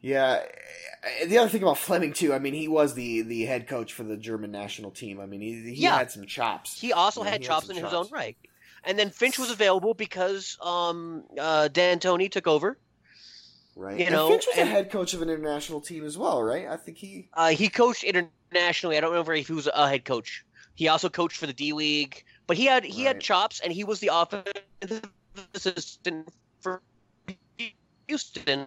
yeah. 0.00 0.42
eh, 1.20 1.26
The 1.26 1.38
other 1.38 1.48
thing 1.48 1.62
about 1.62 1.78
Fleming 1.78 2.12
too, 2.12 2.32
I 2.32 2.38
mean, 2.38 2.54
he 2.54 2.68
was 2.68 2.94
the 2.94 3.22
the 3.22 3.44
head 3.44 3.68
coach 3.68 3.92
for 3.92 4.02
the 4.04 4.16
German 4.16 4.50
national 4.50 4.90
team. 4.90 5.20
I 5.20 5.26
mean, 5.26 5.40
he, 5.40 5.74
he 5.74 5.84
Yeah. 5.84 5.90
had 5.90 6.10
some 6.10 6.26
chops. 6.26 6.80
He 6.80 6.92
also 6.92 7.22
Yeah, 7.22 7.24
had 7.24 7.42
he 7.42 7.44
chops 7.44 7.68
some 7.68 7.70
in 7.70 7.76
his 7.76 7.92
own 7.92 8.08
right. 8.10 8.36
And 8.84 8.98
then 8.98 9.10
Finch 9.10 9.38
was 9.38 9.50
available 9.50 9.94
because 9.94 10.58
um, 10.60 11.24
uh, 11.38 11.68
D'Antoni 11.68 12.30
took 12.30 12.46
over. 12.48 12.78
right, 13.76 13.98
you 13.98 14.04
And 14.06 14.14
know, 14.14 14.28
Finch 14.28 14.46
was 14.46 14.58
and- 14.58 14.68
a 14.68 14.72
head 14.72 14.90
coach 14.90 15.14
of 15.14 15.22
an 15.22 15.28
international 15.30 15.80
team 15.80 16.04
as 16.04 16.18
well, 16.18 16.42
right? 16.42 16.66
I 16.68 16.76
think 16.76 16.98
he. 16.98 17.28
Uh, 17.32 17.50
he 17.50 17.68
coached 17.68 18.02
internationally. 18.04 18.96
I 18.96 19.00
don't 19.00 19.10
remember 19.10 19.34
if 19.34 19.46
he 19.46 19.52
was 19.52 19.68
a 19.72 19.88
head 19.88 20.04
coach. 20.04 20.44
He 20.74 20.88
also 20.88 21.08
coached 21.08 21.36
for 21.36 21.46
the 21.46 21.52
D 21.52 21.72
League, 21.72 22.24
but 22.46 22.56
he 22.56 22.64
had 22.64 22.82
he 22.84 23.04
had 23.04 23.20
chops, 23.20 23.60
and 23.60 23.72
he 23.72 23.84
was 23.84 24.00
the 24.00 24.10
offensive 24.12 25.02
assistant 25.54 26.28
for 26.60 26.80
Houston, 28.08 28.66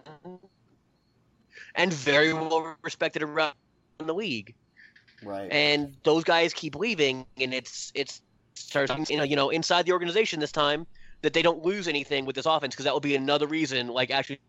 and 1.74 1.92
very 1.92 2.32
well 2.32 2.76
respected 2.82 3.22
around 3.22 3.54
the 3.98 4.14
league. 4.14 4.54
Right. 5.22 5.50
and 5.50 5.96
those 6.04 6.24
guys 6.24 6.52
keep 6.52 6.76
leaving, 6.76 7.26
and 7.38 7.52
it's 7.54 7.90
it's 7.94 8.20
starts 8.56 9.10
you 9.10 9.36
know, 9.36 9.50
inside 9.50 9.86
the 9.86 9.92
organization 9.92 10.40
this 10.40 10.52
time 10.52 10.86
that 11.22 11.32
they 11.32 11.42
don't 11.42 11.64
lose 11.64 11.88
anything 11.88 12.26
with 12.26 12.36
this 12.36 12.46
offense 12.46 12.74
because 12.74 12.84
that 12.84 12.92
will 12.92 13.00
be 13.00 13.14
another 13.16 13.46
reason. 13.46 13.88
Like 13.88 14.10
actually 14.10 14.40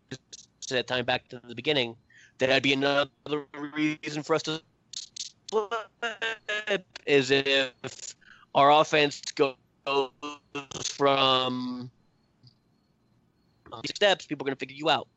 said 0.60 0.86
time 0.86 1.04
back 1.04 1.28
to 1.28 1.40
the 1.46 1.54
beginning, 1.54 1.96
that 2.38 2.48
that'd 2.48 2.62
be 2.62 2.72
another 2.72 3.08
reason 3.74 4.22
for 4.22 4.34
us 4.34 4.42
to 4.44 4.60
slip 5.50 6.86
is 7.06 7.30
if 7.30 8.14
our 8.54 8.70
offense 8.70 9.20
goes 9.32 9.56
from 10.84 11.90
steps, 13.86 14.26
people 14.26 14.44
are 14.44 14.48
going 14.48 14.56
to 14.56 14.60
figure 14.60 14.76
you 14.76 14.90
out. 14.90 15.08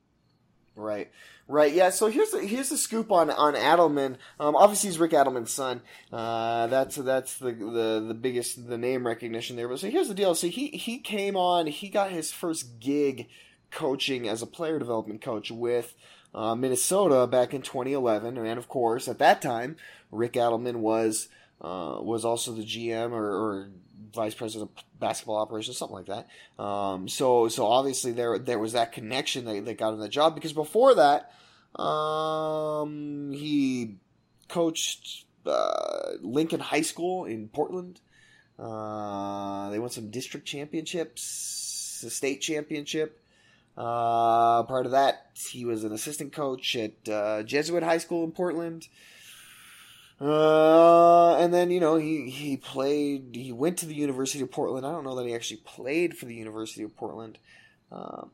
Right, 0.75 1.11
right, 1.51 1.73
yeah. 1.73 1.89
So 1.89 2.07
here's 2.07 2.31
the 2.31 2.39
here's 2.39 2.69
the 2.69 2.77
scoop 2.77 3.11
on 3.11 3.29
on 3.29 3.53
Adelman. 3.53 4.17
Um, 4.39 4.55
obviously 4.55 4.89
he's 4.89 4.99
Rick 4.99 5.11
Adelman's 5.11 5.51
son. 5.51 5.81
Uh, 6.11 6.67
that's 6.67 6.95
that's 6.95 7.37
the, 7.37 7.51
the 7.51 8.05
the 8.07 8.13
biggest 8.13 8.67
the 8.67 8.77
name 8.77 9.05
recognition 9.05 9.55
there. 9.55 9.67
But 9.67 9.79
so 9.79 9.89
here's 9.89 10.07
the 10.07 10.13
deal. 10.13 10.33
So 10.35 10.47
he 10.47 10.67
he 10.69 10.99
came 10.99 11.35
on. 11.35 11.67
He 11.67 11.89
got 11.89 12.11
his 12.11 12.31
first 12.31 12.79
gig 12.79 13.27
coaching 13.69 14.27
as 14.27 14.41
a 14.41 14.47
player 14.47 14.79
development 14.79 15.21
coach 15.21 15.51
with 15.51 15.95
uh, 16.33 16.55
Minnesota 16.55 17.27
back 17.27 17.53
in 17.53 17.61
2011, 17.61 18.37
and 18.37 18.57
of 18.57 18.67
course 18.67 19.07
at 19.07 19.19
that 19.19 19.41
time 19.41 19.75
Rick 20.11 20.33
Adelman 20.33 20.77
was 20.77 21.27
uh, 21.61 21.97
was 22.01 22.25
also 22.25 22.53
the 22.53 22.63
GM 22.63 23.11
or, 23.11 23.25
or 23.25 23.69
vice 24.13 24.33
president 24.33 24.71
of 24.71 24.99
basketball 24.99 25.37
operations, 25.37 25.77
something 25.77 25.95
like 25.95 26.07
that. 26.07 26.63
Um, 26.63 27.07
so 27.07 27.47
so 27.47 27.65
obviously 27.65 28.11
there 28.11 28.37
there 28.37 28.59
was 28.59 28.73
that 28.73 28.91
connection 28.91 29.45
that, 29.45 29.77
got 29.77 29.93
him 29.93 29.99
the 29.99 30.09
job 30.09 30.35
because 30.35 30.53
before 30.53 30.95
that, 30.95 31.31
um, 31.81 33.31
he 33.31 33.95
coached 34.47 35.25
uh, 35.45 36.11
Lincoln 36.21 36.59
High 36.59 36.81
School 36.81 37.25
in 37.25 37.47
Portland. 37.47 38.01
Uh, 38.59 39.69
they 39.69 39.79
won 39.79 39.89
some 39.89 40.11
district 40.11 40.45
championships, 40.45 42.03
a 42.05 42.09
state 42.09 42.41
championship. 42.41 43.19
Uh, 43.77 44.63
part 44.63 44.85
of 44.85 44.91
that, 44.91 45.31
he 45.35 45.65
was 45.65 45.83
an 45.83 45.93
assistant 45.93 46.33
coach 46.33 46.75
at 46.75 47.09
uh, 47.09 47.41
Jesuit 47.43 47.83
High 47.83 47.97
School 47.97 48.23
in 48.23 48.31
Portland. 48.31 48.87
Uh, 50.21 51.37
and 51.37 51.51
then 51.51 51.71
you 51.71 51.79
know 51.79 51.95
he 51.95 52.29
he 52.29 52.55
played. 52.55 53.31
He 53.33 53.51
went 53.51 53.77
to 53.79 53.87
the 53.87 53.95
University 53.95 54.43
of 54.43 54.51
Portland. 54.51 54.85
I 54.85 54.91
don't 54.91 55.03
know 55.03 55.15
that 55.15 55.25
he 55.25 55.33
actually 55.33 55.61
played 55.65 56.15
for 56.15 56.25
the 56.25 56.35
University 56.35 56.83
of 56.83 56.95
Portland. 56.95 57.39
Um, 57.91 58.29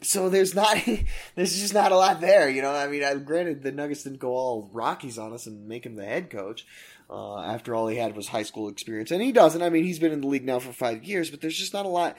so 0.00 0.30
there's 0.30 0.54
not 0.54 0.78
there's 1.34 1.60
just 1.60 1.74
not 1.74 1.92
a 1.92 1.96
lot 1.96 2.22
there, 2.22 2.48
you 2.48 2.62
know. 2.62 2.72
I 2.72 2.88
mean, 2.88 3.04
I, 3.04 3.14
granted 3.16 3.62
the 3.62 3.72
Nuggets 3.72 4.04
didn't 4.04 4.18
go 4.18 4.30
all 4.30 4.70
Rockies 4.72 5.18
on 5.18 5.34
us 5.34 5.46
and 5.46 5.68
make 5.68 5.84
him 5.84 5.96
the 5.96 6.06
head 6.06 6.30
coach. 6.30 6.66
Uh, 7.10 7.40
after 7.40 7.74
all 7.74 7.86
he 7.86 7.98
had 7.98 8.16
was 8.16 8.28
high 8.28 8.44
school 8.44 8.68
experience, 8.68 9.10
and 9.10 9.20
he 9.20 9.30
doesn't. 9.30 9.60
I 9.60 9.68
mean, 9.68 9.84
he's 9.84 9.98
been 9.98 10.12
in 10.12 10.22
the 10.22 10.26
league 10.26 10.46
now 10.46 10.58
for 10.58 10.72
five 10.72 11.04
years, 11.04 11.30
but 11.30 11.42
there's 11.42 11.58
just 11.58 11.74
not 11.74 11.84
a 11.84 11.90
lot. 11.90 12.16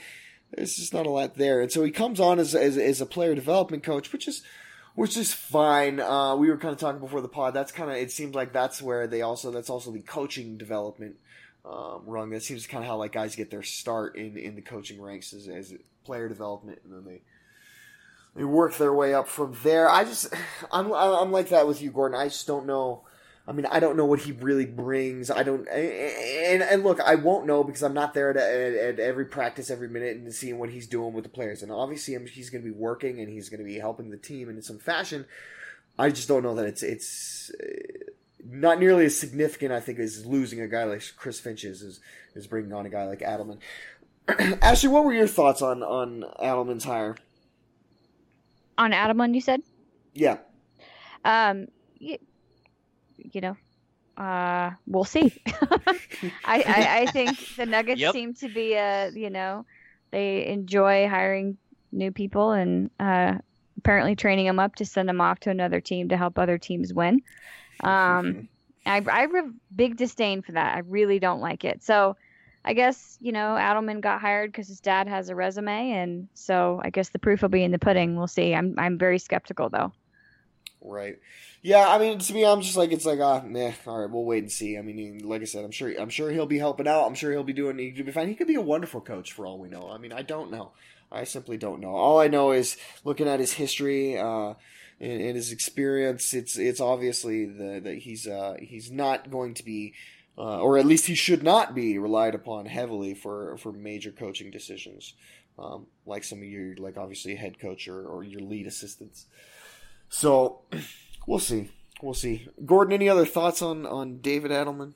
There's 0.52 0.76
just 0.76 0.94
not 0.94 1.08
a 1.08 1.10
lot 1.10 1.36
there, 1.36 1.60
and 1.60 1.72
so 1.72 1.84
he 1.84 1.90
comes 1.90 2.20
on 2.20 2.38
as 2.38 2.54
as, 2.54 2.78
as 2.78 3.02
a 3.02 3.08
player 3.08 3.34
development 3.34 3.82
coach, 3.82 4.14
which 4.14 4.28
is 4.28 4.44
which 4.96 5.18
is 5.18 5.34
fine. 5.34 6.00
Uh, 6.00 6.36
we 6.36 6.50
were 6.50 6.58
kind 6.58 6.74
of 6.74 6.80
talking 6.80 7.02
before 7.02 7.22
the 7.22 7.28
pod. 7.28 7.54
That's 7.54 7.72
kind 7.72 7.92
of 7.92 7.98
it 7.98 8.12
seems 8.12 8.34
like 8.34 8.54
that's 8.54 8.82
where 8.82 9.08
they 9.08 9.22
also 9.22 9.52
that's 9.52 9.70
also 9.70 9.92
the 9.92 10.00
coaching 10.00 10.58
development 10.58 11.18
um, 11.66 12.04
rung. 12.06 12.30
That 12.32 12.44
seems 12.44 12.66
kind 12.66 12.84
of 12.84 12.90
how 12.90 12.98
like 12.98 13.12
guys 13.12 13.36
get 13.36 13.52
their 13.52 13.64
start 13.64 14.16
in, 14.16 14.38
in 14.38 14.56
the 14.56 14.62
coaching 14.62 15.02
ranks 15.02 15.34
as, 15.34 15.48
as 15.48 15.74
player 16.06 16.30
development, 16.30 16.80
and 16.84 16.94
then 16.94 17.06
they 17.06 17.22
they 18.36 18.44
work 18.46 18.76
their 18.78 18.94
way 18.94 19.14
up 19.14 19.28
from 19.28 19.56
there. 19.64 19.90
I 19.90 20.06
just 20.06 20.34
I'm 20.72 20.92
I'm 20.94 21.32
like 21.32 21.50
that 21.50 21.68
with 21.68 21.82
you, 21.82 21.92
Gordon. 21.92 22.18
I 22.18 22.26
just 22.26 22.48
don't 22.48 22.66
know. 22.66 23.04
I 23.48 23.52
mean, 23.52 23.68
I 23.68 23.80
don't 23.80 23.96
know 23.96 24.06
what 24.06 24.22
he 24.22 24.32
really 24.32 24.66
brings. 24.66 25.30
I 25.30 25.44
don't, 25.44 25.68
and 25.68 26.64
and 26.64 26.84
look, 26.84 27.00
I 27.00 27.14
won't 27.14 27.46
know 27.46 27.64
because 27.64 27.84
I'm 27.84 27.94
not 27.94 28.16
there 28.16 28.32
at, 28.32 28.38
at, 28.38 28.74
at 28.74 29.00
every 29.00 29.26
practice, 29.26 29.70
every 29.70 29.88
minute, 29.88 30.18
and 30.18 30.34
seeing 30.34 30.58
what 30.58 30.72
he's 30.72 30.88
doing 30.88 31.14
with 31.14 31.26
the 31.26 31.30
players. 31.30 31.62
And 31.62 31.72
obviously, 31.72 32.18
he's 32.28 32.50
going 32.50 32.64
to 32.64 32.70
be 32.70 32.76
working 32.76 33.20
and 33.20 33.30
he's 33.30 33.50
going 33.50 33.60
to 33.60 33.66
be 33.66 33.78
helping 33.78 34.10
the 34.10 34.18
team 34.18 34.50
in 34.50 34.62
some 34.64 34.80
fashion. 34.80 35.26
I 35.98 36.10
just 36.10 36.28
don't 36.28 36.42
know 36.42 36.56
that 36.56 36.66
it's 36.66 36.82
it's 36.82 37.52
uh, 37.62 38.12
not 38.44 38.80
nearly 38.80 39.06
as 39.06 39.18
significant. 39.18 39.72
I 39.72 39.80
think 39.80 40.00
as 40.00 40.26
losing 40.26 40.60
a 40.60 40.68
guy 40.68 40.86
like 40.86 41.04
Chris 41.16 41.40
Finch 41.40 41.64
is 41.64 41.84
is, 41.84 42.00
is 42.34 42.48
bringing 42.48 42.74
on 42.74 42.88
a 42.88 42.90
guy 42.90 43.06
like 43.06 43.20
Adelman. 43.20 43.60
Ashley, 44.62 44.90
what 44.90 45.06
were 45.06 45.14
your 45.14 45.28
thoughts 45.28 45.62
on 45.62 45.84
on 45.84 46.26
Adelman's 46.40 46.84
hire? 46.84 47.16
On 48.80 48.92
Adelman, 48.92 49.36
you 49.36 49.42
said? 49.42 49.62
Yeah. 50.14 50.38
Um. 51.24 51.68
You, 53.36 53.42
know, 53.42 53.58
uh, 54.18 54.72
we'll 54.88 55.04
see. 55.04 55.42
I, 56.46 56.64
I, 56.64 57.00
I 57.02 57.06
think 57.08 57.38
the 57.58 57.66
Nuggets 57.68 58.00
yep. 58.00 58.14
seem 58.14 58.34
to 58.36 58.50
be 58.50 58.74
a 58.74 59.12
you 59.12 59.30
know 59.30 59.66
they 60.12 60.48
enjoy 60.48 61.08
hiring 61.10 61.58
new 61.92 62.12
people 62.12 62.52
and 62.52 62.90
uh, 63.00 63.36
apparently 63.78 64.16
training 64.16 64.46
them 64.46 64.60
up 64.60 64.76
to 64.76 64.86
send 64.86 65.10
them 65.10 65.22
off 65.22 65.40
to 65.42 65.50
another 65.50 65.82
team 65.82 66.10
to 66.10 66.18
help 66.18 66.40
other 66.40 66.58
teams 66.58 66.94
win. 66.94 67.22
Um, 67.82 68.48
I, 68.86 69.04
I 69.06 69.22
have 69.22 69.54
big 69.76 69.98
disdain 69.98 70.42
for 70.42 70.54
that. 70.54 70.76
I 70.76 70.80
really 70.80 71.20
don't 71.20 71.42
like 71.42 71.66
it. 71.66 71.84
So 71.84 72.16
I 72.64 72.74
guess 72.74 73.18
you 73.20 73.32
know 73.32 73.56
Adelman 73.60 74.02
got 74.02 74.22
hired 74.22 74.52
because 74.52 74.68
his 74.68 74.80
dad 74.80 75.08
has 75.08 75.30
a 75.30 75.36
resume, 75.36 75.92
and 75.92 76.28
so 76.34 76.82
I 76.84 76.90
guess 76.90 77.10
the 77.10 77.20
proof 77.20 77.42
will 77.42 77.50
be 77.50 77.64
in 77.64 77.72
the 77.72 77.80
pudding. 77.80 78.16
We'll 78.16 78.28
see. 78.28 78.56
I'm 78.56 78.76
I'm 78.78 78.98
very 78.98 79.20
skeptical 79.20 79.70
though. 79.70 79.92
Right. 80.86 81.18
Yeah, 81.62 81.88
I 81.88 81.98
mean, 81.98 82.20
to 82.20 82.34
me, 82.34 82.46
I'm 82.46 82.62
just 82.62 82.78
like 82.78 82.92
it's 82.92 83.06
like, 83.06 83.20
ah, 83.20 83.42
nah. 83.44 83.72
All 83.88 84.02
right, 84.02 84.10
we'll 84.10 84.24
wait 84.24 84.44
and 84.44 84.52
see. 84.52 84.78
I 84.78 84.82
mean, 84.82 85.22
like 85.24 85.42
I 85.42 85.46
said, 85.46 85.66
I'm 85.66 85.72
sure, 85.72 85.92
I'm 86.00 86.10
sure 86.10 86.30
he'll 86.30 86.46
be 86.46 86.60
helping 86.60 86.88
out. 86.88 87.06
I'm 87.06 87.16
sure 87.16 87.32
he'll 87.32 87.44
be 87.44 87.54
doing. 87.54 87.80
He 87.80 87.92
could 87.92 88.06
be 88.06 88.12
fine. 88.12 88.28
He 88.28 88.36
could 88.36 88.48
be 88.48 88.56
a 88.56 88.62
wonderful 88.62 89.02
coach 89.02 89.32
for 89.32 89.48
all 89.48 89.58
we 89.58 89.68
know. 89.68 89.90
I 89.90 89.98
mean, 89.98 90.14
I 90.14 90.22
don't 90.22 90.52
know. 90.52 90.74
I 91.12 91.24
simply 91.24 91.58
don't 91.58 91.82
know. 91.82 91.96
All 91.96 92.20
I 92.20 92.28
know 92.28 92.52
is 92.52 92.78
looking 93.04 93.28
at 93.28 93.40
his 93.40 93.54
history 93.54 94.18
uh, 94.18 94.54
and, 95.00 95.22
and, 95.22 95.36
his 95.36 95.52
experience. 95.52 96.34
It's 96.34 96.58
it's 96.58 96.82
obviously 96.82 97.46
the, 97.46 97.80
that 97.84 97.98
he's 98.00 98.28
uh, 98.28 98.58
he's 98.60 98.92
not 98.92 99.32
going 99.32 99.54
to 99.56 99.64
be, 99.64 99.94
uh, 100.38 100.60
or 100.60 100.78
at 100.78 100.86
least 100.86 101.08
he 101.08 101.16
should 101.16 101.44
not 101.44 101.74
be 101.74 101.98
relied 101.98 102.36
upon 102.36 102.66
heavily 102.66 103.14
for 103.14 103.58
for 103.58 103.72
major 103.72 104.12
coaching 104.12 104.52
decisions, 104.52 105.14
um, 105.58 105.88
like 106.06 106.24
some 106.24 106.40
of 106.40 106.46
your 106.46 106.76
like 106.78 106.98
obviously 106.98 107.36
head 107.36 107.60
coach 107.60 107.88
or, 107.88 108.06
or 108.06 108.24
your 108.24 108.42
lead 108.42 108.68
assistants. 108.68 109.26
So 110.10 110.62
we'll 111.28 111.40
see. 111.40 111.70
We'll 112.02 112.14
see. 112.14 112.48
Gordon, 112.66 112.94
any 112.94 113.10
other 113.10 113.26
thoughts 113.26 113.62
on 113.62 113.86
on 113.86 114.20
David 114.20 114.52
Adelman? 114.52 114.94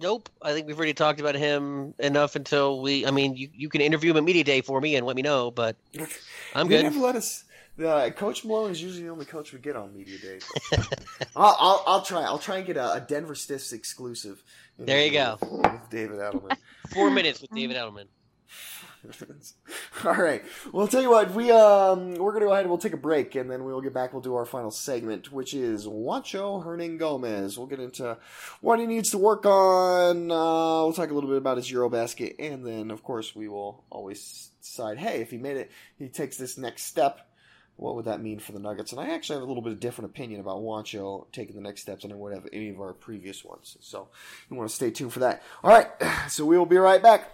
Nope. 0.00 0.28
I 0.42 0.52
think 0.52 0.66
we've 0.66 0.76
already 0.76 0.94
talked 0.94 1.20
about 1.20 1.34
him 1.34 1.94
enough 1.98 2.36
until 2.36 2.80
we. 2.82 3.06
I 3.06 3.10
mean, 3.10 3.36
you, 3.36 3.48
you 3.52 3.68
can 3.68 3.80
interview 3.80 4.10
him 4.10 4.16
at 4.18 4.24
media 4.24 4.44
day 4.44 4.60
for 4.60 4.80
me 4.80 4.96
and 4.96 5.06
let 5.06 5.16
me 5.16 5.22
know, 5.22 5.50
but 5.50 5.76
I'm 6.54 6.68
good. 6.68 6.82
Never 6.82 7.00
let 7.00 7.16
us. 7.16 7.44
Uh, 7.82 8.08
coach 8.10 8.44
Malone 8.44 8.70
is 8.70 8.80
usually 8.80 9.02
the 9.02 9.08
only 9.08 9.24
coach 9.24 9.52
we 9.52 9.58
get 9.58 9.74
on 9.74 9.96
media 9.96 10.16
day. 10.18 10.38
I'll, 11.34 11.56
I'll, 11.58 11.84
I'll 11.86 12.02
try. 12.02 12.22
I'll 12.22 12.38
try 12.38 12.58
and 12.58 12.66
get 12.66 12.76
a, 12.76 12.94
a 12.94 13.00
Denver 13.00 13.34
Stiffs 13.34 13.72
exclusive. 13.72 14.42
There 14.78 15.04
you 15.04 15.12
go. 15.12 15.38
With 15.40 15.90
David 15.90 16.18
Adelman. 16.18 16.56
Four 16.92 17.10
minutes 17.10 17.40
with 17.40 17.50
David 17.50 17.76
Adelman. 17.76 18.06
All 20.04 20.14
right. 20.14 20.42
Well, 20.72 20.82
I'll 20.82 20.88
tell 20.88 21.02
you 21.02 21.10
what. 21.10 21.32
We 21.32 21.50
um 21.50 22.14
we're 22.14 22.32
gonna 22.32 22.46
go 22.46 22.52
ahead 22.52 22.62
and 22.62 22.70
we'll 22.70 22.78
take 22.78 22.92
a 22.92 22.98
break, 22.98 23.34
and 23.34 23.50
then 23.50 23.64
we'll 23.64 23.80
get 23.80 23.94
back. 23.94 24.12
We'll 24.12 24.22
do 24.22 24.34
our 24.34 24.44
final 24.44 24.70
segment, 24.70 25.32
which 25.32 25.54
is 25.54 25.86
Juancho 25.86 26.64
Hernangomez. 26.64 27.56
We'll 27.56 27.66
get 27.66 27.80
into 27.80 28.16
what 28.60 28.78
he 28.78 28.86
needs 28.86 29.10
to 29.10 29.18
work 29.18 29.46
on. 29.46 30.30
Uh, 30.30 30.84
we'll 30.84 30.92
talk 30.92 31.10
a 31.10 31.14
little 31.14 31.30
bit 31.30 31.38
about 31.38 31.56
his 31.56 31.70
EuroBasket, 31.70 32.36
and 32.38 32.66
then 32.66 32.90
of 32.90 33.02
course 33.02 33.34
we 33.34 33.48
will 33.48 33.84
always 33.90 34.50
decide. 34.62 34.98
Hey, 34.98 35.20
if 35.20 35.30
he 35.30 35.38
made 35.38 35.56
it, 35.56 35.70
he 35.98 36.08
takes 36.08 36.36
this 36.36 36.58
next 36.58 36.84
step. 36.84 37.20
What 37.76 37.96
would 37.96 38.04
that 38.04 38.22
mean 38.22 38.38
for 38.38 38.52
the 38.52 38.60
Nuggets? 38.60 38.92
And 38.92 39.00
I 39.00 39.10
actually 39.10 39.34
have 39.34 39.42
a 39.42 39.46
little 39.46 39.62
bit 39.62 39.72
of 39.72 39.80
different 39.80 40.10
opinion 40.10 40.40
about 40.40 40.58
Juancho 40.58 41.26
taking 41.32 41.56
the 41.56 41.60
next 41.60 41.82
steps 41.82 42.02
than 42.02 42.12
I 42.12 42.14
would 42.14 42.32
have 42.32 42.46
any 42.52 42.70
of 42.70 42.80
our 42.80 42.92
previous 42.92 43.44
ones. 43.44 43.76
So 43.80 44.08
you 44.48 44.56
want 44.56 44.70
to 44.70 44.74
stay 44.76 44.92
tuned 44.92 45.12
for 45.12 45.20
that. 45.20 45.42
All 45.62 45.70
right. 45.70 45.88
So 46.28 46.46
we 46.46 46.56
will 46.56 46.66
be 46.66 46.78
right 46.78 47.02
back. 47.02 47.33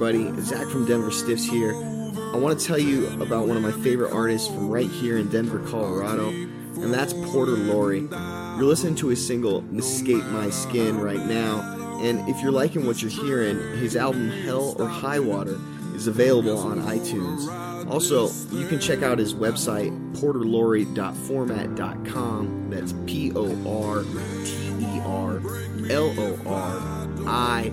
Everybody. 0.00 0.40
Zach 0.42 0.68
from 0.68 0.86
Denver 0.86 1.10
Stiffs 1.10 1.44
here. 1.44 1.74
I 1.74 2.36
want 2.36 2.56
to 2.56 2.64
tell 2.64 2.78
you 2.78 3.08
about 3.20 3.48
one 3.48 3.56
of 3.56 3.64
my 3.64 3.72
favorite 3.82 4.12
artists 4.12 4.46
from 4.46 4.68
right 4.68 4.88
here 4.88 5.18
in 5.18 5.28
Denver, 5.28 5.58
Colorado, 5.68 6.28
and 6.28 6.94
that's 6.94 7.12
Porter 7.12 7.56
Laurie. 7.56 8.02
You're 8.02 8.62
listening 8.62 8.94
to 8.96 9.06
his 9.08 9.26
single, 9.26 9.64
Escape 9.76 10.24
My 10.26 10.50
Skin, 10.50 11.00
right 11.00 11.26
now, 11.26 11.98
and 12.00 12.28
if 12.28 12.40
you're 12.40 12.52
liking 12.52 12.86
what 12.86 13.02
you're 13.02 13.10
hearing, 13.10 13.58
his 13.78 13.96
album 13.96 14.30
Hell 14.30 14.76
or 14.78 14.86
High 14.86 15.18
Water 15.18 15.58
is 15.96 16.06
available 16.06 16.58
on 16.58 16.80
iTunes. 16.82 17.48
Also, 17.90 18.28
you 18.56 18.68
can 18.68 18.78
check 18.78 19.02
out 19.02 19.18
his 19.18 19.34
website, 19.34 19.90
porterlaurie.format.com. 20.14 22.70
That's 22.70 22.94
P 23.06 23.32
O 23.34 23.48
R 23.66 24.04
T 24.44 24.68
E 24.78 25.00
R 25.00 25.42
L 25.90 26.14
O 26.20 26.38
R 26.46 26.80
I 27.26 27.72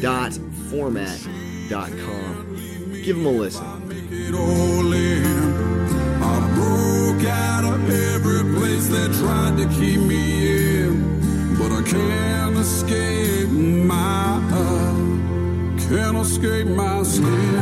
dot 0.00 0.38
format 0.70 1.18
com. 1.70 2.56
Give 3.02 3.16
them 3.16 3.26
a 3.26 3.30
listen. 3.30 3.64
I 6.22 6.50
broke 6.54 7.24
out 7.28 7.64
of 7.64 7.90
every 7.90 8.54
place 8.58 8.88
that 8.88 9.12
tried 9.20 9.56
to 9.58 9.66
keep 9.78 10.00
me 10.00 10.82
in, 10.82 11.56
but 11.58 11.72
I 11.72 11.82
can't 11.82 12.56
escape 12.56 13.50
my 13.50 14.24
can't 15.88 16.16
escape 16.16 16.66
my 16.66 17.02
skin. 17.02 17.54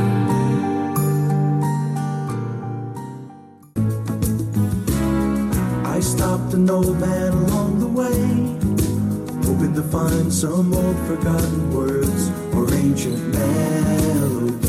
I 5.85 6.01
stopped 6.01 6.55
an 6.55 6.71
old 6.71 6.99
man 6.99 7.33
along 7.33 7.81
the 7.81 7.89
way, 7.89 8.17
hoping 9.47 9.75
to 9.75 9.83
find 9.83 10.33
some 10.33 10.73
old 10.73 10.97
forgotten 11.07 11.75
words 11.75 12.02
or 12.02 12.02
ancient 12.83 13.29
melodies. 13.33 14.67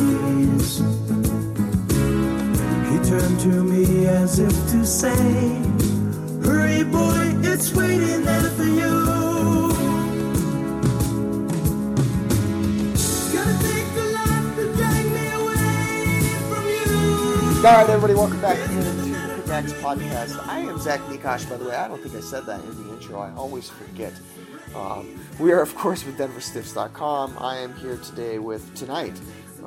He 2.90 2.98
turned 3.10 3.40
to 3.40 3.64
me 3.64 4.06
as 4.06 4.38
if 4.40 4.54
to 4.72 4.86
say, 4.86 5.16
Hurry, 6.46 6.84
boy, 6.84 7.34
it's 7.42 7.74
waiting 7.74 8.24
there 8.24 8.50
for 8.52 8.64
you. 8.66 8.94
All 17.66 17.72
right, 17.72 17.90
everybody, 17.90 18.14
welcome 18.14 18.42
back 18.42 18.58
to 18.58 18.74
the 18.74 19.42
Pickaxe 19.42 19.74
Podcast. 19.74 20.38
I 20.48 20.60
am 20.60 20.80
Zach 20.80 21.00
Nikosh, 21.02 21.50
by 21.50 21.58
the 21.58 21.66
way. 21.66 21.76
I 21.76 21.88
don't 21.88 22.02
think 22.02 22.14
I 22.14 22.20
said 22.20 22.46
that 22.46 22.64
in 22.64 22.76
the 22.84 22.94
intro. 22.94 23.20
I 23.20 23.34
always 23.36 23.70
forget. 23.70 24.14
Um, 24.76 25.20
we 25.40 25.52
are, 25.52 25.62
of 25.62 25.76
course, 25.76 26.06
with 26.06 26.18
DenverStiffs.com. 26.18 27.38
I 27.40 27.58
am 27.58 27.76
here 27.76 27.98
today 27.98 28.40
with 28.40 28.74
tonight 28.76 29.14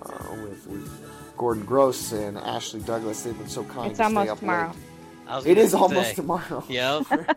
uh, 0.02 0.34
with, 0.42 0.66
with 0.66 1.34
Gordon 1.36 1.64
Gross 1.64 2.12
and 2.12 2.36
Ashley 2.38 2.80
Douglas. 2.80 3.22
They've 3.22 3.36
been 3.36 3.48
so 3.48 3.64
kind 3.64 3.90
It's 3.90 3.98
to 3.98 4.04
stay 4.04 4.04
almost 4.04 4.30
up 4.30 4.38
tomorrow. 4.40 4.68
late. 4.68 4.76
I 5.28 5.36
was 5.36 5.46
It 5.46 5.54
gonna 5.54 5.60
is 5.66 5.74
almost 5.74 6.16
tomorrow. 6.16 6.64
Yep. 6.68 7.06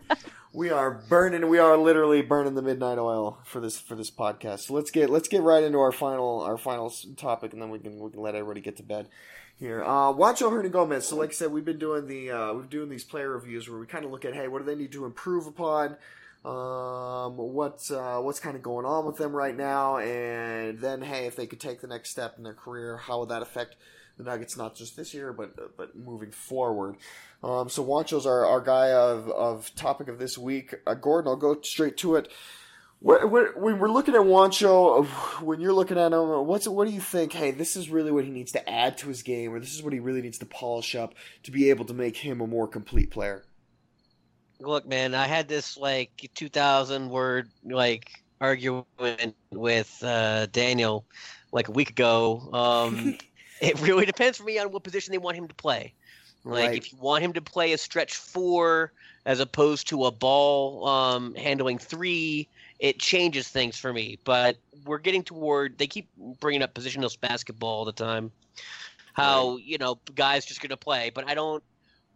We 0.52 0.70
are 0.70 0.90
burning. 1.08 1.48
We 1.48 1.60
are 1.60 1.76
literally 1.76 2.22
burning 2.22 2.56
the 2.56 2.62
midnight 2.62 2.98
oil 2.98 3.38
for 3.44 3.60
this 3.60 3.78
for 3.78 3.94
this 3.94 4.10
podcast. 4.10 4.66
So 4.66 4.74
let's 4.74 4.90
get 4.90 5.08
let's 5.08 5.28
get 5.28 5.42
right 5.42 5.62
into 5.62 5.78
our 5.78 5.92
final 5.92 6.40
our 6.40 6.58
final 6.58 6.92
topic, 7.16 7.52
and 7.52 7.62
then 7.62 7.70
we 7.70 7.78
can 7.78 8.00
we 8.00 8.10
can 8.10 8.18
let 8.20 8.34
everybody 8.34 8.60
get 8.60 8.76
to 8.78 8.82
bed 8.82 9.06
here. 9.60 9.84
Uh, 9.84 10.12
Juancho 10.12 10.50
Hernangomez. 10.50 11.02
So, 11.02 11.14
like 11.14 11.28
I 11.28 11.32
said, 11.34 11.52
we've 11.52 11.64
been 11.64 11.78
doing 11.78 12.08
the 12.08 12.32
uh, 12.32 12.52
we've 12.54 12.68
doing 12.68 12.88
these 12.88 13.04
player 13.04 13.30
reviews 13.30 13.70
where 13.70 13.78
we 13.78 13.86
kind 13.86 14.04
of 14.04 14.10
look 14.10 14.24
at 14.24 14.34
hey, 14.34 14.48
what 14.48 14.58
do 14.58 14.64
they 14.64 14.74
need 14.74 14.90
to 14.90 15.04
improve 15.04 15.46
upon? 15.46 15.96
Um, 16.42 17.36
what 17.36 17.90
uh, 17.90 18.18
what's 18.20 18.40
kind 18.40 18.56
of 18.56 18.62
going 18.62 18.86
on 18.86 19.04
with 19.04 19.18
them 19.18 19.36
right 19.36 19.54
now, 19.54 19.98
and 19.98 20.78
then 20.78 21.02
hey, 21.02 21.26
if 21.26 21.36
they 21.36 21.46
could 21.46 21.60
take 21.60 21.82
the 21.82 21.86
next 21.86 22.10
step 22.10 22.36
in 22.38 22.44
their 22.44 22.54
career, 22.54 22.96
how 22.96 23.20
would 23.20 23.28
that 23.28 23.42
affect 23.42 23.76
the 24.16 24.24
Nuggets 24.24 24.56
not 24.56 24.74
just 24.74 24.96
this 24.96 25.12
year, 25.12 25.34
but 25.34 25.76
but 25.76 25.94
moving 25.94 26.30
forward? 26.30 26.96
Um, 27.42 27.68
so 27.68 27.84
Juancho's 27.84 28.26
our, 28.26 28.46
our 28.46 28.60
guy 28.62 28.90
of, 28.92 29.28
of 29.28 29.74
topic 29.74 30.08
of 30.08 30.18
this 30.18 30.38
week. 30.38 30.74
Uh, 30.86 30.94
Gordon, 30.94 31.28
I'll 31.28 31.36
go 31.36 31.60
straight 31.60 31.98
to 31.98 32.16
it. 32.16 32.30
When 33.00 33.30
we're 33.30 33.90
looking 33.90 34.14
at 34.14 34.20
Juancho, 34.20 35.06
when 35.42 35.60
you're 35.60 35.72
looking 35.72 35.98
at 35.98 36.12
him, 36.12 36.46
what's 36.46 36.68
what 36.68 36.86
do 36.86 36.92
you 36.92 37.00
think? 37.00 37.32
Hey, 37.32 37.50
this 37.50 37.76
is 37.76 37.88
really 37.88 38.12
what 38.12 38.24
he 38.24 38.30
needs 38.30 38.52
to 38.52 38.68
add 38.68 38.98
to 38.98 39.08
his 39.08 39.22
game, 39.22 39.54
or 39.54 39.60
this 39.60 39.74
is 39.74 39.82
what 39.82 39.94
he 39.94 40.00
really 40.00 40.20
needs 40.20 40.38
to 40.38 40.46
polish 40.46 40.94
up 40.94 41.14
to 41.42 41.50
be 41.50 41.70
able 41.70 41.86
to 41.86 41.94
make 41.94 42.18
him 42.18 42.42
a 42.42 42.46
more 42.46 42.68
complete 42.68 43.10
player. 43.10 43.44
Look, 44.60 44.86
man, 44.86 45.14
I 45.14 45.26
had 45.26 45.48
this 45.48 45.76
like 45.76 46.30
2,000 46.34 47.08
word 47.08 47.50
like 47.64 48.10
argument 48.40 48.86
with 49.52 49.96
uh, 50.02 50.46
Daniel 50.46 51.04
like 51.52 51.68
a 51.68 51.72
week 51.72 51.90
ago. 51.90 52.50
Um, 52.52 53.16
it 53.60 53.80
really 53.80 54.06
depends 54.06 54.38
for 54.38 54.44
me 54.44 54.58
on 54.58 54.70
what 54.72 54.82
position 54.82 55.12
they 55.12 55.18
want 55.18 55.36
him 55.36 55.48
to 55.48 55.54
play. 55.54 55.94
Like 56.44 56.68
Right. 56.68 56.78
if 56.78 56.92
you 56.92 56.98
want 56.98 57.22
him 57.22 57.32
to 57.34 57.42
play 57.42 57.72
a 57.72 57.78
stretch 57.78 58.16
four 58.16 58.92
as 59.26 59.40
opposed 59.40 59.88
to 59.88 60.06
a 60.06 60.10
ball 60.10 60.86
um, 60.86 61.34
handling 61.34 61.78
three, 61.78 62.48
it 62.78 62.98
changes 62.98 63.48
things 63.48 63.76
for 63.76 63.92
me. 63.92 64.18
But 64.24 64.56
we're 64.86 64.98
getting 64.98 65.22
toward. 65.22 65.76
They 65.78 65.86
keep 65.86 66.08
bringing 66.40 66.62
up 66.62 66.74
positionless 66.74 67.20
basketball 67.20 67.68
all 67.68 67.84
the 67.84 67.92
time. 67.92 68.32
How 69.12 69.58
you 69.58 69.76
know 69.76 69.98
guys 70.14 70.46
just 70.46 70.62
going 70.62 70.70
to 70.70 70.76
play, 70.76 71.10
but 71.14 71.28
I 71.28 71.34
don't. 71.34 71.62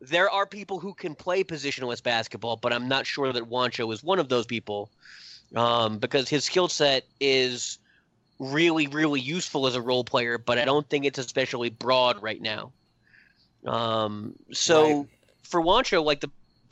There 0.08 0.30
are 0.30 0.46
people 0.46 0.78
who 0.80 0.94
can 0.94 1.14
play 1.14 1.44
positionless 1.44 2.02
basketball, 2.02 2.56
but 2.56 2.72
I'm 2.72 2.88
not 2.88 3.06
sure 3.06 3.32
that 3.32 3.44
Juancho 3.44 3.92
is 3.92 4.02
one 4.02 4.18
of 4.18 4.28
those 4.28 4.46
people 4.46 4.90
um, 5.56 5.98
because 5.98 6.28
his 6.28 6.44
skill 6.44 6.68
set 6.68 7.04
is 7.20 7.78
really, 8.38 8.86
really 8.88 9.20
useful 9.20 9.66
as 9.66 9.76
a 9.76 9.82
role 9.82 10.04
player, 10.04 10.38
but 10.38 10.58
I 10.58 10.64
don't 10.64 10.88
think 10.88 11.04
it's 11.04 11.18
especially 11.18 11.70
broad 11.70 12.22
right 12.22 12.40
now. 12.40 12.72
Um, 13.66 14.34
so 14.52 15.00
Right. 15.00 15.08
for 15.44 15.62
Juancho, 15.62 16.04
like 16.04 16.20
the 16.20 16.30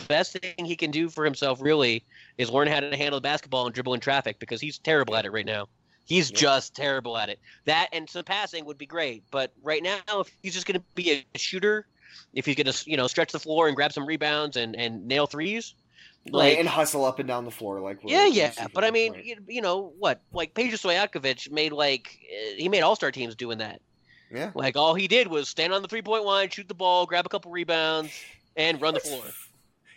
best 0.08 0.32
thing 0.32 0.64
he 0.64 0.76
can 0.76 0.90
do 0.90 1.08
for 1.08 1.24
himself 1.24 1.60
really 1.62 2.04
is 2.38 2.50
learn 2.50 2.68
how 2.68 2.80
to 2.80 2.96
handle 2.96 3.18
the 3.18 3.22
basketball 3.22 3.66
and 3.66 3.74
dribble 3.74 3.94
in 3.94 4.00
traffic 4.00 4.38
because 4.38 4.60
he's 4.60 4.78
terrible 4.78 5.16
at 5.16 5.24
it 5.24 5.30
right 5.32 5.46
now. 5.46 5.68
He's 6.04 6.30
Yeah. 6.30 6.38
just 6.38 6.74
terrible 6.74 7.16
at 7.16 7.28
it. 7.28 7.38
That 7.66 7.88
and 7.92 8.08
some 8.10 8.24
passing 8.24 8.64
would 8.66 8.78
be 8.78 8.86
great, 8.86 9.24
but 9.30 9.52
right 9.62 9.82
now, 9.82 10.00
if 10.08 10.30
he's 10.42 10.54
just 10.54 10.66
going 10.66 10.80
to 10.80 10.84
be 10.94 11.24
a 11.34 11.38
shooter, 11.38 11.86
if 12.34 12.46
he's 12.46 12.56
going 12.56 12.66
to 12.72 12.90
you 12.90 12.96
know 12.96 13.06
stretch 13.06 13.32
the 13.32 13.40
floor 13.40 13.66
and 13.68 13.76
grab 13.76 13.92
some 13.92 14.06
rebounds 14.06 14.56
and 14.56 14.74
and 14.76 15.06
nail 15.06 15.26
threes, 15.26 15.74
Right, 16.26 16.34
like 16.34 16.58
and 16.58 16.68
hustle 16.68 17.04
up 17.04 17.18
and 17.18 17.26
down 17.26 17.44
the 17.44 17.50
floor 17.50 17.80
like 17.80 17.98
yeah, 18.04 18.26
yeah, 18.26 18.52
but 18.72 18.84
I 18.84 18.92
mean, 18.92 19.12
right. 19.12 19.24
you, 19.24 19.36
you 19.48 19.60
know 19.60 19.92
what? 19.98 20.20
Like 20.32 20.54
Peja 20.54 20.72
Stojakovic 20.74 21.50
made 21.50 21.72
like 21.72 22.16
uh, 22.30 22.54
he 22.56 22.68
made 22.68 22.82
All 22.82 22.94
Star 22.94 23.10
teams 23.10 23.34
doing 23.34 23.58
that. 23.58 23.80
yeah. 24.32 24.52
Like 24.54 24.76
all 24.76 24.94
he 24.94 25.08
did 25.08 25.26
was 25.26 25.48
stand 25.48 25.72
on 25.72 25.82
the 25.82 25.88
three 25.88 26.02
point 26.02 26.24
line, 26.24 26.48
shoot 26.48 26.68
the 26.68 26.74
ball, 26.74 27.06
grab 27.06 27.26
a 27.26 27.28
couple 27.28 27.50
rebounds, 27.50 28.12
and 28.56 28.80
run 28.80 28.94
the 28.94 29.00
floor. 29.08 29.24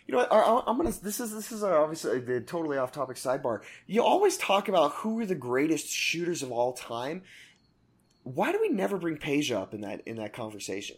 You 0.08 0.12
know 0.12 0.18
what? 0.18 0.32
I- 0.32 0.62
I'm 0.66 0.76
gonna. 0.76 0.90
This 0.90 1.20
is 1.20 1.32
this 1.32 1.52
is 1.52 1.62
obviously 1.62 2.18
the 2.18 2.40
totally 2.40 2.76
off 2.76 2.90
topic 2.90 3.16
sidebar. 3.16 3.60
You 3.86 4.02
always 4.02 4.36
talk 4.36 4.68
about 4.68 4.92
who 4.94 5.20
are 5.20 5.26
the 5.26 5.34
greatest 5.36 5.88
shooters 5.88 6.42
of 6.42 6.50
all 6.50 6.72
time. 6.72 7.22
Why 8.24 8.50
do 8.50 8.58
we 8.60 8.68
never 8.68 8.98
bring 8.98 9.16
Peja 9.18 9.62
up 9.62 9.74
in 9.74 9.82
that 9.82 10.02
in 10.06 10.16
that 10.16 10.32
conversation? 10.32 10.96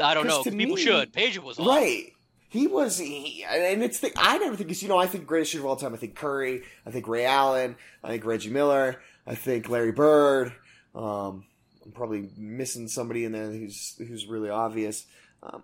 I 0.00 0.14
don't 0.14 0.26
know. 0.26 0.42
People 0.42 0.76
me- 0.76 0.82
should. 0.82 1.12
Peja 1.12 1.38
was 1.38 1.58
awesome. 1.58 1.68
Right. 1.74 2.12
He 2.48 2.66
was, 2.66 2.98
he, 2.98 3.44
and 3.48 3.82
it's 3.82 4.00
the 4.00 4.12
I 4.14 4.36
never 4.36 4.56
think 4.56 4.68
because 4.68 4.82
you 4.82 4.88
know 4.90 4.98
I 4.98 5.06
think 5.06 5.26
greatest 5.26 5.52
shooter 5.52 5.62
of 5.64 5.70
all 5.70 5.76
time. 5.76 5.94
I 5.94 5.96
think 5.96 6.14
Curry. 6.14 6.62
I 6.84 6.90
think 6.90 7.08
Ray 7.08 7.24
Allen. 7.24 7.76
I 8.04 8.08
think 8.08 8.26
Reggie 8.26 8.50
Miller. 8.50 9.00
I 9.26 9.34
think 9.34 9.70
Larry 9.70 9.92
Bird. 9.92 10.52
Um, 10.94 11.44
I'm 11.84 11.92
probably 11.94 12.28
missing 12.36 12.88
somebody 12.88 13.24
in 13.24 13.32
there 13.32 13.50
who's 13.50 13.94
who's 13.96 14.26
really 14.26 14.50
obvious. 14.50 15.06
Um, 15.42 15.62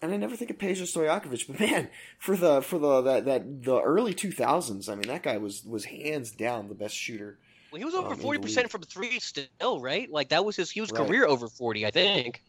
and 0.00 0.12
I 0.12 0.16
never 0.16 0.36
think 0.36 0.50
of 0.50 0.56
Peja 0.56 0.82
Stojakovic, 0.84 1.46
but 1.48 1.60
man, 1.60 1.90
for 2.18 2.34
the 2.34 2.62
for 2.62 2.78
the 2.78 3.02
that, 3.02 3.24
that 3.26 3.62
the 3.64 3.78
early 3.80 4.14
2000s, 4.14 4.88
I 4.88 4.94
mean 4.94 5.08
that 5.08 5.22
guy 5.22 5.36
was 5.36 5.64
was 5.64 5.84
hands 5.84 6.30
down 6.30 6.68
the 6.68 6.74
best 6.74 6.94
shooter. 6.94 7.38
Well, 7.70 7.78
he 7.78 7.84
was 7.84 7.94
Um, 7.94 8.06
over 8.06 8.14
forty 8.16 8.38
percent 8.38 8.70
from 8.70 8.80
three 8.82 9.18
still, 9.20 9.80
right? 9.80 10.10
Like 10.10 10.30
that 10.30 10.46
was 10.46 10.56
his. 10.56 10.70
He 10.70 10.80
was 10.80 10.90
Right. 10.92 11.06
career 11.06 11.26
over 11.26 11.46
forty, 11.48 11.84
I 11.84 11.90
think. 11.90 12.42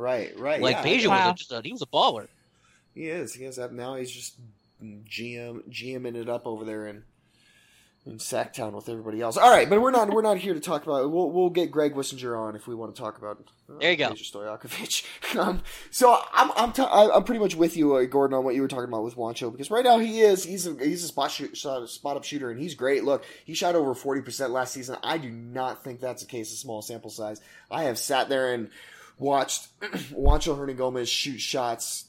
Right, 0.00 0.38
right. 0.38 0.60
Like 0.62 0.76
yeah, 0.76 0.82
Peja 0.84 1.06
Wow. 1.08 1.26
was 1.30 1.34
a, 1.34 1.38
just 1.38 1.52
a, 1.52 1.60
he 1.62 1.72
was 1.72 1.82
a 1.82 1.86
baller. 1.86 2.26
He 2.94 3.06
is. 3.08 3.34
He 3.34 3.44
is 3.44 3.56
that 3.56 3.72
now. 3.72 3.96
He's 3.96 4.10
just 4.10 4.34
GM 4.82 5.68
GMing 5.68 6.16
it 6.16 6.28
up 6.28 6.46
over 6.46 6.64
there 6.64 6.86
in 6.86 7.02
in 8.06 8.16
Sacktown 8.16 8.72
with 8.72 8.88
everybody 8.88 9.20
else. 9.20 9.36
All 9.36 9.50
right, 9.50 9.68
but 9.68 9.78
we're 9.82 9.90
not 9.90 10.08
we're 10.08 10.22
not 10.22 10.38
here 10.38 10.54
to 10.54 10.60
talk 10.60 10.84
about. 10.84 11.10
We'll 11.10 11.30
we'll 11.30 11.50
get 11.50 11.70
Greg 11.70 11.94
Wissinger 11.94 12.36
on 12.38 12.56
if 12.56 12.66
we 12.66 12.74
want 12.74 12.94
to 12.94 13.00
talk 13.00 13.18
about. 13.18 13.44
Uh, 13.68 13.74
There 13.78 13.90
you 13.90 13.96
go. 13.98 14.08
Peja 14.08 14.32
Stojakovic. 14.58 15.36
um, 15.38 15.60
so 15.90 16.18
I'm 16.32 16.50
I'm 16.56 16.72
t- 16.72 16.82
I- 16.82 17.10
I'm 17.14 17.24
pretty 17.24 17.40
much 17.40 17.54
with 17.54 17.76
you, 17.76 17.94
uh, 17.96 18.04
Gordon, 18.06 18.38
on 18.38 18.44
what 18.44 18.54
you 18.54 18.62
were 18.62 18.68
talking 18.68 18.88
about 18.88 19.04
with 19.04 19.16
Juancho 19.16 19.52
because 19.52 19.70
right 19.70 19.84
now 19.84 19.98
he 19.98 20.20
is 20.22 20.44
he's 20.44 20.66
a, 20.66 20.74
he's 20.82 21.04
a 21.04 21.08
spot 21.08 21.30
shoot, 21.30 21.54
shot, 21.56 21.86
spot 21.90 22.16
up 22.16 22.24
shooter 22.24 22.50
and 22.50 22.58
he's 22.58 22.74
great. 22.74 23.04
Look, 23.04 23.22
he 23.44 23.52
shot 23.52 23.74
over 23.74 23.94
forty 23.94 24.22
percent 24.22 24.50
last 24.50 24.72
season. 24.72 24.96
I 25.02 25.18
do 25.18 25.28
not 25.30 25.84
think 25.84 26.00
that's 26.00 26.22
a 26.22 26.26
case 26.26 26.50
of 26.52 26.58
small 26.58 26.80
sample 26.80 27.10
size. 27.10 27.42
I 27.70 27.82
have 27.84 27.98
sat 27.98 28.30
there 28.30 28.54
and 28.54 28.70
watched 29.20 29.68
Juancho 29.80 30.56
Hernangomez 30.56 31.08
shoot 31.08 31.40
shots 31.40 32.06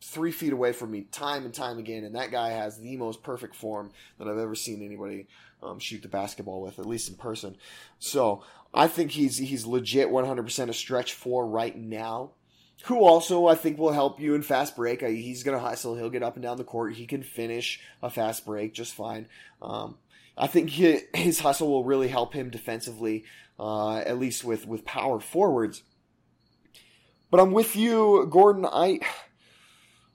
three 0.00 0.32
feet 0.32 0.52
away 0.52 0.72
from 0.72 0.90
me 0.90 1.02
time 1.02 1.44
and 1.44 1.54
time 1.54 1.78
again, 1.78 2.04
and 2.04 2.14
that 2.14 2.30
guy 2.30 2.50
has 2.50 2.78
the 2.78 2.96
most 2.96 3.22
perfect 3.22 3.54
form 3.54 3.90
that 4.18 4.28
I've 4.28 4.38
ever 4.38 4.54
seen 4.54 4.84
anybody 4.84 5.28
um, 5.62 5.78
shoot 5.78 6.02
the 6.02 6.08
basketball 6.08 6.60
with, 6.60 6.78
at 6.78 6.86
least 6.86 7.08
in 7.08 7.16
person. 7.16 7.56
So 7.98 8.42
I 8.72 8.86
think 8.86 9.12
he's 9.12 9.38
he's 9.38 9.66
legit 9.66 10.08
100% 10.08 10.68
a 10.68 10.72
stretch 10.72 11.14
four 11.14 11.46
right 11.46 11.76
now. 11.76 12.32
Who 12.86 12.98
also 12.98 13.46
I 13.46 13.54
think 13.54 13.78
will 13.78 13.92
help 13.92 14.20
you 14.20 14.34
in 14.34 14.42
fast 14.42 14.76
break. 14.76 15.00
He's 15.00 15.42
gonna 15.42 15.60
hustle. 15.60 15.96
He'll 15.96 16.10
get 16.10 16.22
up 16.22 16.34
and 16.34 16.42
down 16.42 16.58
the 16.58 16.64
court. 16.64 16.94
He 16.94 17.06
can 17.06 17.22
finish 17.22 17.80
a 18.02 18.10
fast 18.10 18.44
break 18.44 18.74
just 18.74 18.94
fine. 18.94 19.28
Um, 19.62 19.96
I 20.36 20.48
think 20.48 20.70
he, 20.70 21.00
his 21.14 21.40
hustle 21.40 21.68
will 21.68 21.84
really 21.84 22.08
help 22.08 22.34
him 22.34 22.50
defensively, 22.50 23.24
uh, 23.58 23.98
at 23.98 24.18
least 24.18 24.44
with 24.44 24.66
with 24.66 24.84
power 24.84 25.20
forwards. 25.20 25.82
But 27.34 27.42
I'm 27.42 27.50
with 27.50 27.74
you, 27.74 28.28
Gordon. 28.30 28.64
I 28.64 29.00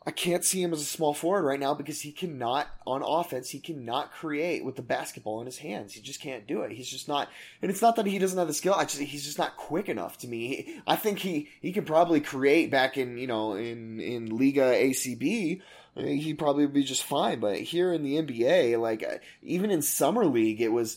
I 0.08 0.12
can't 0.12 0.46
see 0.46 0.64
him 0.64 0.72
as 0.72 0.80
a 0.80 0.86
small 0.86 1.14
forward 1.14 1.44
right 1.44 1.60
now 1.60 1.74
because 1.74 2.00
he 2.00 2.14
cannot 2.14 2.68
on 2.88 3.04
offense. 3.04 3.50
He 3.50 3.60
cannot 3.60 4.14
create 4.14 4.64
with 4.64 4.78
the 4.78 4.82
basketball 4.82 5.42
in 5.42 5.46
his 5.46 5.58
hands. 5.58 5.92
He 5.92 6.00
just 6.00 6.22
can't 6.22 6.48
do 6.48 6.62
it. 6.62 6.72
He's 6.72 6.88
just 6.88 7.10
not. 7.10 7.28
And 7.62 7.70
it's 7.70 7.82
not 7.82 7.98
that 7.98 8.06
he 8.06 8.20
doesn't 8.20 8.38
have 8.38 8.48
the 8.48 8.54
skill. 8.54 8.74
I 8.74 8.86
just 8.86 9.02
he's 9.02 9.26
just 9.26 9.38
not 9.38 9.58
quick 9.58 9.90
enough 9.90 10.18
to 10.20 10.30
me. 10.30 10.80
I 10.88 10.96
think 10.96 11.20
he 11.20 11.50
he 11.62 11.74
could 11.74 11.86
probably 11.86 12.22
create 12.22 12.72
back 12.72 12.98
in 12.98 13.18
you 13.18 13.28
know 13.28 13.56
in 13.56 14.00
in 14.00 14.28
Liga 14.28 14.72
ACB. 14.74 15.60
He'd 15.96 16.40
probably 16.40 16.68
be 16.68 16.84
just 16.84 17.04
fine. 17.04 17.42
But 17.42 17.58
here 17.58 17.92
in 17.92 18.02
the 18.04 18.16
NBA, 18.16 18.80
like 18.80 19.04
uh, 19.04 19.18
even 19.42 19.72
in 19.72 19.82
summer 19.82 20.26
league, 20.26 20.62
it 20.62 20.72
was 20.72 20.96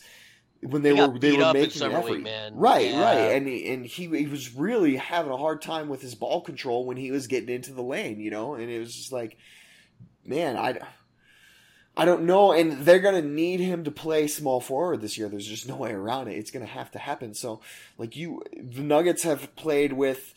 when 0.62 0.82
they 0.82 0.94
He 0.94 1.00
were 1.00 1.18
they 1.18 1.32
were 1.32 1.52
making 1.52 1.82
an 1.82 1.92
effort. 1.92 2.10
league, 2.10 2.22
man. 2.24 2.54
Right, 2.54 2.90
Yeah. 2.90 3.02
right, 3.02 3.32
and 3.36 3.46
he, 3.46 3.68
and 3.72 3.84
he 3.84 4.06
he 4.08 4.26
was 4.26 4.54
really 4.54 4.96
having 4.96 5.32
a 5.32 5.36
hard 5.36 5.60
time 5.62 5.88
with 5.88 6.00
his 6.02 6.14
ball 6.14 6.40
control 6.40 6.86
when 6.86 6.96
he 6.96 7.10
was 7.10 7.26
getting 7.26 7.48
into 7.54 7.72
the 7.72 7.82
lane, 7.82 8.20
you 8.20 8.30
know, 8.30 8.54
and 8.54 8.70
it 8.70 8.78
was 8.78 8.94
just 8.94 9.12
like, 9.12 9.36
man, 10.24 10.56
I. 10.56 10.78
I 11.94 12.06
don't 12.06 12.22
know, 12.24 12.52
and 12.52 12.86
they're 12.86 13.00
gonna 13.00 13.20
need 13.20 13.60
him 13.60 13.84
to 13.84 13.90
play 13.90 14.26
small 14.26 14.62
forward 14.62 15.02
this 15.02 15.18
year. 15.18 15.28
There's 15.28 15.46
just 15.46 15.68
no 15.68 15.76
way 15.76 15.92
around 15.92 16.28
it. 16.28 16.38
It's 16.38 16.50
gonna 16.50 16.64
have 16.64 16.90
to 16.92 16.98
happen. 16.98 17.34
So, 17.34 17.60
like 17.98 18.16
you, 18.16 18.42
the 18.56 18.80
Nuggets 18.80 19.24
have 19.24 19.54
played 19.56 19.92
with 19.92 20.32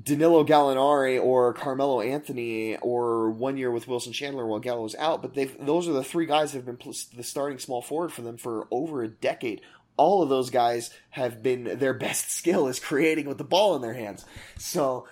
Danilo 0.00 0.44
Gallinari 0.44 1.22
or 1.22 1.54
Carmelo 1.54 2.00
Anthony 2.00 2.76
or 2.76 3.30
one 3.30 3.56
year 3.56 3.70
with 3.70 3.88
Wilson 3.88 4.12
Chandler 4.12 4.46
while 4.46 4.60
Gallo's 4.60 4.94
out, 4.96 5.22
but 5.22 5.34
they've 5.34 5.56
those 5.64 5.88
are 5.88 5.92
the 5.92 6.04
three 6.04 6.26
guys 6.26 6.52
that 6.52 6.58
have 6.58 6.66
been 6.66 6.92
the 7.16 7.22
starting 7.22 7.58
small 7.58 7.80
forward 7.80 8.12
for 8.12 8.22
them 8.22 8.36
for 8.36 8.68
over 8.70 9.02
a 9.02 9.08
decade. 9.08 9.62
All 9.96 10.22
of 10.22 10.28
those 10.28 10.50
guys 10.50 10.90
have 11.10 11.42
been 11.42 11.78
their 11.78 11.94
best 11.94 12.30
skill 12.30 12.68
is 12.68 12.78
creating 12.78 13.26
with 13.26 13.38
the 13.38 13.44
ball 13.44 13.74
in 13.74 13.82
their 13.82 13.94
hands. 13.94 14.26
So 14.58 15.08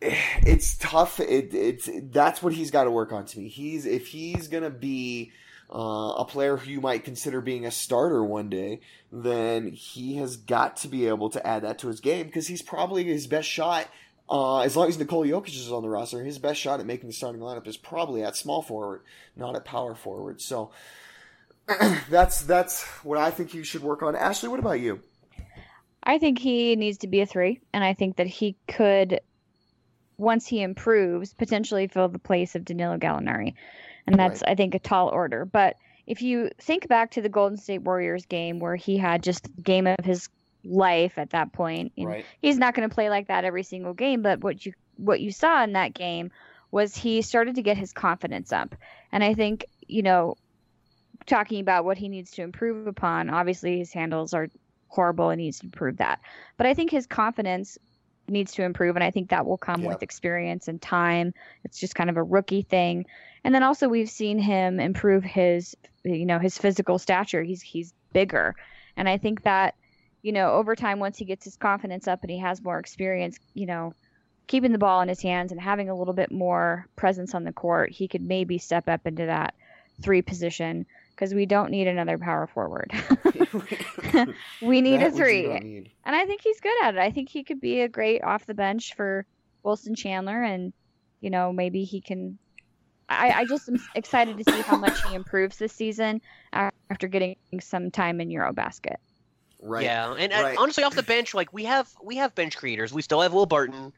it's 0.00 0.76
tough. 0.76 1.18
It, 1.18 1.54
it's 1.54 1.88
that's 2.10 2.42
what 2.42 2.52
he's 2.52 2.70
got 2.70 2.84
to 2.84 2.90
work 2.90 3.12
on. 3.12 3.24
To 3.24 3.38
me, 3.38 3.48
he's 3.48 3.86
if 3.86 4.08
he's 4.08 4.48
gonna 4.48 4.70
be 4.70 5.32
uh, 5.72 6.14
a 6.18 6.24
player 6.24 6.56
who 6.56 6.70
you 6.70 6.80
might 6.80 7.04
consider 7.04 7.40
being 7.40 7.66
a 7.66 7.70
starter 7.70 8.22
one 8.24 8.48
day, 8.48 8.80
then 9.10 9.68
he 9.72 10.16
has 10.16 10.36
got 10.36 10.76
to 10.78 10.88
be 10.88 11.08
able 11.08 11.30
to 11.30 11.46
add 11.46 11.62
that 11.62 11.78
to 11.80 11.88
his 11.88 12.00
game 12.00 12.26
because 12.26 12.46
he's 12.46 12.62
probably 12.62 13.04
his 13.04 13.26
best 13.26 13.48
shot. 13.48 13.88
Uh, 14.28 14.60
as 14.60 14.76
long 14.76 14.88
as 14.88 14.98
Nikola 14.98 15.26
Jokic 15.26 15.54
is 15.54 15.70
on 15.70 15.82
the 15.82 15.88
roster, 15.88 16.22
his 16.22 16.38
best 16.38 16.60
shot 16.60 16.80
at 16.80 16.86
making 16.86 17.08
the 17.08 17.12
starting 17.12 17.40
lineup 17.40 17.66
is 17.66 17.76
probably 17.76 18.24
at 18.24 18.36
small 18.36 18.62
forward, 18.62 19.02
not 19.36 19.54
at 19.54 19.64
power 19.64 19.94
forward. 19.94 20.40
So 20.40 20.70
that's 22.10 22.42
that's 22.42 22.84
what 23.04 23.18
I 23.18 23.30
think 23.30 23.54
you 23.54 23.64
should 23.64 23.82
work 23.82 24.02
on. 24.02 24.16
Ashley, 24.16 24.48
what 24.48 24.60
about 24.60 24.80
you? 24.80 25.00
I 26.02 26.18
think 26.18 26.38
he 26.38 26.76
needs 26.76 26.98
to 26.98 27.08
be 27.08 27.20
a 27.20 27.26
three, 27.26 27.60
and 27.72 27.82
I 27.82 27.94
think 27.94 28.16
that 28.16 28.28
he 28.28 28.56
could, 28.68 29.20
once 30.16 30.46
he 30.46 30.62
improves, 30.62 31.34
potentially 31.34 31.88
fill 31.88 32.08
the 32.08 32.20
place 32.20 32.54
of 32.54 32.64
Danilo 32.64 32.96
Gallinari, 32.96 33.54
and 34.06 34.18
that's 34.18 34.42
I 34.42 34.54
think 34.54 34.74
a 34.74 34.78
tall 34.78 35.08
order. 35.08 35.44
But 35.44 35.76
if 36.06 36.22
you 36.22 36.50
think 36.58 36.88
back 36.88 37.12
to 37.12 37.22
the 37.22 37.28
Golden 37.28 37.58
State 37.58 37.82
Warriors 37.82 38.26
game 38.26 38.60
where 38.60 38.76
he 38.76 38.96
had 38.96 39.22
just 39.22 39.44
the 39.44 39.62
game 39.62 39.86
of 39.86 40.04
his 40.04 40.28
life 40.64 41.18
at 41.18 41.30
that 41.30 41.52
point, 41.52 41.92
Right. 41.98 42.24
he's 42.40 42.58
not 42.58 42.74
going 42.74 42.88
to 42.88 42.94
play 42.94 43.10
like 43.10 43.28
that 43.28 43.44
every 43.44 43.62
single 43.62 43.94
game. 43.94 44.22
But 44.22 44.40
what 44.40 44.64
you 44.64 44.72
what 44.96 45.20
you 45.20 45.30
saw 45.30 45.62
in 45.62 45.72
that 45.72 45.94
game 45.94 46.30
was 46.70 46.96
he 46.96 47.22
started 47.22 47.56
to 47.56 47.62
get 47.62 47.76
his 47.76 47.92
confidence 47.92 48.52
up, 48.52 48.74
and 49.12 49.22
I 49.22 49.34
think 49.34 49.66
you 49.86 50.02
know 50.02 50.36
talking 51.26 51.60
about 51.60 51.84
what 51.84 51.98
he 51.98 52.08
needs 52.08 52.30
to 52.32 52.42
improve 52.42 52.86
upon. 52.86 53.30
Obviously, 53.30 53.78
his 53.78 53.92
handles 53.92 54.32
are 54.34 54.48
horrible 54.88 55.30
and 55.30 55.40
needs 55.40 55.58
to 55.58 55.66
improve 55.66 55.96
that. 55.96 56.20
But 56.56 56.66
I 56.66 56.74
think 56.74 56.90
his 56.90 57.06
confidence 57.06 57.78
needs 58.28 58.52
to 58.54 58.62
improve, 58.62 58.96
and 58.96 59.04
I 59.04 59.10
think 59.10 59.30
that 59.30 59.46
will 59.46 59.58
come 59.58 59.82
Yeah. 59.82 59.88
with 59.88 60.02
experience 60.02 60.68
and 60.68 60.80
time. 60.80 61.32
It's 61.64 61.78
just 61.78 61.94
kind 61.94 62.10
of 62.10 62.16
a 62.16 62.22
rookie 62.22 62.62
thing. 62.62 63.06
And 63.44 63.54
then 63.54 63.62
also 63.62 63.88
we've 63.88 64.10
seen 64.10 64.38
him 64.38 64.80
improve 64.80 65.24
his, 65.24 65.76
you 66.04 66.26
know, 66.26 66.38
his 66.38 66.58
physical 66.58 66.98
stature. 66.98 67.42
He's 67.42 67.62
he's 67.62 67.92
bigger, 68.12 68.54
and 68.96 69.08
I 69.08 69.18
think 69.18 69.42
that, 69.44 69.74
you 70.22 70.32
know, 70.32 70.52
over 70.52 70.74
time 70.74 70.98
once 70.98 71.18
he 71.18 71.24
gets 71.24 71.44
his 71.44 71.56
confidence 71.56 72.08
up 72.08 72.22
and 72.22 72.30
he 72.30 72.38
has 72.38 72.62
more 72.62 72.78
experience, 72.78 73.38
you 73.54 73.66
know, 73.66 73.94
keeping 74.46 74.72
the 74.72 74.78
ball 74.78 75.00
in 75.00 75.08
his 75.08 75.22
hands 75.22 75.52
and 75.52 75.60
having 75.60 75.88
a 75.88 75.94
little 75.94 76.14
bit 76.14 76.30
more 76.30 76.86
presence 76.96 77.34
on 77.34 77.44
the 77.44 77.52
court, 77.52 77.90
he 77.90 78.08
could 78.08 78.22
maybe 78.22 78.58
step 78.58 78.88
up 78.88 79.06
into 79.06 79.26
that 79.26 79.54
three 80.02 80.22
position 80.22 80.86
because 81.16 81.34
we 81.34 81.46
don't 81.46 81.70
need 81.70 81.86
another 81.88 82.18
power 82.18 82.46
forward. 82.46 82.92
we 84.62 84.82
need 84.82 85.00
That 85.00 85.08
a 85.08 85.16
three. 85.16 85.48
need. 85.48 85.90
And 86.04 86.14
I 86.14 86.26
think 86.26 86.42
he's 86.42 86.60
good 86.60 86.84
at 86.84 86.94
it. 86.94 87.00
I 87.00 87.10
think 87.10 87.30
he 87.30 87.42
could 87.42 87.60
be 87.60 87.80
a 87.80 87.88
great 87.88 88.22
off 88.22 88.46
the 88.46 88.54
bench 88.54 88.94
for 88.94 89.24
Wilson 89.62 89.94
Chandler 89.94 90.42
and 90.42 90.72
you 91.22 91.30
know, 91.30 91.52
maybe 91.52 91.84
he 91.84 92.00
can 92.02 92.38
I, 93.08 93.30
I 93.30 93.44
just 93.46 93.68
am 93.68 93.76
excited 93.94 94.36
to 94.36 94.44
see 94.44 94.60
how 94.62 94.76
much 94.76 95.00
he 95.08 95.14
improves 95.14 95.56
this 95.56 95.72
season 95.72 96.20
after 96.52 97.08
getting 97.08 97.36
some 97.60 97.90
time 97.90 98.20
in 98.20 98.28
Eurobasket. 98.28 98.96
Right. 99.62 99.84
Yeah, 99.84 100.12
and 100.12 100.32
uh, 100.32 100.42
Right. 100.42 100.58
honestly, 100.58 100.84
off 100.84 100.94
the 100.94 101.02
bench, 101.02 101.32
like 101.32 101.52
we 101.52 101.64
have 101.64 101.88
we 102.02 102.16
have 102.16 102.34
bench 102.34 102.56
creators. 102.56 102.92
We 102.92 103.02
still 103.02 103.20
have 103.22 103.32
Will 103.32 103.46
Barton. 103.46 103.92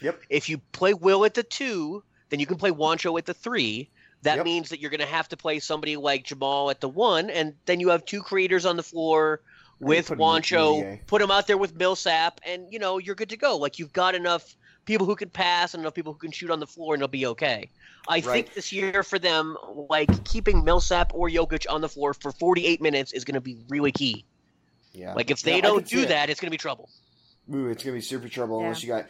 Yep. 0.00 0.20
If 0.28 0.48
you 0.48 0.58
play 0.72 0.94
Will 0.94 1.24
at 1.24 1.34
the 1.34 1.42
two, 1.42 2.02
then 2.28 2.40
you 2.40 2.46
can 2.46 2.56
play 2.58 2.70
Juancho 2.70 3.16
at 3.18 3.26
the 3.26 3.34
three. 3.34 3.88
That 4.22 4.36
Yep. 4.36 4.44
means 4.44 4.68
that 4.70 4.80
you're 4.80 4.90
going 4.90 5.00
to 5.00 5.06
have 5.06 5.28
to 5.28 5.36
play 5.36 5.58
somebody 5.60 5.96
like 5.96 6.24
Jamal 6.24 6.70
at 6.70 6.80
the 6.80 6.88
one, 6.88 7.30
and 7.30 7.54
then 7.66 7.80
you 7.80 7.88
have 7.90 8.04
two 8.04 8.22
creators 8.22 8.66
on 8.66 8.76
the 8.76 8.82
floor 8.82 9.40
with 9.78 10.06
put 10.06 10.18
him 10.18 10.24
in 10.24 10.30
the 10.30 10.42
Juancho. 10.46 10.56
NBA. 10.56 11.00
Put 11.06 11.22
him 11.22 11.30
out 11.30 11.46
there 11.46 11.58
with 11.58 11.74
Millsap, 11.74 12.40
and 12.46 12.66
you 12.70 12.78
know 12.78 12.98
you're 12.98 13.14
good 13.16 13.30
to 13.30 13.36
go. 13.36 13.56
Like 13.56 13.78
you've 13.78 13.92
got 13.92 14.14
enough 14.14 14.44
people 14.86 15.06
who 15.06 15.16
can 15.16 15.30
pass 15.30 15.74
and 15.74 15.82
enough 15.82 15.94
people 15.94 16.12
who 16.12 16.18
can 16.18 16.32
shoot 16.32 16.50
on 16.50 16.60
the 16.60 16.66
floor, 16.66 16.94
and 16.94 17.00
they'll 17.00 17.08
be 17.08 17.26
okay. 17.26 17.70
I 18.08 18.20
Right. 18.20 18.30
think 18.32 18.52
this 18.54 18.72
year 18.72 19.02
for 19.02 19.18
them, 19.18 19.56
like 19.88 20.22
keeping 20.24 20.64
Millsap 20.64 21.12
or 21.14 21.28
Jokic 21.28 21.66
on 21.68 21.80
the 21.80 21.88
floor 21.88 22.14
for 22.14 22.32
48 22.32 22.80
minutes 22.80 23.12
is 23.12 23.24
going 23.24 23.34
to 23.34 23.40
be 23.40 23.58
really 23.68 23.92
key. 23.92 24.26
Yeah. 24.92 25.14
Like 25.14 25.30
if 25.30 25.42
they 25.42 25.60
Yeah, 25.60 25.60
don't 25.60 25.82
can 25.82 25.86
see 25.86 25.96
do 25.98 26.04
it. 26.04 26.08
that, 26.08 26.30
it's 26.30 26.40
going 26.40 26.48
to 26.48 26.52
be 26.52 26.58
trouble. 26.58 26.90
Ooh, 27.52 27.68
it's 27.68 27.82
gonna 27.82 27.94
be 27.96 28.00
super 28.00 28.28
trouble 28.28 28.60
Yeah. 28.60 28.62
unless 28.62 28.82
you 28.82 28.88
got. 28.88 29.06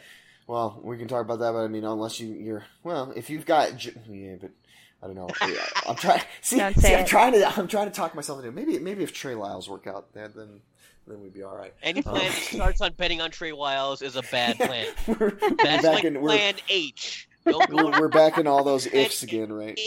Well, 0.47 0.79
we 0.83 0.97
can 0.97 1.07
talk 1.07 1.21
about 1.23 1.39
that, 1.39 1.51
but 1.53 1.63
I 1.63 1.67
mean, 1.67 1.83
unless 1.85 2.19
you, 2.19 2.27
you're 2.33 2.65
well, 2.83 3.11
if 3.15 3.29
you've 3.29 3.45
got, 3.45 3.85
yeah, 4.09 4.35
but 4.41 4.51
I 5.03 5.07
don't 5.07 5.15
know. 5.15 5.27
I'm 5.87 5.95
trying. 5.95 6.21
See, 6.41 6.57
Don't 6.57 6.75
see 6.77 6.93
I'm 6.93 6.99
it. 7.01 7.07
trying 7.07 7.33
to, 7.33 7.47
I'm 7.59 7.67
trying 7.67 7.85
to 7.87 7.91
talk 7.91 8.13
myself 8.13 8.39
into. 8.39 8.49
it. 8.49 8.55
Maybe, 8.55 8.77
maybe 8.79 9.03
if 9.03 9.13
Trey 9.13 9.33
Lyles 9.35 9.67
work 9.67 9.87
out, 9.87 10.13
then 10.13 10.31
then, 10.35 10.61
then 11.07 11.21
we'd 11.21 11.33
be 11.33 11.41
all 11.43 11.55
right. 11.55 11.73
Any 11.81 12.01
Oh. 12.05 12.11
plan 12.11 12.25
that 12.31 12.33
starts 12.33 12.81
on 12.81 12.93
betting 12.93 13.19
on 13.21 13.31
Trey 13.31 13.51
Lyles 13.51 14.01
is 14.03 14.15
a 14.15 14.21
bad 14.23 14.55
plan. 14.59 14.87
we're, 15.07 15.31
That's 15.63 15.83
back 15.83 15.83
like 15.85 16.03
in, 16.03 16.21
we're, 16.21 16.29
plan 16.29 16.53
H. 16.69 17.27
Don't 17.45 17.67
go 17.69 17.85
we're, 17.89 17.99
we're 18.01 18.07
back 18.09 18.37
in 18.37 18.45
all 18.45 18.63
those 18.63 18.85
ifs 18.85 19.23
again, 19.23 19.51
right? 19.51 19.79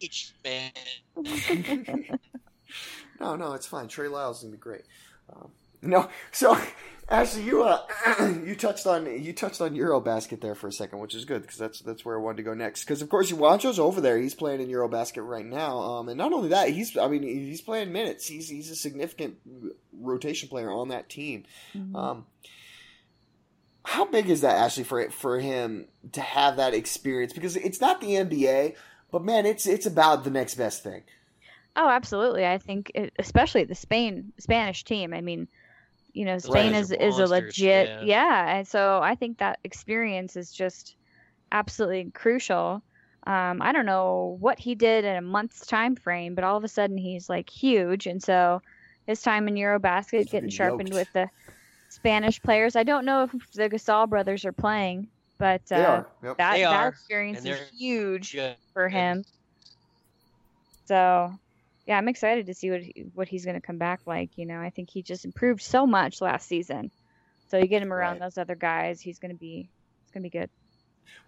H, 0.00 0.32
man. 0.44 0.70
No, 3.18 3.34
no, 3.34 3.54
it's 3.54 3.66
fine. 3.66 3.88
Trey 3.88 4.08
Lyles 4.08 4.38
is 4.38 4.42
gonna 4.44 4.52
be 4.52 4.58
great. 4.58 4.82
Um, 5.34 5.50
no, 5.80 6.08
so 6.32 6.58
actually, 7.08 7.44
you 7.44 7.62
uh, 7.62 7.82
you 8.44 8.54
touched 8.54 8.86
on 8.86 9.06
you 9.06 9.32
touched 9.32 9.60
on 9.60 9.74
Eurobasket 9.74 10.40
there 10.40 10.54
for 10.54 10.68
a 10.68 10.72
second, 10.72 10.98
which 10.98 11.14
is 11.14 11.24
good 11.24 11.42
because 11.42 11.58
that's 11.58 11.80
that's 11.80 12.04
where 12.04 12.18
I 12.18 12.20
wanted 12.20 12.38
to 12.38 12.42
go 12.42 12.54
next. 12.54 12.84
Because 12.84 13.02
of 13.02 13.08
course, 13.08 13.30
Juancho's 13.30 13.78
over 13.78 14.00
there; 14.00 14.18
he's 14.18 14.34
playing 14.34 14.60
in 14.60 14.68
Eurobasket 14.68 15.26
right 15.26 15.46
now. 15.46 15.78
Um, 15.78 16.08
and 16.08 16.18
not 16.18 16.32
only 16.32 16.48
that, 16.48 16.70
he's 16.70 16.96
I 16.96 17.08
mean 17.08 17.22
he's 17.22 17.60
playing 17.60 17.92
minutes. 17.92 18.26
He's 18.26 18.48
he's 18.48 18.70
a 18.70 18.76
significant 18.76 19.36
rotation 19.92 20.48
player 20.48 20.70
on 20.70 20.88
that 20.88 21.08
team. 21.08 21.44
Um, 21.94 22.26
how 23.84 24.04
big 24.04 24.28
is 24.28 24.40
that 24.40 24.56
actually 24.56 24.84
for 24.84 25.10
for 25.10 25.38
him 25.38 25.86
to 26.12 26.20
have 26.20 26.56
that 26.56 26.74
experience? 26.74 27.32
Because 27.32 27.56
it's 27.56 27.80
not 27.80 28.00
the 28.00 28.08
NBA, 28.08 28.74
but 29.12 29.22
man, 29.22 29.46
it's 29.46 29.66
it's 29.66 29.86
about 29.86 30.24
the 30.24 30.30
next 30.30 30.56
best 30.56 30.82
thing. 30.82 31.04
Oh, 31.76 31.88
absolutely. 31.90 32.46
I 32.46 32.56
think, 32.56 32.90
it, 32.94 33.12
especially 33.18 33.64
the 33.64 33.74
Spain 33.74 34.32
Spanish 34.38 34.82
team. 34.82 35.12
I 35.12 35.20
mean, 35.20 35.46
you 36.16 36.24
know, 36.24 36.38
Spain 36.38 36.72
Right. 36.72 36.80
is 36.80 36.92
is 36.92 37.18
a 37.18 37.26
legit, 37.26 37.88
yeah. 37.88 38.00
yeah. 38.02 38.56
And 38.56 38.66
so 38.66 39.00
I 39.02 39.14
think 39.14 39.38
that 39.38 39.58
experience 39.64 40.34
is 40.34 40.50
just 40.50 40.96
absolutely 41.52 42.10
crucial. 42.12 42.82
Um, 43.26 43.60
I 43.60 43.72
don't 43.72 43.86
know 43.86 44.36
what 44.40 44.58
he 44.58 44.74
did 44.74 45.04
in 45.04 45.16
a 45.16 45.20
month's 45.20 45.66
time 45.66 45.94
frame, 45.94 46.34
but 46.34 46.44
all 46.44 46.56
of 46.56 46.64
a 46.64 46.68
sudden 46.68 46.96
he's 46.96 47.28
like 47.28 47.50
huge, 47.50 48.06
and 48.06 48.22
so 48.22 48.62
his 49.06 49.20
time 49.20 49.46
in 49.46 49.54
Eurobasket 49.54 50.18
He's 50.18 50.30
getting 50.30 50.48
sharpened 50.48 50.88
yoked. 50.88 51.00
with 51.00 51.12
the 51.12 51.28
Spanish 51.90 52.40
players. 52.40 52.76
I 52.76 52.82
don't 52.82 53.04
know 53.04 53.24
if 53.24 53.32
the 53.54 53.68
Gasol 53.68 54.08
brothers 54.08 54.44
are 54.44 54.52
playing, 54.52 55.08
but 55.38 55.60
uh, 55.70 56.02
Yep. 56.22 56.38
that 56.38 56.58
that 56.58 56.88
experience 56.88 57.44
is 57.44 57.60
huge 57.78 58.32
Good. 58.32 58.56
for 58.72 58.88
him. 58.88 59.24
So, 60.86 61.32
yeah, 61.86 61.96
I'm 61.98 62.08
excited 62.08 62.46
to 62.46 62.54
see 62.54 62.70
what 62.70 62.82
he, 62.82 63.06
what 63.14 63.28
he's 63.28 63.44
going 63.44 63.54
to 63.60 63.66
come 63.66 63.78
back 63.78 64.00
like. 64.06 64.30
You 64.36 64.46
know, 64.46 64.60
I 64.60 64.70
think 64.70 64.90
he 64.90 65.02
just 65.02 65.24
improved 65.24 65.62
so 65.62 65.86
much 65.86 66.20
last 66.20 66.48
season. 66.48 66.90
So 67.48 67.58
you 67.58 67.68
get 67.68 67.82
him 67.82 67.92
around 67.92 68.18
Right. 68.18 68.20
those 68.20 68.38
other 68.38 68.56
guys, 68.56 69.00
he's 69.00 69.18
going 69.18 69.32
to 69.32 69.38
be 69.38 69.70
it's 70.04 70.12
going 70.12 70.22
to 70.22 70.30
be 70.30 70.38
good. 70.38 70.50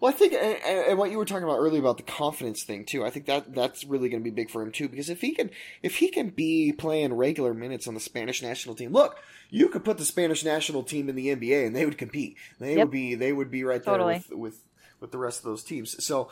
Well, 0.01 0.13
I 0.13 0.15
think, 0.15 0.33
and, 0.33 0.57
and 0.65 0.97
what 0.97 1.09
you 1.11 1.17
were 1.17 1.25
talking 1.25 1.43
about 1.43 1.57
earlier 1.59 1.79
about 1.81 1.97
the 1.97 2.03
confidence 2.03 2.63
thing 2.63 2.85
too. 2.85 3.05
I 3.05 3.09
think 3.09 3.25
that 3.27 3.53
that's 3.53 3.85
really 3.85 4.09
going 4.09 4.21
to 4.21 4.29
be 4.29 4.33
big 4.35 4.49
for 4.49 4.61
him 4.61 4.71
too. 4.71 4.89
Because 4.89 5.09
if 5.09 5.21
he 5.21 5.33
can, 5.33 5.49
if 5.81 5.97
he 5.97 6.09
can 6.09 6.29
be 6.29 6.73
playing 6.73 7.13
regular 7.13 7.53
minutes 7.53 7.87
on 7.87 7.93
the 7.93 7.99
Spanish 7.99 8.41
national 8.41 8.75
team, 8.75 8.91
look, 8.91 9.17
you 9.49 9.69
could 9.69 9.83
put 9.85 9.97
the 9.97 10.05
Spanish 10.05 10.43
national 10.43 10.83
team 10.83 11.09
in 11.09 11.15
the 11.15 11.27
NBA 11.27 11.65
and 11.67 11.75
they 11.75 11.85
would 11.85 11.97
compete. 11.97 12.37
They 12.59 12.77
Yep. 12.77 12.87
would 12.87 12.91
be, 12.91 13.15
they 13.15 13.31
would 13.33 13.51
be 13.51 13.63
right 13.63 13.83
there 13.83 13.93
Totally. 13.93 14.25
with 14.29 14.29
with 14.31 14.61
with 14.99 15.11
the 15.11 15.17
rest 15.17 15.39
of 15.39 15.45
those 15.45 15.63
teams. 15.63 16.03
So 16.03 16.29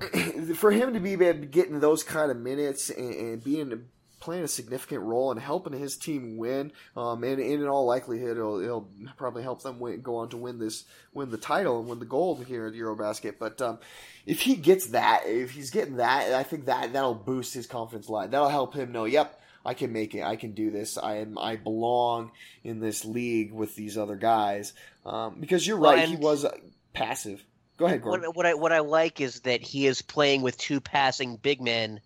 for 0.54 0.70
him 0.70 0.94
to 0.94 1.00
be 1.00 1.16
getting 1.16 1.80
those 1.80 2.02
kind 2.02 2.30
of 2.30 2.36
minutes 2.36 2.90
and, 2.90 3.14
and 3.14 3.44
being 3.44 3.86
playing 4.22 4.44
a 4.44 4.48
significant 4.48 5.02
role 5.02 5.32
in 5.32 5.38
helping 5.38 5.72
his 5.72 5.96
team 5.96 6.36
win. 6.36 6.72
Um, 6.96 7.24
and, 7.24 7.40
and, 7.40 7.60
in 7.60 7.66
all 7.66 7.86
likelihood, 7.86 8.36
it'll, 8.36 8.60
it'll 8.60 8.88
probably 9.16 9.42
help 9.42 9.62
them 9.62 9.80
win, 9.80 10.00
go 10.00 10.16
on 10.18 10.28
to 10.28 10.36
win 10.36 10.60
this, 10.60 10.84
win 11.12 11.30
the 11.30 11.36
title 11.36 11.80
and 11.80 11.88
win 11.88 11.98
the 11.98 12.04
gold 12.04 12.46
here 12.46 12.66
at 12.66 12.72
EuroBasket. 12.72 13.34
But 13.40 13.60
um, 13.60 13.80
if 14.24 14.40
he 14.40 14.54
gets 14.54 14.88
that, 14.88 15.24
if 15.26 15.50
he's 15.50 15.70
getting 15.70 15.96
that, 15.96 16.32
I 16.34 16.44
think 16.44 16.66
that 16.66 16.92
that'll 16.92 17.14
boost 17.14 17.52
his 17.52 17.66
confidence 17.66 18.08
line. 18.08 18.30
That'll 18.30 18.48
help 18.48 18.74
him 18.74 18.92
know, 18.92 19.04
yep. 19.04 19.40
I 19.64 19.74
can 19.74 19.92
make 19.92 20.14
it. 20.16 20.24
I 20.24 20.34
can 20.34 20.52
do 20.52 20.72
this. 20.72 20.98
I 20.98 21.18
am. 21.18 21.38
I 21.38 21.54
belong 21.54 22.32
in 22.64 22.80
this 22.80 23.04
league 23.04 23.52
with 23.52 23.76
these 23.76 23.96
other 23.96 24.16
guys. 24.16 24.72
Um, 25.06 25.36
because 25.38 25.64
you're 25.64 25.78
right. 25.78 25.98
Well, 25.98 26.06
he 26.08 26.16
was 26.16 26.44
passive. 26.92 27.44
Go 27.76 27.86
ahead, 27.86 28.02
Gordon. 28.02 28.26
What, 28.26 28.36
what, 28.36 28.46
I 28.46 28.54
what 28.54 28.72
I 28.72 28.80
like 28.80 29.20
is 29.20 29.40
that 29.40 29.62
he 29.62 29.86
is 29.86 30.02
playing 30.02 30.42
with 30.42 30.56
two 30.58 30.80
passing 30.80 31.36
big 31.36 31.60
men 31.60 32.00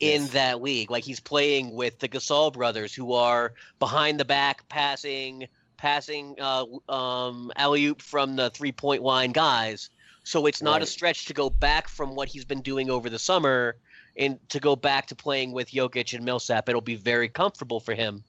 in 0.00 0.22
yes. 0.22 0.30
that 0.32 0.62
league. 0.62 0.90
Like 0.90 1.04
he's 1.04 1.20
playing 1.20 1.74
with 1.74 1.98
the 1.98 2.08
Gasol 2.08 2.52
brothers, 2.52 2.94
who 2.94 3.12
are 3.12 3.52
behind 3.78 4.18
the 4.18 4.24
back 4.24 4.68
passing, 4.68 5.46
passing 5.76 6.36
uh, 6.40 6.64
um, 6.88 7.52
alley 7.56 7.84
oop 7.86 8.02
from 8.02 8.36
the 8.36 8.50
three 8.50 8.72
point 8.72 9.02
line 9.02 9.32
guys. 9.32 9.90
So 10.24 10.46
it's 10.46 10.62
not 10.62 10.74
right. 10.74 10.82
a 10.82 10.86
stretch 10.86 11.24
to 11.26 11.34
go 11.34 11.50
back 11.50 11.88
from 11.88 12.14
what 12.14 12.28
he's 12.28 12.44
been 12.44 12.62
doing 12.62 12.90
over 12.90 13.10
the 13.10 13.18
summer 13.18 13.76
and 14.16 14.38
to 14.50 14.60
go 14.60 14.76
back 14.76 15.06
to 15.06 15.16
playing 15.16 15.52
with 15.52 15.70
Jokic 15.70 16.14
and 16.14 16.24
Millsap. 16.24 16.68
It'll 16.68 16.80
be 16.80 16.94
very 16.94 17.28
comfortable 17.28 17.80
for 17.80 17.94
him. 17.94 18.22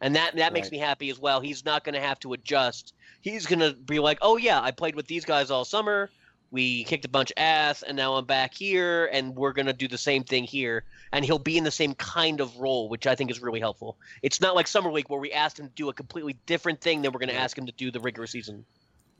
And 0.00 0.14
that 0.14 0.36
that 0.36 0.42
right. 0.42 0.52
makes 0.52 0.70
me 0.70 0.78
happy 0.78 1.10
as 1.10 1.18
well. 1.18 1.40
He's 1.40 1.64
not 1.64 1.84
going 1.84 1.94
to 1.94 2.00
have 2.00 2.20
to 2.20 2.32
adjust. 2.32 2.94
He's 3.20 3.46
going 3.46 3.60
to 3.60 3.72
be 3.74 3.98
like, 3.98 4.18
"Oh 4.22 4.36
yeah, 4.36 4.60
I 4.60 4.70
played 4.70 4.94
with 4.94 5.06
these 5.06 5.24
guys 5.24 5.50
all 5.50 5.64
summer. 5.64 6.10
We 6.50 6.84
kicked 6.84 7.04
a 7.04 7.08
bunch 7.08 7.30
of 7.30 7.34
ass, 7.36 7.82
and 7.82 7.96
now 7.96 8.14
I'm 8.14 8.24
back 8.24 8.54
here, 8.54 9.06
and 9.12 9.36
we're 9.36 9.52
going 9.52 9.66
to 9.66 9.72
do 9.72 9.88
the 9.88 9.98
same 9.98 10.24
thing 10.24 10.44
here." 10.44 10.84
And 11.12 11.24
he'll 11.24 11.38
be 11.38 11.58
in 11.58 11.64
the 11.64 11.70
same 11.70 11.94
kind 11.94 12.40
of 12.40 12.56
role, 12.58 12.88
which 12.88 13.06
I 13.06 13.14
think 13.14 13.30
is 13.30 13.40
really 13.40 13.60
helpful. 13.60 13.96
It's 14.22 14.40
not 14.40 14.54
like 14.54 14.66
summer 14.66 14.92
league 14.92 15.08
where 15.08 15.20
we 15.20 15.32
asked 15.32 15.58
him 15.58 15.66
to 15.66 15.74
do 15.74 15.88
a 15.88 15.94
completely 15.94 16.36
different 16.46 16.80
thing 16.80 17.02
than 17.02 17.12
we're 17.12 17.20
going 17.20 17.30
to 17.30 17.34
ask 17.34 17.56
him 17.56 17.66
to 17.66 17.72
do 17.72 17.90
the 17.90 18.00
regular 18.00 18.26
season. 18.26 18.64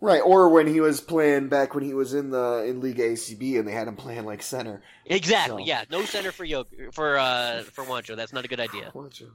Right, 0.01 0.21
or 0.25 0.49
when 0.49 0.69
he 0.69 0.81
was 0.81 1.01
playing 1.01 1.49
back 1.49 1.75
when 1.75 1.83
he 1.83 1.93
was 1.93 2.15
in 2.15 2.31
the 2.31 2.65
in 2.69 2.81
League 2.81 2.99
ACB 2.99 3.59
and 3.59 3.67
they 3.67 3.73
had 3.73 3.89
him 3.89 3.97
playing 3.97 4.25
like 4.25 4.43
center. 4.43 4.81
Exactly. 5.07 5.65
So. 5.65 5.67
Yeah, 5.67 5.85
no 5.91 6.05
center 6.05 6.31
for 6.31 6.45
Yo 6.45 6.67
for 6.93 7.19
uh 7.19 7.63
for 7.63 7.83
Juancho. 7.83 8.15
That's 8.15 8.33
not 8.33 8.45
a 8.45 8.49
good 8.49 8.61
idea. 8.61 8.93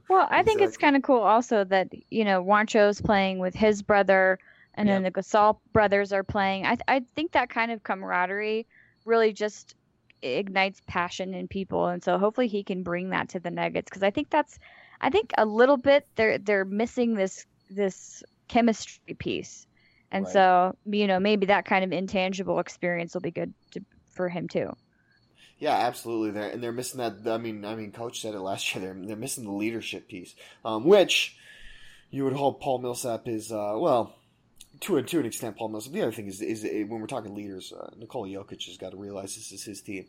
Well, 0.08 0.26
I 0.30 0.42
think 0.42 0.62
it's 0.62 0.78
kind 0.78 0.96
of 0.96 1.02
cool 1.02 1.20
also 1.20 1.64
that 1.64 1.88
you 2.08 2.24
know 2.24 2.42
Juancho's 2.42 3.02
playing 3.02 3.40
with 3.40 3.54
his 3.54 3.82
brother, 3.82 4.38
and 4.74 4.88
yep. 4.88 4.96
then 4.96 5.02
the 5.04 5.10
Gasol 5.10 5.58
brothers 5.72 6.12
are 6.12 6.24
playing. 6.24 6.66
I 6.66 6.76
I 6.88 7.02
think 7.14 7.32
that 7.32 7.50
kind 7.50 7.70
of 7.70 7.82
camaraderie 7.82 8.66
really 9.04 9.32
just 9.32 9.74
ignites 10.22 10.80
passion 10.86 11.34
in 11.34 11.48
people, 11.48 11.86
and 11.86 12.02
so 12.02 12.18
hopefully 12.18 12.48
he 12.48 12.62
can 12.64 12.82
bring 12.82 13.10
that 13.10 13.30
to 13.30 13.40
the 13.40 13.50
Nuggets 13.50 13.88
because 13.90 14.02
I 14.02 14.10
think 14.10 14.30
that's 14.30 14.58
I 15.00 15.10
think 15.10 15.32
a 15.36 15.44
little 15.44 15.76
bit 15.76 16.06
they're 16.16 16.38
they're 16.38 16.64
missing 16.64 17.14
this 17.14 17.46
this 17.70 18.22
chemistry 18.48 19.14
piece 19.14 19.66
and 20.14 20.24
right. 20.26 20.32
so, 20.32 20.76
you 20.86 21.08
know, 21.08 21.18
maybe 21.18 21.46
that 21.46 21.64
kind 21.64 21.84
of 21.84 21.90
intangible 21.90 22.60
experience 22.60 23.14
will 23.14 23.20
be 23.20 23.32
good 23.32 23.52
to, 23.72 23.84
for 24.12 24.28
him 24.28 24.46
too. 24.46 24.72
Yeah, 25.58 25.74
absolutely. 25.74 26.30
They're, 26.30 26.50
and 26.50 26.62
they're 26.62 26.72
missing 26.72 26.98
that. 26.98 27.14
I 27.26 27.36
mean, 27.38 27.64
I 27.64 27.74
mean, 27.74 27.90
coach 27.90 28.20
said 28.20 28.34
it 28.34 28.38
last 28.38 28.72
year. 28.74 28.84
They're 28.84 29.06
they're 29.06 29.16
missing 29.16 29.44
the 29.44 29.50
leadership 29.50 30.08
piece, 30.08 30.36
um, 30.64 30.84
which 30.84 31.36
you 32.10 32.22
would 32.24 32.32
hope 32.32 32.62
Paul 32.62 32.78
Millsap 32.78 33.26
is. 33.26 33.50
Uh, 33.50 33.74
well, 33.76 34.14
to 34.80 34.96
a, 34.96 35.02
to 35.02 35.20
an 35.20 35.26
extent, 35.26 35.56
Paul 35.56 35.68
Millsap. 35.68 35.92
The 35.92 36.02
other 36.02 36.12
thing 36.12 36.26
is 36.26 36.40
is 36.40 36.64
when 36.64 37.00
we're 37.00 37.06
talking 37.06 37.34
leaders, 37.34 37.72
uh, 37.72 37.90
Jokic 38.00 38.66
has 38.66 38.76
got 38.76 38.90
to 38.90 38.96
realize 38.96 39.34
this 39.34 39.52
is 39.52 39.64
his 39.64 39.80
team 39.80 40.06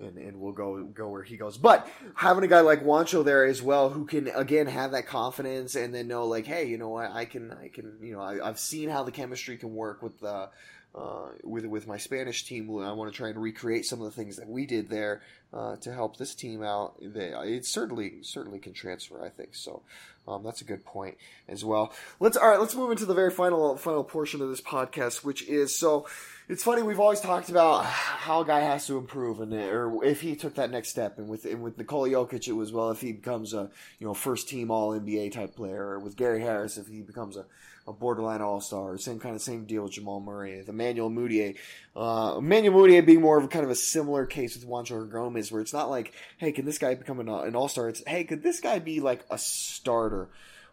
and, 0.00 0.18
and 0.18 0.40
we'll 0.40 0.52
go 0.52 0.84
go 0.84 1.08
where 1.08 1.22
he 1.22 1.36
goes. 1.36 1.56
But 1.56 1.88
having 2.14 2.44
a 2.44 2.48
guy 2.48 2.60
like 2.60 2.84
Juancho 2.84 3.24
there 3.24 3.44
as 3.44 3.62
well, 3.62 3.90
who 3.90 4.04
can 4.04 4.28
again 4.28 4.66
have 4.66 4.92
that 4.92 5.06
confidence 5.06 5.74
and 5.74 5.94
then 5.94 6.08
know 6.08 6.26
like, 6.26 6.46
hey, 6.46 6.66
you 6.66 6.78
know 6.78 6.90
what, 6.90 7.10
I 7.10 7.24
can 7.24 7.52
I 7.52 7.68
can 7.68 7.98
you 8.00 8.12
know 8.12 8.20
I, 8.20 8.44
have 8.44 8.58
seen 8.58 8.88
how 8.88 9.04
the 9.04 9.12
chemistry 9.12 9.56
can 9.56 9.74
work 9.74 10.02
with 10.02 10.20
the. 10.20 10.50
Uh, 10.96 11.28
with 11.44 11.66
with 11.66 11.86
my 11.86 11.98
Spanish 11.98 12.44
team, 12.44 12.70
I 12.82 12.92
want 12.92 13.12
to 13.12 13.16
try 13.16 13.28
and 13.28 13.40
recreate 13.40 13.84
some 13.84 14.00
of 14.00 14.06
the 14.06 14.10
things 14.10 14.36
that 14.36 14.48
we 14.48 14.64
did 14.64 14.88
there 14.88 15.20
uh, 15.52 15.76
to 15.76 15.92
help 15.92 16.16
this 16.16 16.34
team 16.34 16.62
out. 16.62 16.94
They, 17.02 17.34
it 17.44 17.66
certainly 17.66 18.22
certainly 18.22 18.58
can 18.58 18.72
transfer, 18.72 19.22
I 19.22 19.28
think. 19.28 19.50
So 19.54 19.82
um, 20.26 20.42
that's 20.42 20.62
a 20.62 20.64
good 20.64 20.84
point 20.84 21.18
as 21.48 21.64
well. 21.64 21.92
Let's 22.18 22.38
all 22.38 22.48
right. 22.48 22.58
Let's 22.58 22.74
move 22.74 22.90
into 22.90 23.04
the 23.04 23.14
very 23.14 23.30
final 23.30 23.76
final 23.76 24.04
portion 24.04 24.40
of 24.40 24.48
this 24.48 24.62
podcast, 24.62 25.22
which 25.22 25.46
is 25.46 25.74
so 25.74 26.06
it's 26.48 26.62
funny 26.62 26.82
we've 26.82 27.00
always 27.00 27.20
talked 27.20 27.48
about 27.48 27.84
how 27.84 28.40
a 28.40 28.46
guy 28.46 28.60
has 28.60 28.86
to 28.86 28.98
improve 28.98 29.40
and 29.40 29.52
or 29.52 30.04
if 30.04 30.20
he 30.20 30.36
took 30.36 30.54
that 30.54 30.70
next 30.70 30.88
step 30.88 31.18
and 31.18 31.28
with 31.28 31.44
and 31.44 31.62
with 31.62 31.76
Nikola 31.76 32.08
Jokic 32.08 32.46
it 32.48 32.52
was 32.52 32.72
well 32.72 32.90
if 32.90 33.00
he 33.00 33.12
becomes 33.12 33.52
a 33.52 33.70
you 33.98 34.06
know 34.06 34.14
first 34.14 34.48
team 34.48 34.70
all 34.70 34.98
NBA 34.98 35.32
type 35.32 35.56
player 35.56 35.82
or 35.82 35.98
with 35.98 36.16
Gary 36.16 36.40
Harris 36.40 36.76
if 36.76 36.86
he 36.86 37.02
becomes 37.02 37.36
a, 37.36 37.46
a 37.86 37.92
borderline 37.92 38.40
all 38.40 38.60
star 38.60 38.98
same 38.98 39.18
kind 39.18 39.34
of 39.34 39.42
same 39.42 39.64
deal 39.64 39.84
with 39.84 39.92
Jamal 39.92 40.20
Murray 40.20 40.60
the 40.62 40.72
Emmanuel 40.72 41.10
Mudiay 41.10 41.56
uh, 41.94 42.36
Emmanuel 42.38 42.80
Mudiay 42.80 43.04
being 43.04 43.20
more 43.20 43.38
of 43.38 43.44
a 43.44 43.48
kind 43.48 43.64
of 43.64 43.70
a 43.70 43.76
similar 43.76 44.26
case 44.26 44.54
with 44.54 44.66
Juancho 44.66 45.10
Gomez 45.10 45.52
where 45.52 45.60
it's 45.60 45.72
not 45.72 45.90
like 45.90 46.12
hey 46.38 46.52
can 46.52 46.64
this 46.64 46.78
guy 46.78 46.94
become 46.94 47.20
an, 47.20 47.28
an 47.28 47.54
all 47.54 47.68
star 47.68 47.88
it's 47.88 48.02
hey 48.06 48.24
could 48.24 48.42
this 48.42 48.60
guy 48.60 48.78
be 48.78 49.00
like 49.00 49.24
a 49.30 49.38
starter? 49.38 50.28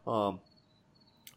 Um, 0.05 0.39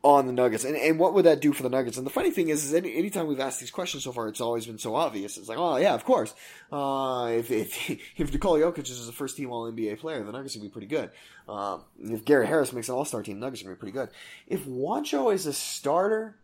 on 0.06 0.28
the 0.28 0.32
Nuggets. 0.32 0.62
And, 0.62 0.76
and 0.76 1.00
what 1.00 1.14
would 1.14 1.24
that 1.24 1.40
do 1.40 1.52
for 1.52 1.64
the 1.64 1.68
Nuggets? 1.68 1.96
And 1.96 2.06
the 2.06 2.10
funny 2.10 2.30
thing 2.30 2.48
is, 2.48 2.64
is 2.64 2.72
any, 2.72 2.96
anytime 2.96 3.26
we've 3.26 3.40
asked 3.40 3.58
these 3.58 3.72
questions 3.72 4.04
so 4.04 4.12
far, 4.12 4.28
it's 4.28 4.40
always 4.40 4.64
been 4.64 4.78
so 4.78 4.94
obvious. 4.94 5.36
It's 5.36 5.48
like, 5.48 5.58
oh 5.58 5.78
yeah, 5.78 5.94
of 5.94 6.04
course. 6.04 6.32
Uh, 6.70 7.32
if, 7.36 7.50
if, 7.50 7.90
if 8.16 8.32
Nikola 8.32 8.60
Jokic 8.60 8.88
is 8.88 9.08
a 9.08 9.12
first 9.12 9.36
team 9.36 9.50
All 9.50 9.70
NBA 9.70 9.98
player, 9.98 10.22
the 10.22 10.30
Nuggets 10.30 10.54
would 10.54 10.62
be 10.62 10.68
pretty 10.68 10.86
good. 10.86 11.10
Uh, 11.48 11.78
if 12.00 12.24
Gary 12.24 12.46
Harris 12.46 12.72
makes 12.72 12.88
an 12.88 12.94
All 12.94 13.04
Star 13.04 13.24
team, 13.24 13.40
the 13.40 13.46
Nuggets 13.46 13.64
would 13.64 13.70
be 13.70 13.76
pretty 13.76 13.92
good. 13.92 14.10
If 14.46 14.64
Juancho 14.64 15.34
is 15.34 15.44
a 15.46 15.52
starter, 15.52 16.36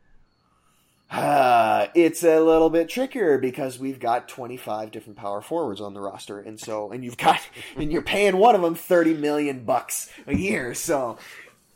uh, 1.09 1.87
it's 1.95 2.25
a 2.25 2.41
little 2.41 2.69
bit 2.69 2.89
trickier 2.89 3.39
because 3.39 3.79
we've 3.79 4.01
got 4.01 4.29
25 4.29 4.91
different 4.91 5.19
power 5.19 5.41
forwards 5.41 5.81
on 5.81 5.95
the 5.95 6.01
roster. 6.01 6.41
And 6.41 6.59
so, 6.59 6.91
and 6.91 7.05
you've 7.05 7.17
got, 7.17 7.41
and 7.77 7.93
you're 7.93 8.03
paying 8.03 8.39
one 8.39 8.57
of 8.57 8.63
them 8.63 8.75
30 8.75 9.15
million 9.15 9.65
bucks 9.65 10.11
a 10.27 10.35
year. 10.35 10.75
So, 10.75 11.19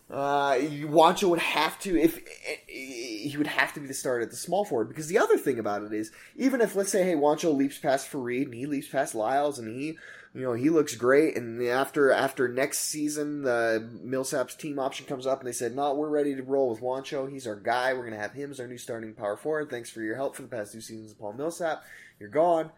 uh, 0.09 0.55
Juancho 0.55 1.29
would 1.31 1.41
have 1.41 1.79
to 1.81 1.97
if 1.97 2.21
he 2.69 3.35
would 3.37 3.49
have 3.49 3.75
to 3.75 3.81
be 3.81 3.89
the 3.89 3.95
starter 3.95 4.23
at 4.23 4.31
the 4.31 4.37
small 4.37 4.65
forward 4.65 4.89
because 4.89 5.09
the 5.09 5.19
other 5.19 5.37
thing 5.37 5.59
about 5.59 5.83
it 5.83 5.93
is 5.93 6.13
even 6.37 6.61
if 6.61 6.77
let's 6.77 6.93
say 6.93 7.03
hey 7.03 7.15
Juancho 7.15 7.55
leaps 7.55 7.79
past 7.79 8.11
Faried 8.11 8.45
and 8.45 8.55
he 8.55 8.67
leaps 8.67 8.89
past 8.89 9.17
Lyles 9.17 9.59
and 9.59 9.69
he 9.69 9.99
you 10.33 10.43
know 10.43 10.53
he 10.53 10.71
looks 10.71 10.95
great 10.95 11.37
and 11.37 11.61
after 11.67 12.13
after 12.13 12.47
next 12.47 12.81
season 12.83 13.43
the 13.43 13.91
Millsap's 14.05 14.55
team 14.55 14.79
option 14.79 15.07
comes 15.07 15.27
up 15.27 15.41
and 15.41 15.49
they 15.49 15.53
said 15.53 15.75
no 15.75 15.93
we're 15.93 16.09
ready 16.09 16.37
to 16.37 16.43
roll 16.45 16.71
with 16.71 16.81
Juancho 16.81 17.29
he's 17.29 17.47
our 17.49 17.57
guy. 17.57 17.93
We're 17.93 18.05
gonna 18.05 18.23
have 18.23 18.33
him 18.33 18.53
as 18.53 18.61
our 18.61 18.69
new 18.69 18.79
starting 18.79 19.13
power 19.13 19.37
forward. 19.37 19.71
Thanks 19.71 19.91
for 19.91 20.03
your 20.03 20.15
help 20.15 20.37
for 20.37 20.43
the 20.43 20.49
past 20.49 20.73
two 20.73 20.81
seasons 20.81 21.15
Paul 21.15 21.33
Millsap. 21.33 21.83
You're 22.21 22.29
gone. 22.29 22.71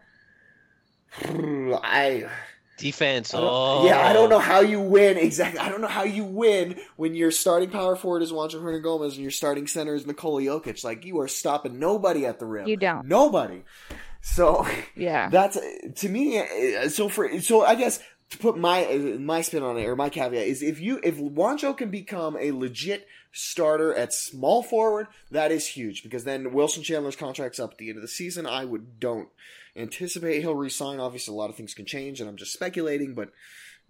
I 1.21 2.27
Defense. 2.79 3.31
Oh. 3.33 3.85
Yeah, 3.85 3.99
I 3.99 4.13
don't 4.13 4.29
know 4.29 4.39
how 4.39 4.61
you 4.61 4.79
win 4.79 5.17
exactly. 5.17 5.59
I 5.59 5.69
don't 5.69 5.81
know 5.81 5.87
how 5.87 6.03
you 6.03 6.23
win 6.23 6.79
when 6.95 7.15
your 7.15 7.31
starting 7.31 7.69
power 7.69 7.95
forward 7.95 8.23
is 8.23 8.31
Juancho 8.31 8.61
Hernangomez 8.61 9.13
and 9.13 9.21
your 9.21 9.31
starting 9.31 9.67
center 9.67 9.95
is 9.95 10.07
Nikola 10.07 10.41
Jokic. 10.41 10.83
Like 10.83 11.05
you 11.05 11.19
are 11.19 11.27
stopping 11.27 11.79
nobody 11.79 12.25
at 12.25 12.39
the 12.39 12.45
rim. 12.45 12.67
You 12.67 12.77
don't. 12.77 13.07
Nobody. 13.07 13.63
So 14.21 14.67
yeah, 14.95 15.29
that's 15.29 15.57
to 16.01 16.09
me. 16.09 16.39
Uh, 16.39 16.89
so 16.89 17.09
for 17.09 17.39
so 17.41 17.63
I 17.63 17.75
guess 17.75 17.99
to 18.31 18.37
put 18.37 18.57
my 18.57 18.85
uh, 18.85 19.19
my 19.19 19.41
spin 19.41 19.63
on 19.63 19.77
it 19.77 19.85
or 19.85 19.95
my 19.95 20.09
caveat 20.09 20.47
is 20.47 20.61
if 20.61 20.79
you 20.79 20.99
if 21.03 21.17
Juancho 21.17 21.75
can 21.75 21.89
become 21.89 22.37
a 22.37 22.51
legit 22.51 23.07
starter 23.31 23.93
at 23.93 24.13
small 24.13 24.63
forward, 24.63 25.07
that 25.31 25.51
is 25.51 25.67
huge 25.67 26.03
because 26.03 26.23
then 26.23 26.53
Wilson 26.53 26.83
Chandler's 26.83 27.15
contract's 27.15 27.59
up 27.59 27.71
at 27.71 27.77
the 27.77 27.89
end 27.89 27.97
of 27.97 28.01
the 28.01 28.07
season. 28.07 28.45
I 28.45 28.65
would 28.65 28.99
don't 28.99 29.29
anticipate 29.79 30.41
he'll 30.41 30.55
resign. 30.55 30.99
Obviously, 30.99 31.33
a 31.33 31.37
lot 31.37 31.49
of 31.49 31.55
things 31.55 31.73
can 31.73 31.85
change, 31.85 32.19
and 32.19 32.29
I'm 32.29 32.37
just 32.37 32.53
speculating. 32.53 33.13
But 33.13 33.31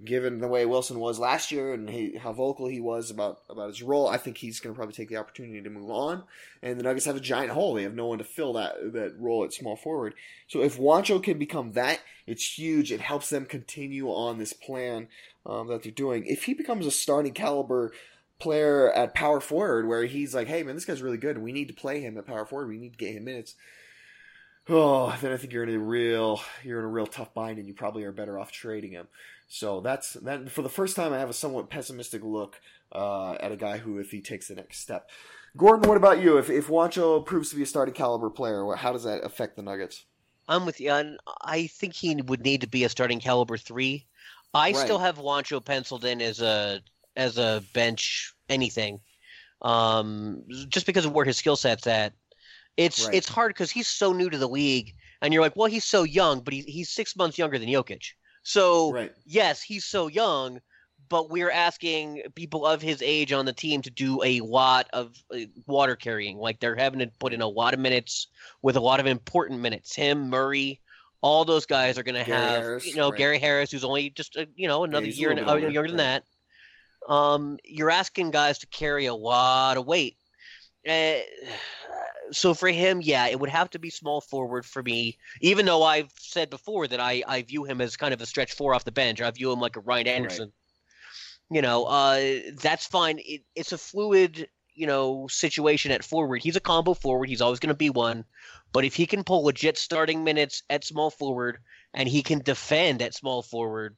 given 0.03 0.39
the 0.39 0.47
way 0.47 0.65
Wilson 0.65 0.99
was 0.99 1.19
last 1.19 1.51
year 1.51 1.73
and 1.73 1.89
he, 1.89 2.15
how 2.15 2.31
vocal 2.31 2.67
he 2.67 2.79
was 2.79 3.11
about 3.11 3.41
about 3.49 3.67
his 3.67 3.83
role, 3.83 4.07
I 4.07 4.17
think 4.17 4.37
he's 4.37 4.59
going 4.59 4.73
to 4.73 4.77
probably 4.77 4.93
take 4.93 5.09
the 5.09 5.17
opportunity 5.17 5.61
to 5.61 5.69
move 5.69 5.89
on. 5.89 6.23
And 6.61 6.79
the 6.79 6.83
Nuggets 6.83 7.05
have 7.05 7.15
a 7.15 7.21
giant 7.21 7.51
hole; 7.51 7.73
they 7.73 7.83
have 7.83 7.95
no 7.95 8.07
one 8.07 8.19
to 8.19 8.23
fill 8.23 8.53
that 8.53 8.93
that 8.93 9.15
role 9.19 9.43
at 9.43 9.53
small 9.53 9.75
forward. 9.75 10.13
So 10.47 10.61
if 10.61 10.77
Juancho 10.77 11.21
can 11.21 11.37
become 11.37 11.73
that, 11.73 11.99
it's 12.25 12.57
huge. 12.57 12.91
It 12.91 13.01
helps 13.01 13.29
them 13.29 13.45
continue 13.45 14.07
on 14.07 14.37
this 14.37 14.53
plan 14.53 15.07
um, 15.45 15.67
that 15.67 15.83
they're 15.83 15.91
doing. 15.91 16.25
If 16.25 16.43
he 16.43 16.53
becomes 16.53 16.85
a 16.85 16.91
starting 16.91 17.33
caliber 17.33 17.91
player 18.39 18.89
at 18.93 19.13
power 19.13 19.41
forward, 19.41 19.87
where 19.87 20.05
he's 20.05 20.33
like, 20.33 20.47
"Hey 20.47 20.63
man, 20.63 20.75
this 20.75 20.85
guy's 20.85 21.01
really 21.01 21.17
good, 21.17 21.37
we 21.39 21.51
need 21.51 21.67
to 21.67 21.73
play 21.73 21.99
him 21.99 22.17
at 22.17 22.27
power 22.27 22.45
forward. 22.45 22.69
We 22.69 22.77
need 22.77 22.93
to 22.93 22.97
get 22.97 23.13
him 23.13 23.25
minutes." 23.25 23.55
Oh, 24.69 25.17
then 25.19 25.31
I 25.31 25.37
think 25.37 25.51
you're 25.51 25.63
in 25.63 25.75
a 25.75 25.79
real 25.79 26.39
you're 26.63 26.79
in 26.79 26.85
a 26.85 26.89
real 26.89 27.07
tough 27.07 27.33
bind, 27.33 27.57
and 27.57 27.67
you 27.67 27.73
probably 27.73 28.03
are 28.03 28.11
better 28.11 28.37
off 28.37 28.51
trading 28.51 28.91
him. 28.91 29.07
So 29.47 29.81
that's 29.81 30.13
that. 30.13 30.49
For 30.51 30.61
the 30.61 30.69
first 30.69 30.95
time, 30.95 31.11
I 31.11 31.17
have 31.17 31.29
a 31.29 31.33
somewhat 31.33 31.69
pessimistic 31.69 32.23
look 32.23 32.61
uh, 32.91 33.33
at 33.33 33.51
a 33.51 33.57
guy 33.57 33.79
who, 33.79 33.97
if 33.97 34.11
he 34.11 34.21
takes 34.21 34.47
the 34.47 34.55
next 34.55 34.79
step. 34.79 35.09
Gordon, 35.57 35.89
what 35.89 35.97
about 35.97 36.21
you? 36.21 36.37
If 36.37 36.49
if 36.49 36.67
Juancho 36.67 37.25
proves 37.25 37.49
to 37.49 37.55
be 37.55 37.63
a 37.63 37.65
starting 37.65 37.95
caliber 37.95 38.29
player, 38.29 38.75
how 38.75 38.93
does 38.93 39.03
that 39.05 39.23
affect 39.23 39.55
the 39.55 39.63
Nuggets? 39.63 40.05
I'm 40.47 40.65
with 40.65 40.79
you. 40.79 41.17
I 41.41 41.67
think 41.67 41.93
he 41.93 42.15
would 42.15 42.43
need 42.43 42.61
to 42.61 42.67
be 42.67 42.83
a 42.83 42.89
starting 42.89 43.19
caliber 43.19 43.57
three. 43.57 44.07
I 44.53 44.71
still 44.71 44.97
have 44.97 45.17
Juancho 45.17 45.63
penciled 45.63 46.05
in 46.05 46.21
as 46.21 46.41
a 46.41 46.81
as 47.15 47.37
a 47.37 47.63
bench 47.73 48.33
anything, 48.49 48.99
um, 49.61 50.43
just 50.67 50.85
because 50.85 51.05
of 51.05 51.11
where 51.11 51.25
his 51.25 51.37
skill 51.37 51.55
set's 51.55 51.87
at. 51.87 52.13
It's 52.79 53.05
Right. 53.05 53.13
it's 53.13 53.27
hard 53.27 53.49
because 53.49 53.71
he's 53.71 53.89
so 53.89 54.13
new 54.13 54.29
to 54.29 54.37
the 54.37 54.47
league, 54.47 54.93
and 55.21 55.33
you're 55.33 55.43
like, 55.43 55.57
well, 55.57 55.69
he's 55.69 55.83
so 55.83 56.03
young, 56.03 56.39
but 56.39 56.53
he, 56.53 56.61
he's 56.61 56.89
six 56.89 57.15
months 57.15 57.37
younger 57.37 57.59
than 57.59 57.67
Jokic. 57.67 58.13
So 58.43 58.93
Right. 58.93 59.13
yes, 59.25 59.61
he's 59.61 59.83
so 59.83 60.07
young, 60.07 60.61
but 61.09 61.29
we're 61.29 61.51
asking 61.51 62.23
people 62.35 62.65
of 62.65 62.81
his 62.81 63.01
age 63.01 63.33
on 63.33 63.45
the 63.45 63.51
team 63.51 63.81
to 63.81 63.89
do 63.89 64.23
a 64.23 64.39
lot 64.39 64.87
of 64.93 65.13
uh, 65.33 65.39
water 65.67 65.97
carrying. 65.97 66.37
Like 66.37 66.61
they're 66.61 66.75
having 66.75 66.99
to 66.99 67.07
put 67.19 67.33
in 67.33 67.41
a 67.41 67.47
lot 67.47 67.73
of 67.73 67.81
minutes 67.81 68.27
with 68.61 68.77
a 68.77 68.81
lot 68.81 69.01
of 69.01 69.07
important 69.07 69.59
minutes. 69.59 69.93
Him, 69.93 70.29
Murray, 70.29 70.79
all 71.19 71.43
those 71.43 71.65
guys 71.65 71.97
are 71.97 72.03
going 72.03 72.15
to 72.15 72.23
have, 72.23 72.61
Harris, 72.63 72.85
you 72.85 72.95
know, 72.95 73.09
right. 73.09 73.17
Gary 73.17 73.39
Harris, 73.39 73.71
who's 73.71 73.83
only 73.83 74.09
just 74.11 74.37
uh, 74.37 74.45
you 74.55 74.69
know 74.69 74.85
another 74.85 75.07
a 75.07 75.09
year 75.09 75.31
and 75.31 75.39
older, 75.41 75.69
younger 75.69 75.89
than 75.89 75.97
right. 75.97 76.23
that. 77.07 77.13
Um, 77.13 77.57
you're 77.65 77.91
asking 77.91 78.31
guys 78.31 78.59
to 78.59 78.67
carry 78.67 79.07
a 79.07 79.15
lot 79.15 79.75
of 79.75 79.85
weight. 79.85 80.15
Uh, 80.87 81.15
so 82.31 82.53
for 82.53 82.69
him, 82.69 83.01
yeah, 83.01 83.27
it 83.27 83.39
would 83.39 83.49
have 83.49 83.69
to 83.71 83.79
be 83.79 83.89
small 83.89 84.21
forward 84.21 84.65
for 84.65 84.83
me. 84.83 85.17
Even 85.41 85.65
though 85.65 85.83
I've 85.83 86.11
said 86.19 86.49
before 86.49 86.87
that 86.87 86.99
I, 86.99 87.23
I 87.27 87.41
view 87.41 87.63
him 87.63 87.81
as 87.81 87.97
kind 87.97 88.13
of 88.13 88.21
a 88.21 88.25
stretch 88.25 88.53
four 88.53 88.73
off 88.73 88.85
the 88.85 88.91
bench. 88.91 89.21
I 89.21 89.29
view 89.31 89.51
him 89.51 89.59
like 89.59 89.75
a 89.75 89.81
Ryan 89.81 90.07
Anderson. 90.07 90.51
You 91.49 91.61
know, 91.61 91.85
uh, 91.85 92.39
that's 92.61 92.85
fine. 92.85 93.19
It, 93.19 93.41
it's 93.55 93.71
a 93.71 93.77
fluid, 93.77 94.47
you 94.75 94.85
know, 94.85 95.27
situation 95.27 95.91
at 95.91 96.03
forward. 96.03 96.43
He's 96.43 96.55
a 96.55 96.61
combo 96.61 96.93
forward. 96.93 97.29
He's 97.29 97.41
always 97.41 97.59
going 97.59 97.69
to 97.69 97.75
be 97.75 97.89
one. 97.89 98.23
But 98.71 98.85
if 98.85 98.95
he 98.95 99.07
can 99.07 99.23
pull 99.23 99.43
legit 99.43 99.77
starting 99.77 100.23
minutes 100.23 100.61
at 100.69 100.83
small 100.83 101.09
forward 101.09 101.57
and 101.95 102.07
he 102.07 102.21
can 102.21 102.39
defend 102.39 103.01
at 103.01 103.15
small 103.15 103.41
forward, 103.41 103.97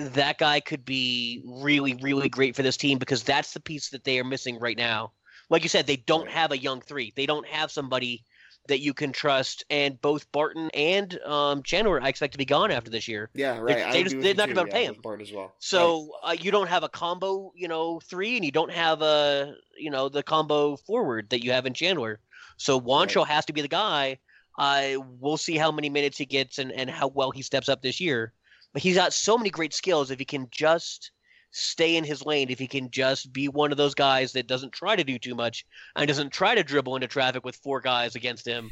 that 0.00 0.38
guy 0.38 0.60
could 0.60 0.84
be 0.86 1.42
really, 1.44 1.94
really 2.00 2.30
great 2.30 2.56
for 2.56 2.62
this 2.62 2.78
team 2.78 2.98
because 2.98 3.22
that's 3.22 3.52
the 3.52 3.60
piece 3.60 3.90
that 3.90 4.04
they 4.04 4.18
are 4.18 4.24
missing 4.24 4.58
right 4.58 4.78
now. 4.78 5.12
Like 5.48 5.62
you 5.62 5.68
said, 5.68 5.86
they 5.86 5.96
don't 5.96 6.28
have 6.28 6.52
a 6.52 6.58
young 6.58 6.80
three. 6.80 7.12
They 7.14 7.26
don't 7.26 7.46
have 7.46 7.70
somebody 7.70 8.24
that 8.68 8.80
you 8.80 8.92
can 8.92 9.12
trust. 9.12 9.64
And 9.70 10.00
both 10.00 10.30
Barton 10.32 10.70
and 10.74 11.18
um, 11.20 11.62
Chandler, 11.62 12.02
I 12.02 12.08
expect 12.08 12.32
to 12.32 12.38
be 12.38 12.44
gone 12.44 12.70
after 12.70 12.90
this 12.90 13.06
year. 13.06 13.30
Yeah, 13.34 13.58
right. 13.58 13.92
They, 13.92 14.02
they 14.02 14.02
just, 14.02 14.20
they're 14.20 14.34
not 14.34 14.48
gonna 14.48 14.54
be 14.54 14.60
able 14.60 14.66
to 14.66 14.72
pay 14.72 14.84
him. 14.86 14.96
Bart 15.02 15.22
as 15.22 15.32
well. 15.32 15.54
So 15.58 16.10
uh, 16.22 16.36
you 16.38 16.50
don't 16.50 16.68
have 16.68 16.82
a 16.82 16.88
combo, 16.88 17.52
you 17.54 17.68
know, 17.68 18.00
three, 18.00 18.36
and 18.36 18.44
you 18.44 18.50
don't 18.50 18.72
have 18.72 19.02
a, 19.02 19.54
you 19.78 19.90
know, 19.90 20.08
the 20.08 20.22
combo 20.22 20.76
forward 20.76 21.30
that 21.30 21.44
you 21.44 21.52
have 21.52 21.66
in 21.66 21.74
Chandler. 21.74 22.18
So 22.56 22.80
Juancho 22.80 23.26
has 23.26 23.44
to 23.46 23.52
be 23.52 23.62
the 23.62 23.68
guy. 23.68 24.18
Uh, 24.58 24.94
we'll 25.20 25.36
see 25.36 25.56
how 25.56 25.70
many 25.70 25.90
minutes 25.90 26.16
he 26.18 26.24
gets 26.24 26.58
and, 26.58 26.72
and 26.72 26.88
how 26.88 27.08
well 27.08 27.30
he 27.30 27.42
steps 27.42 27.68
up 27.68 27.82
this 27.82 28.00
year. 28.00 28.32
But 28.72 28.82
he's 28.82 28.96
got 28.96 29.12
so 29.12 29.36
many 29.38 29.50
great 29.50 29.74
skills. 29.74 30.10
If 30.10 30.18
he 30.18 30.24
can 30.24 30.48
just 30.50 31.10
stay 31.56 31.96
in 31.96 32.04
his 32.04 32.24
lane, 32.26 32.50
if 32.50 32.58
he 32.58 32.66
can 32.66 32.90
just 32.90 33.32
be 33.32 33.48
one 33.48 33.72
of 33.72 33.78
those 33.78 33.94
guys 33.94 34.32
that 34.32 34.46
doesn't 34.46 34.72
try 34.72 34.94
to 34.94 35.04
do 35.04 35.18
too 35.18 35.34
much 35.34 35.64
and 35.96 36.06
doesn't 36.06 36.30
try 36.30 36.54
to 36.54 36.62
dribble 36.62 36.94
into 36.96 37.06
traffic 37.06 37.44
with 37.44 37.56
four 37.56 37.80
guys 37.80 38.14
against 38.14 38.46
him, 38.46 38.70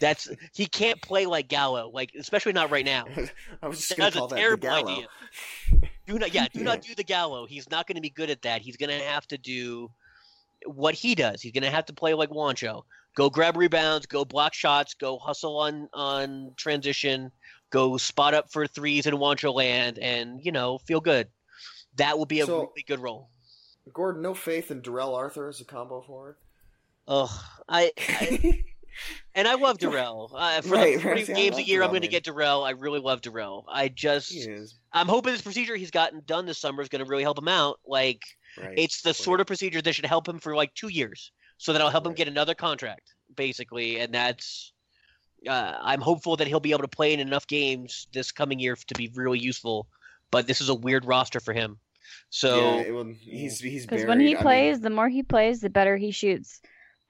that's 0.00 0.28
he 0.52 0.66
can't 0.66 1.00
play 1.00 1.26
like 1.26 1.48
Gallo, 1.48 1.90
like 1.94 2.10
especially 2.18 2.52
not 2.52 2.70
right 2.70 2.84
now. 2.84 3.04
I 3.62 3.68
was 3.68 3.78
just 3.78 3.96
gonna 3.96 4.06
That's 4.10 4.16
call 4.16 4.28
that 4.28 4.50
the 4.50 4.56
Gallo. 4.56 4.88
idea. 4.92 5.06
Do 6.06 6.18
not, 6.18 6.34
yeah, 6.34 6.48
do 6.52 6.58
Yeah. 6.58 6.64
not 6.66 6.82
do 6.82 6.94
the 6.94 7.02
Gallo. 7.04 7.46
He's 7.46 7.70
not 7.70 7.86
going 7.86 7.94
to 7.94 8.02
be 8.02 8.10
good 8.10 8.28
at 8.28 8.42
that. 8.42 8.60
He's 8.60 8.76
going 8.76 8.90
to 8.90 9.02
have 9.06 9.26
to 9.28 9.38
do 9.38 9.90
what 10.66 10.94
he 10.94 11.14
does. 11.14 11.40
He's 11.40 11.52
going 11.52 11.62
to 11.62 11.70
have 11.70 11.86
to 11.86 11.94
play 11.94 12.12
like 12.12 12.28
Juancho. 12.28 12.82
Go 13.16 13.30
grab 13.30 13.56
rebounds, 13.56 14.04
go 14.04 14.22
block 14.22 14.52
shots, 14.52 14.92
go 14.92 15.16
hustle 15.18 15.56
on 15.56 15.88
on 15.94 16.52
transition, 16.56 17.30
go 17.70 17.96
spot 17.96 18.34
up 18.34 18.52
for 18.52 18.66
threes 18.66 19.06
in 19.06 19.14
Juancho 19.14 19.54
land, 19.54 19.98
and 19.98 20.44
you 20.44 20.52
know 20.52 20.76
feel 20.78 21.00
good. 21.00 21.28
That 21.96 22.18
will 22.18 22.26
be 22.26 22.40
a 22.40 22.46
So- 22.46 22.60
really 22.60 22.84
good 22.86 23.00
role. 23.00 23.30
Gordon, 23.92 24.22
no 24.22 24.34
faith 24.34 24.70
in 24.70 24.80
Darrell 24.80 25.14
Arthur 25.14 25.48
as 25.48 25.60
a 25.60 25.64
combo 25.64 26.00
forward. 26.00 26.36
Ugh, 27.06 27.28
I, 27.68 27.92
I 27.98 28.64
and 29.34 29.46
I 29.46 29.54
love 29.56 29.78
Darrell. 29.78 30.30
Uh, 30.34 30.62
for 30.62 30.70
Right, 30.70 30.96
the 30.96 31.02
40 31.02 31.24
right. 31.24 31.36
Games 31.36 31.58
a 31.58 31.62
year, 31.62 31.82
I'm 31.82 31.90
going 31.90 32.00
to 32.02 32.08
get 32.08 32.24
Darrell. 32.24 32.64
I 32.64 32.70
really 32.70 33.00
love 33.00 33.20
Darrell. 33.20 33.66
I 33.68 33.88
just 33.88 34.34
I'm 34.92 35.06
hoping 35.06 35.32
this 35.32 35.42
procedure 35.42 35.76
he's 35.76 35.90
gotten 35.90 36.22
done 36.24 36.46
this 36.46 36.58
summer 36.58 36.80
is 36.82 36.88
going 36.88 37.04
to 37.04 37.08
really 37.08 37.22
help 37.24 37.38
him 37.38 37.48
out. 37.48 37.78
Like 37.86 38.22
right. 38.58 38.72
it's 38.78 39.02
the 39.02 39.12
sort 39.12 39.40
of 39.40 39.46
procedure 39.46 39.82
that 39.82 39.92
should 39.94 40.06
help 40.06 40.26
him 40.26 40.38
for 40.38 40.56
like 40.56 40.72
two 40.74 40.88
years, 40.88 41.30
so 41.58 41.72
that 41.74 41.82
I'll 41.82 41.90
help 41.90 42.06
him 42.06 42.14
get 42.14 42.26
another 42.28 42.54
contract, 42.54 43.12
basically. 43.36 43.98
And 43.98 44.14
that's 44.14 44.72
uh, 45.46 45.74
I'm 45.78 46.00
hopeful 46.00 46.36
that 46.36 46.46
he'll 46.46 46.60
be 46.60 46.70
able 46.70 46.82
to 46.82 46.88
play 46.88 47.12
in 47.12 47.20
enough 47.20 47.46
games 47.46 48.06
this 48.14 48.32
coming 48.32 48.58
year 48.58 48.76
to 48.76 48.94
be 48.94 49.10
really 49.14 49.38
useful. 49.40 49.88
But 50.30 50.46
this 50.46 50.62
is 50.62 50.70
a 50.70 50.74
weird 50.74 51.04
roster 51.04 51.38
for 51.38 51.52
him, 51.52 51.78
so 52.30 52.76
yeah, 52.76 52.80
it 52.82 52.92
will- 52.94 53.14
he's 53.18 53.60
he's 53.60 53.86
Because 53.86 54.06
when 54.06 54.20
he 54.20 54.28
I 54.28 54.34
mean, 54.34 54.42
plays, 54.42 54.80
the 54.80 54.90
more 54.90 55.08
he 55.08 55.22
plays, 55.22 55.60
the 55.60 55.70
better 55.70 55.96
he 55.96 56.10
shoots. 56.10 56.60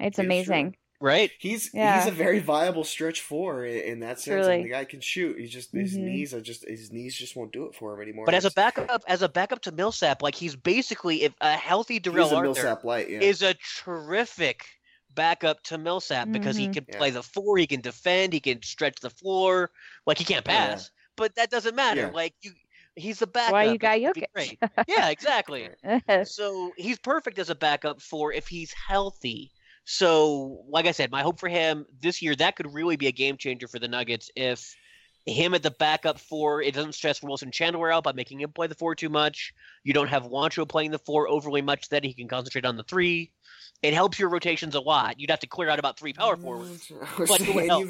It's 0.00 0.16
true. 0.16 0.24
amazing. 0.24 0.76
right. 1.00 1.30
he's 1.38 1.70
Yeah. 1.74 1.98
he's 2.00 2.08
a 2.08 2.14
very 2.14 2.38
viable 2.38 2.82
stretch 2.84 3.20
four 3.20 3.64
in, 3.64 3.78
in 3.92 4.00
that 4.00 4.18
sense. 4.20 4.44
Truly. 4.46 4.54
And 4.56 4.64
the 4.64 4.68
guy 4.70 4.84
can 4.84 5.00
shoot. 5.00 5.38
He's 5.38 5.50
just 5.50 5.72
his 5.72 5.94
Mhm. 5.96 6.00
knees 6.04 6.32
are 6.34 6.40
just 6.40 6.66
his 6.66 6.90
knees 6.92 7.14
just 7.14 7.36
won't 7.36 7.52
do 7.52 7.66
it 7.66 7.74
for 7.74 7.94
him 7.94 8.00
anymore. 8.00 8.24
But 8.24 8.34
as 8.34 8.44
a 8.46 8.50
backup, 8.52 9.02
as 9.06 9.20
a 9.22 9.28
backup 9.28 9.60
to 9.62 9.72
Millsap, 9.72 10.22
like 10.22 10.34
he's 10.34 10.56
basically 10.56 11.22
if 11.24 11.32
a 11.40 11.52
healthy 11.56 11.98
Darrell 11.98 12.24
he's 12.24 12.32
a 12.32 12.36
Arthur 12.36 12.44
Millsap 12.46 12.84
light. 12.84 13.10
Yeah. 13.10 13.20
is 13.20 13.42
a 13.42 13.54
terrific 13.84 14.64
backup 15.14 15.62
to 15.64 15.78
Millsap 15.78 16.32
because 16.32 16.56
he 16.56 16.68
Mhm. 16.68 16.74
can 16.74 16.86
Yeah. 16.88 16.98
play 16.98 17.10
the 17.10 17.22
four, 17.22 17.56
he 17.58 17.66
can 17.66 17.80
defend, 17.80 18.32
he 18.32 18.40
can 18.40 18.62
stretch 18.62 18.98
the 19.00 19.10
floor. 19.10 19.70
Like 20.06 20.18
he 20.18 20.24
can't 20.24 20.44
Yeah. 20.46 20.70
pass, 20.70 20.90
but 21.16 21.34
that 21.36 21.50
doesn't 21.50 21.76
matter. 21.76 22.02
Yeah. 22.02 22.10
Like 22.10 22.34
you, 22.42 22.52
he's 22.96 23.18
the 23.18 23.26
backup. 23.26 23.52
Why 23.52 23.64
you 23.64 23.78
got 23.78 23.98
he'd 23.98 24.06
Jokic? 24.06 24.32
great. 24.34 24.58
Yeah, 24.88 25.10
exactly. 25.10 25.68
so 26.24 26.72
he's 26.76 26.98
perfect 26.98 27.38
as 27.38 27.50
a 27.50 27.54
backup 27.54 28.00
for 28.00 28.32
if 28.32 28.48
he's 28.48 28.72
healthy. 28.72 29.50
So, 29.84 30.64
like 30.68 30.86
I 30.86 30.92
said, 30.92 31.10
my 31.10 31.22
hope 31.22 31.38
for 31.38 31.48
him 31.48 31.84
this 32.00 32.22
year 32.22 32.34
that 32.36 32.56
could 32.56 32.72
really 32.72 32.96
be 32.96 33.06
a 33.06 33.12
game 33.12 33.36
changer 33.36 33.68
for 33.68 33.78
the 33.78 33.88
Nuggets 33.88 34.30
if 34.34 34.74
him 35.26 35.54
at 35.54 35.62
the 35.62 35.70
backup 35.70 36.18
four, 36.18 36.62
it 36.62 36.74
doesn't 36.74 36.94
stress 36.94 37.22
Wilson 37.22 37.50
Chandler 37.50 37.90
out 37.90 38.04
by 38.04 38.12
making 38.12 38.40
him 38.40 38.52
play 38.52 38.66
the 38.66 38.74
four 38.74 38.94
too 38.94 39.08
much. 39.08 39.54
You 39.82 39.92
don't 39.92 40.08
have 40.08 40.24
Juancho 40.24 40.68
playing 40.68 40.90
the 40.90 40.98
four 40.98 41.28
overly 41.28 41.62
much 41.62 41.88
that 41.88 42.04
he 42.04 42.12
can 42.12 42.28
concentrate 42.28 42.66
on 42.66 42.76
the 42.76 42.82
three. 42.82 43.30
It 43.82 43.94
helps 43.94 44.18
your 44.18 44.28
rotations 44.28 44.74
a 44.74 44.80
lot. 44.80 45.18
You'd 45.18 45.30
have 45.30 45.40
to 45.40 45.46
clear 45.46 45.68
out 45.68 45.78
about 45.78 45.98
three 45.98 46.12
power 46.12 46.36
forwards. 46.36 46.88
Mm, 46.88 47.16
but 47.28 47.40
it 47.40 47.54
would 47.54 47.56
saying, 47.56 47.68
help. 47.68 47.88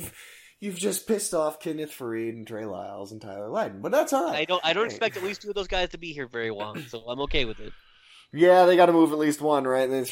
You've 0.65 0.75
you've 0.75 0.81
just 0.81 1.07
pissed 1.07 1.35
off 1.35 1.61
Kenneth 1.61 1.91
Faried 1.91 2.31
and 2.31 2.47
Trey 2.47 2.65
Lyles 2.65 3.13
and 3.13 3.21
Tyler 3.21 3.49
Lydon, 3.49 3.83
but 3.83 3.93
that's 3.93 4.13
all 4.13 4.25
right. 4.25 4.37
I 4.41 4.45
don't 4.45 4.65
I 4.65 4.73
don't 4.73 4.85
Hey. 4.85 4.91
expect 4.91 5.17
at 5.17 5.23
least 5.23 5.43
two 5.43 5.51
of 5.51 5.55
those 5.55 5.69
guys 5.69 5.91
to 5.91 5.99
be 5.99 6.13
here 6.13 6.27
very 6.27 6.51
long, 6.51 6.81
so 6.89 7.01
I'm 7.01 7.21
okay 7.23 7.45
with 7.45 7.61
it. 7.61 7.73
Yeah, 8.33 8.65
they 8.67 8.75
got 8.77 8.87
to 8.87 8.93
move 8.93 9.13
at 9.13 9.19
least 9.19 9.41
one, 9.41 9.65
right? 9.65 9.89
And 9.89 10.11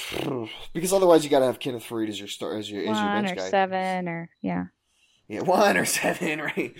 because 0.74 0.92
otherwise, 0.92 1.24
you 1.24 1.30
got 1.30 1.40
to 1.40 1.46
have 1.46 1.58
Kenneth 1.58 1.84
Faried 1.84 2.08
as 2.08 2.18
your 2.18 2.28
star, 2.28 2.56
as 2.56 2.70
your 2.70 2.82
as 2.82 3.00
your 3.00 3.10
bench 3.10 3.32
or 3.32 3.34
guy. 3.34 3.50
seven 3.50 4.08
or 4.08 4.30
yeah. 4.42 4.66
Yeah, 5.28 5.40
one 5.40 5.76
or 5.78 5.84
seven, 5.86 6.40
right? 6.40 6.74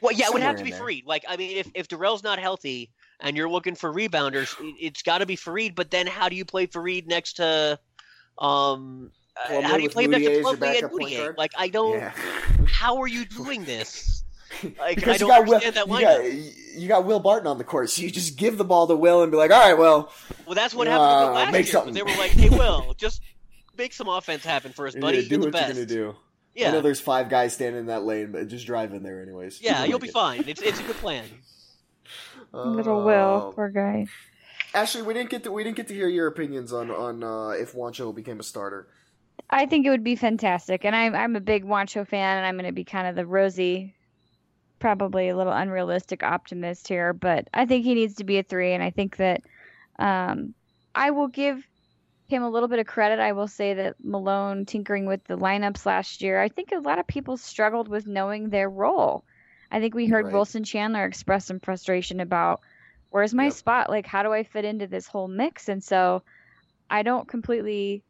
Well, 0.00 0.12
yeah, 0.12 0.26
it 0.26 0.32
would 0.32 0.42
have 0.42 0.56
to 0.56 0.64
be 0.64 0.70
there. 0.70 0.80
Faried. 0.80 1.04
Like, 1.06 1.24
I 1.28 1.36
mean, 1.36 1.56
if 1.58 1.70
if 1.74 1.88
Darrell's 1.88 2.22
not 2.22 2.38
healthy 2.38 2.90
and 3.20 3.36
you're 3.36 3.50
looking 3.50 3.74
for 3.74 3.92
rebounders, 3.92 4.58
it, 4.60 4.74
it's 4.80 5.02
got 5.02 5.18
to 5.18 5.26
be 5.26 5.36
Faried. 5.36 5.74
But 5.74 5.90
then, 5.90 6.06
how 6.06 6.28
do 6.28 6.36
you 6.36 6.44
play 6.46 6.66
Faried 6.66 7.06
next 7.06 7.34
to, 7.34 7.78
um, 8.38 9.10
Plumlee 9.48 9.62
how 9.62 9.76
do 9.76 9.82
you 9.82 9.86
with 9.88 9.92
play 9.94 10.06
next 10.06 10.24
Mudiay 10.24 10.26
to 10.26 10.38
as 10.38 10.44
Plumlee 10.44 10.50
and 10.52 10.60
backup 10.60 10.92
Mudiay? 10.92 11.36
Like, 11.38 11.52
I 11.58 11.68
don't. 11.68 11.98
Yeah. 11.98 12.10
How 12.66 12.98
are 12.98 13.06
you 13.06 13.24
doing 13.24 13.64
this? 13.64 14.18
Like, 14.62 14.74
I 14.80 14.94
Because 14.94 15.14
you 15.20 15.26
don't 15.26 15.28
got 15.30 15.46
Will, 15.48 15.54
understand 15.54 15.74
that 15.76 15.86
you 15.88 15.92
lineup. 15.94 16.72
got, 16.74 16.78
you 16.80 16.88
got 16.88 17.04
Will 17.06 17.20
Barton 17.20 17.46
on 17.48 17.56
the 17.58 17.64
court, 17.64 17.88
so 17.90 18.02
you 18.02 18.10
just 18.10 18.36
give 18.36 18.58
the 18.58 18.64
ball 18.64 18.86
to 18.86 18.94
Will 18.94 19.22
and 19.22 19.32
be 19.32 19.38
like, 19.38 19.50
"All 19.50 19.58
right, 19.58 19.76
well, 19.78 20.12
Well, 20.46 20.54
that's 20.54 20.74
what 20.74 20.86
happened 20.86 21.08
to 21.08 21.30
uh, 21.30 21.32
last 21.32 21.52
make 21.52 21.64
year. 21.64 21.72
something. 21.72 21.94
They 21.94 22.02
were 22.02 22.10
like, 22.10 22.30
"Hey, 22.32 22.50
Will, 22.50 22.94
just 22.98 23.22
make 23.78 23.94
some 23.94 24.08
offense 24.08 24.44
happen 24.44 24.72
for 24.72 24.86
us, 24.86 24.94
buddy. 24.94 25.16
yeah, 25.18 25.22
do 25.22 25.28
you're 25.30 25.38
the 25.38 25.44
what 25.46 25.52
best." 25.54 25.74
you're 25.74 25.86
gonna 25.86 26.12
do." 26.12 26.16
Yeah. 26.54 26.68
I 26.68 26.72
know 26.72 26.80
there's 26.82 27.00
five 27.00 27.30
guys 27.30 27.54
standing 27.54 27.80
in 27.80 27.86
that 27.86 28.04
lane, 28.04 28.30
but 28.30 28.46
just 28.48 28.66
drive 28.66 28.92
in 28.92 29.02
there 29.02 29.22
anyways. 29.22 29.60
yeah, 29.62 29.84
you'll 29.84 29.94
like 29.94 30.02
be 30.02 30.08
it. 30.08 30.12
fine. 30.12 30.44
It's 30.46 30.60
it's 30.60 30.78
a 30.78 30.82
good 30.82 30.96
plan. 30.96 31.24
Little 32.52 33.02
Will, 33.04 33.48
Uh, 33.48 33.52
poor 33.52 33.70
guy. 33.70 34.06
Ashley, 34.74 35.02
we 35.02 35.14
didn't 35.14 35.30
get 35.30 35.44
to 35.44 35.50
we 35.52 35.64
didn't 35.64 35.76
get 35.76 35.88
to 35.88 35.94
hear 35.94 36.08
your 36.08 36.26
opinions 36.26 36.72
on 36.72 36.90
on 36.90 37.24
uh, 37.24 37.48
if 37.50 37.72
Juancho 37.72 38.14
became 38.14 38.38
a 38.38 38.42
starter. 38.44 38.86
I 39.50 39.66
think 39.66 39.86
it 39.86 39.90
would 39.90 40.04
be 40.04 40.16
fantastic, 40.16 40.84
and 40.84 40.96
I'm 40.96 41.14
I'm 41.14 41.36
a 41.36 41.40
big 41.40 41.64
Juancho 41.64 42.06
fan, 42.06 42.38
and 42.38 42.46
I'm 42.46 42.54
going 42.56 42.66
to 42.66 42.72
be 42.72 42.84
kind 42.84 43.06
of 43.06 43.14
the 43.16 43.26
rosy, 43.26 43.94
probably 44.80 45.28
a 45.28 45.36
little 45.36 45.52
unrealistic 45.52 46.22
optimist 46.22 46.88
here, 46.88 47.12
but 47.12 47.48
I 47.54 47.66
think 47.66 47.84
he 47.84 47.94
needs 47.94 48.16
to 48.16 48.24
be 48.24 48.38
a 48.38 48.42
three, 48.42 48.72
and 48.72 48.82
I 48.82 48.90
think 48.90 49.16
that 49.18 49.42
um, 49.98 50.54
I 50.94 51.10
will 51.10 51.28
give 51.28 51.66
him 52.28 52.42
a 52.42 52.50
little 52.50 52.68
bit 52.68 52.78
of 52.78 52.86
credit. 52.86 53.18
I 53.20 53.32
will 53.32 53.48
say 53.48 53.74
that 53.74 53.96
Malone 54.02 54.64
tinkering 54.66 55.06
with 55.06 55.24
the 55.24 55.36
lineups 55.36 55.86
last 55.86 56.22
year, 56.22 56.40
I 56.40 56.48
think 56.48 56.72
a 56.72 56.78
lot 56.80 56.98
of 56.98 57.06
people 57.06 57.36
struggled 57.36 57.88
with 57.88 58.06
knowing 58.06 58.48
their 58.50 58.70
role. 58.70 59.24
I 59.70 59.80
think 59.80 59.94
we 59.94 60.06
heard 60.06 60.26
Right. 60.26 60.32
Wilson 60.32 60.64
Chandler 60.64 61.04
express 61.04 61.46
some 61.46 61.60
frustration 61.60 62.20
about 62.20 62.60
where's 63.10 63.34
my 63.34 63.48
Yep. 63.48 63.52
spot? 63.52 63.90
Like, 63.90 64.06
how 64.06 64.22
do 64.22 64.32
I 64.32 64.44
fit 64.44 64.64
into 64.64 64.86
this 64.86 65.06
whole 65.06 65.28
mix? 65.28 65.68
And 65.68 65.82
so 65.82 66.22
I 66.90 67.02
don't 67.02 67.28
completely 67.28 68.04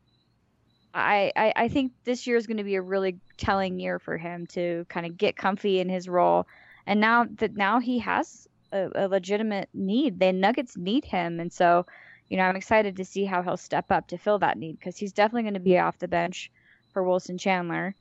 I, 0.95 1.32
I, 1.36 1.53
I 1.57 1.68
think 1.68 1.93
this 2.05 2.26
year 2.26 2.36
is 2.36 2.47
going 2.47 2.59
to 2.59 2.64
be 2.64 2.74
a 2.74 2.82
really 2.82 3.18
telling 3.36 3.78
year 3.78 3.99
for 3.99 4.18
him 4.18 4.47
to 4.49 4.84
kind 4.88 5.07
of 5.07 5.16
get 5.16 5.36
comfy 5.36 5.80
in 5.80 5.88
his 5.88 6.09
role. 6.09 6.47
And 6.86 7.01
now 7.01 7.26
that 7.36 7.57
now 7.57 7.80
he 7.80 7.99
has 8.01 8.49
a, 8.72 8.90
a 8.95 9.09
legitimate 9.09 9.68
need, 9.72 10.18
the 10.18 10.32
Nuggets 10.32 10.76
need 10.76 11.05
him. 11.05 11.40
And 11.40 11.53
so, 11.53 11.86
you 12.28 12.36
know, 12.36 12.45
I'm 12.45 12.57
excited 12.57 12.97
to 12.97 13.05
see 13.05 13.24
how 13.24 13.43
he'll 13.43 13.57
step 13.57 13.90
up 13.90 14.09
to 14.09 14.18
fill 14.18 14.38
that 14.40 14.59
need 14.59 14.78
because 14.78 14.97
he's 14.97 15.12
definitely 15.12 15.43
going 15.43 15.55
to 15.55 15.61
be 15.61 15.78
off 15.78 15.99
the 15.99 16.09
bench 16.09 16.51
for 16.93 17.03
Wilson 17.03 17.38
Chandler. 17.38 17.95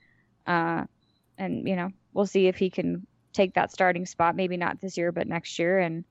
Uh, 0.45 0.85
and, 1.37 1.67
you 1.67 1.75
know, 1.75 1.91
we'll 2.13 2.25
see 2.25 2.47
if 2.47 2.57
he 2.57 2.69
can 2.69 3.05
take 3.33 3.53
that 3.53 3.71
starting 3.71 4.05
spot. 4.05 4.35
Maybe 4.35 4.57
not 4.57 4.81
this 4.81 4.97
year, 4.97 5.11
but 5.11 5.27
next 5.27 5.59
year. 5.59 5.79
And 5.79 6.03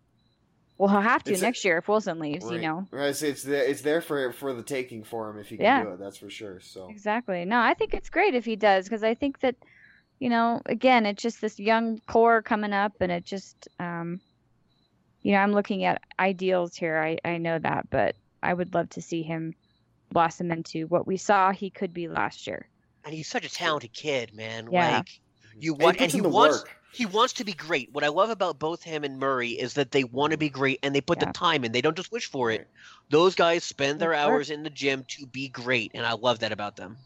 well, 0.81 0.89
he'll 0.89 1.01
have 1.03 1.23
to 1.25 1.33
It's 1.33 1.43
a- 1.43 1.45
next 1.45 1.63
year 1.63 1.77
if 1.77 1.89
Wilson 1.89 2.19
leaves, 2.19 2.51
you 2.51 2.59
know. 2.59 2.87
Right, 2.91 3.09
it's, 3.11 3.21
it's 3.21 3.43
there. 3.43 3.65
It's 3.65 3.83
there 3.83 4.01
for 4.01 4.33
for 4.33 4.55
the 4.55 4.63
taking 4.63 5.05
for 5.05 5.29
him 5.29 5.39
if 5.39 5.49
he 5.51 5.57
can 5.59 5.65
Yeah. 5.67 5.83
do 5.85 5.91
it. 5.91 5.99
That's 5.99 6.17
for 6.17 6.31
sure. 6.31 6.59
So 6.61 6.89
Exactly. 6.89 7.45
No, 7.45 7.61
I 7.61 7.75
think 7.75 7.93
it's 7.93 8.09
great 8.09 8.35
if 8.35 8.47
he 8.47 8.57
does 8.57 8.87
because 8.87 9.05
I 9.05 9.13
think 9.15 9.41
that, 9.41 9.57
you 10.21 10.31
know, 10.31 10.63
again, 10.65 11.05
it's 11.05 11.23
just 11.23 11.43
this 11.43 11.61
young 11.61 12.01
core 12.07 12.41
coming 12.41 12.73
up, 12.73 12.95
and 13.01 13.13
it 13.13 13.27
just, 13.27 13.69
um, 13.79 14.21
you 15.21 15.33
know, 15.33 15.39
I'm 15.39 15.53
looking 15.53 15.85
at 15.85 16.01
ideals 16.19 16.75
here. 16.75 16.97
I 16.99 17.19
I 17.29 17.37
know 17.37 17.59
that, 17.59 17.91
but 17.91 18.17
I 18.43 18.55
would 18.55 18.73
love 18.73 18.89
to 18.91 19.03
see 19.03 19.23
him 19.23 19.55
blossom 20.11 20.51
into 20.51 20.87
what 20.87 21.07
we 21.07 21.19
saw 21.19 21.53
he 21.53 21.69
could 21.69 21.93
be 21.93 22.09
last 22.09 22.47
year. 22.47 22.67
And 23.05 23.13
he's 23.15 23.29
such 23.29 23.45
a 23.45 23.51
talented 23.51 23.93
kid, 23.93 24.35
man. 24.35 24.69
Yeah. 24.73 24.97
Like 24.97 25.21
you 25.59 25.75
want, 25.75 25.99
and 26.01 26.11
puts 26.11 26.15
he 26.15 26.21
wants, 26.23 26.61
work. 26.61 26.77
He 26.93 27.07
wants 27.07 27.35
to 27.35 27.45
be 27.45 27.53
great. 27.53 27.93
What 27.93 28.03
I 28.05 28.09
love 28.09 28.31
about 28.31 28.59
both 28.59 28.83
him 28.83 29.05
and 29.05 29.19
Murray 29.19 29.51
is 29.51 29.75
that 29.75 29.93
they 29.93 30.05
want 30.05 30.33
to 30.33 30.37
be 30.39 30.49
great 30.49 30.81
and 30.83 30.95
they 30.95 31.01
put 31.01 31.19
Yeah. 31.21 31.27
the 31.27 31.33
time 31.33 31.65
in. 31.65 31.73
They 31.73 31.81
don't 31.81 31.97
just 31.97 32.11
wish 32.11 32.27
for 32.27 32.51
it. 32.51 32.69
Those 33.11 33.35
guys 33.35 33.63
spend 33.65 34.01
their 34.01 34.15
hours 34.15 34.51
in 34.51 34.63
the 34.63 34.71
gym 34.71 35.05
to 35.09 35.27
be 35.27 35.49
great, 35.49 35.93
and 35.95 36.05
I 36.05 36.13
love 36.13 36.41
that 36.41 36.53
about 36.53 36.77
them. 36.77 36.97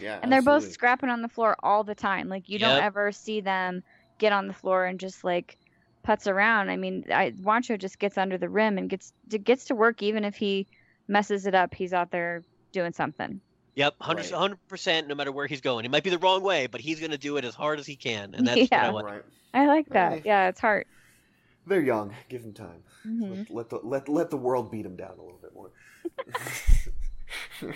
yeah, 0.00 0.18
And 0.22 0.32
they're 0.32 0.42
both 0.42 0.70
scrapping 0.72 1.10
on 1.10 1.22
the 1.22 1.28
floor 1.28 1.56
all 1.62 1.84
the 1.84 1.94
time. 1.94 2.28
Like 2.28 2.48
you 2.48 2.58
don't 2.58 2.82
ever 2.82 3.12
see 3.12 3.40
them 3.40 3.82
get 4.18 4.32
on 4.32 4.46
the 4.46 4.54
floor 4.54 4.84
and 4.86 4.98
just 4.98 5.24
like 5.24 5.58
putz 6.06 6.26
around. 6.26 6.70
I 6.70 6.76
mean, 6.76 7.04
I, 7.12 7.32
Juancho 7.32 7.78
just 7.78 7.98
gets 7.98 8.16
under 8.16 8.38
the 8.38 8.48
rim 8.48 8.78
and 8.78 8.88
gets 8.88 9.12
gets 9.28 9.66
to 9.66 9.74
work 9.74 10.02
even 10.02 10.24
if 10.24 10.36
he 10.36 10.66
messes 11.08 11.46
it 11.46 11.54
up. 11.54 11.74
He's 11.74 11.92
out 11.92 12.10
there 12.10 12.42
doing 12.72 12.92
something. 12.92 13.40
Yep, 13.80 13.94
100 13.96 14.30
Right. 14.30 14.58
percent. 14.68 15.08
No 15.08 15.14
matter 15.14 15.32
where 15.32 15.46
he's 15.46 15.62
going, 15.62 15.86
it 15.86 15.90
might 15.90 16.04
be 16.04 16.10
the 16.10 16.18
wrong 16.18 16.42
way, 16.42 16.66
but 16.66 16.82
he's 16.82 17.00
going 17.00 17.12
to 17.12 17.18
do 17.18 17.38
it 17.38 17.46
as 17.46 17.54
hard 17.54 17.78
as 17.78 17.86
he 17.86 17.96
can, 17.96 18.34
and 18.34 18.46
that's 18.46 18.70
Yeah. 18.70 18.90
what 18.90 19.06
I 19.06 19.06
like. 19.06 19.14
Right. 19.14 19.22
I 19.54 19.66
like 19.68 19.88
that. 19.88 20.08
Right. 20.10 20.22
Yeah, 20.22 20.48
it's 20.48 20.60
hard. 20.60 20.84
They're 21.66 21.80
young. 21.80 22.14
Give 22.28 22.42
them 22.42 22.52
time. 22.52 22.82
hmm 23.02 23.42
Let, 23.48 23.50
let 23.50 23.70
the 23.70 23.80
let 23.82 24.08
let 24.10 24.30
the 24.30 24.36
world 24.36 24.70
beat 24.70 24.82
them 24.82 24.96
down 24.96 25.12
a 25.18 25.22
little 25.22 25.40
bit 25.40 25.54
more. 25.54 25.70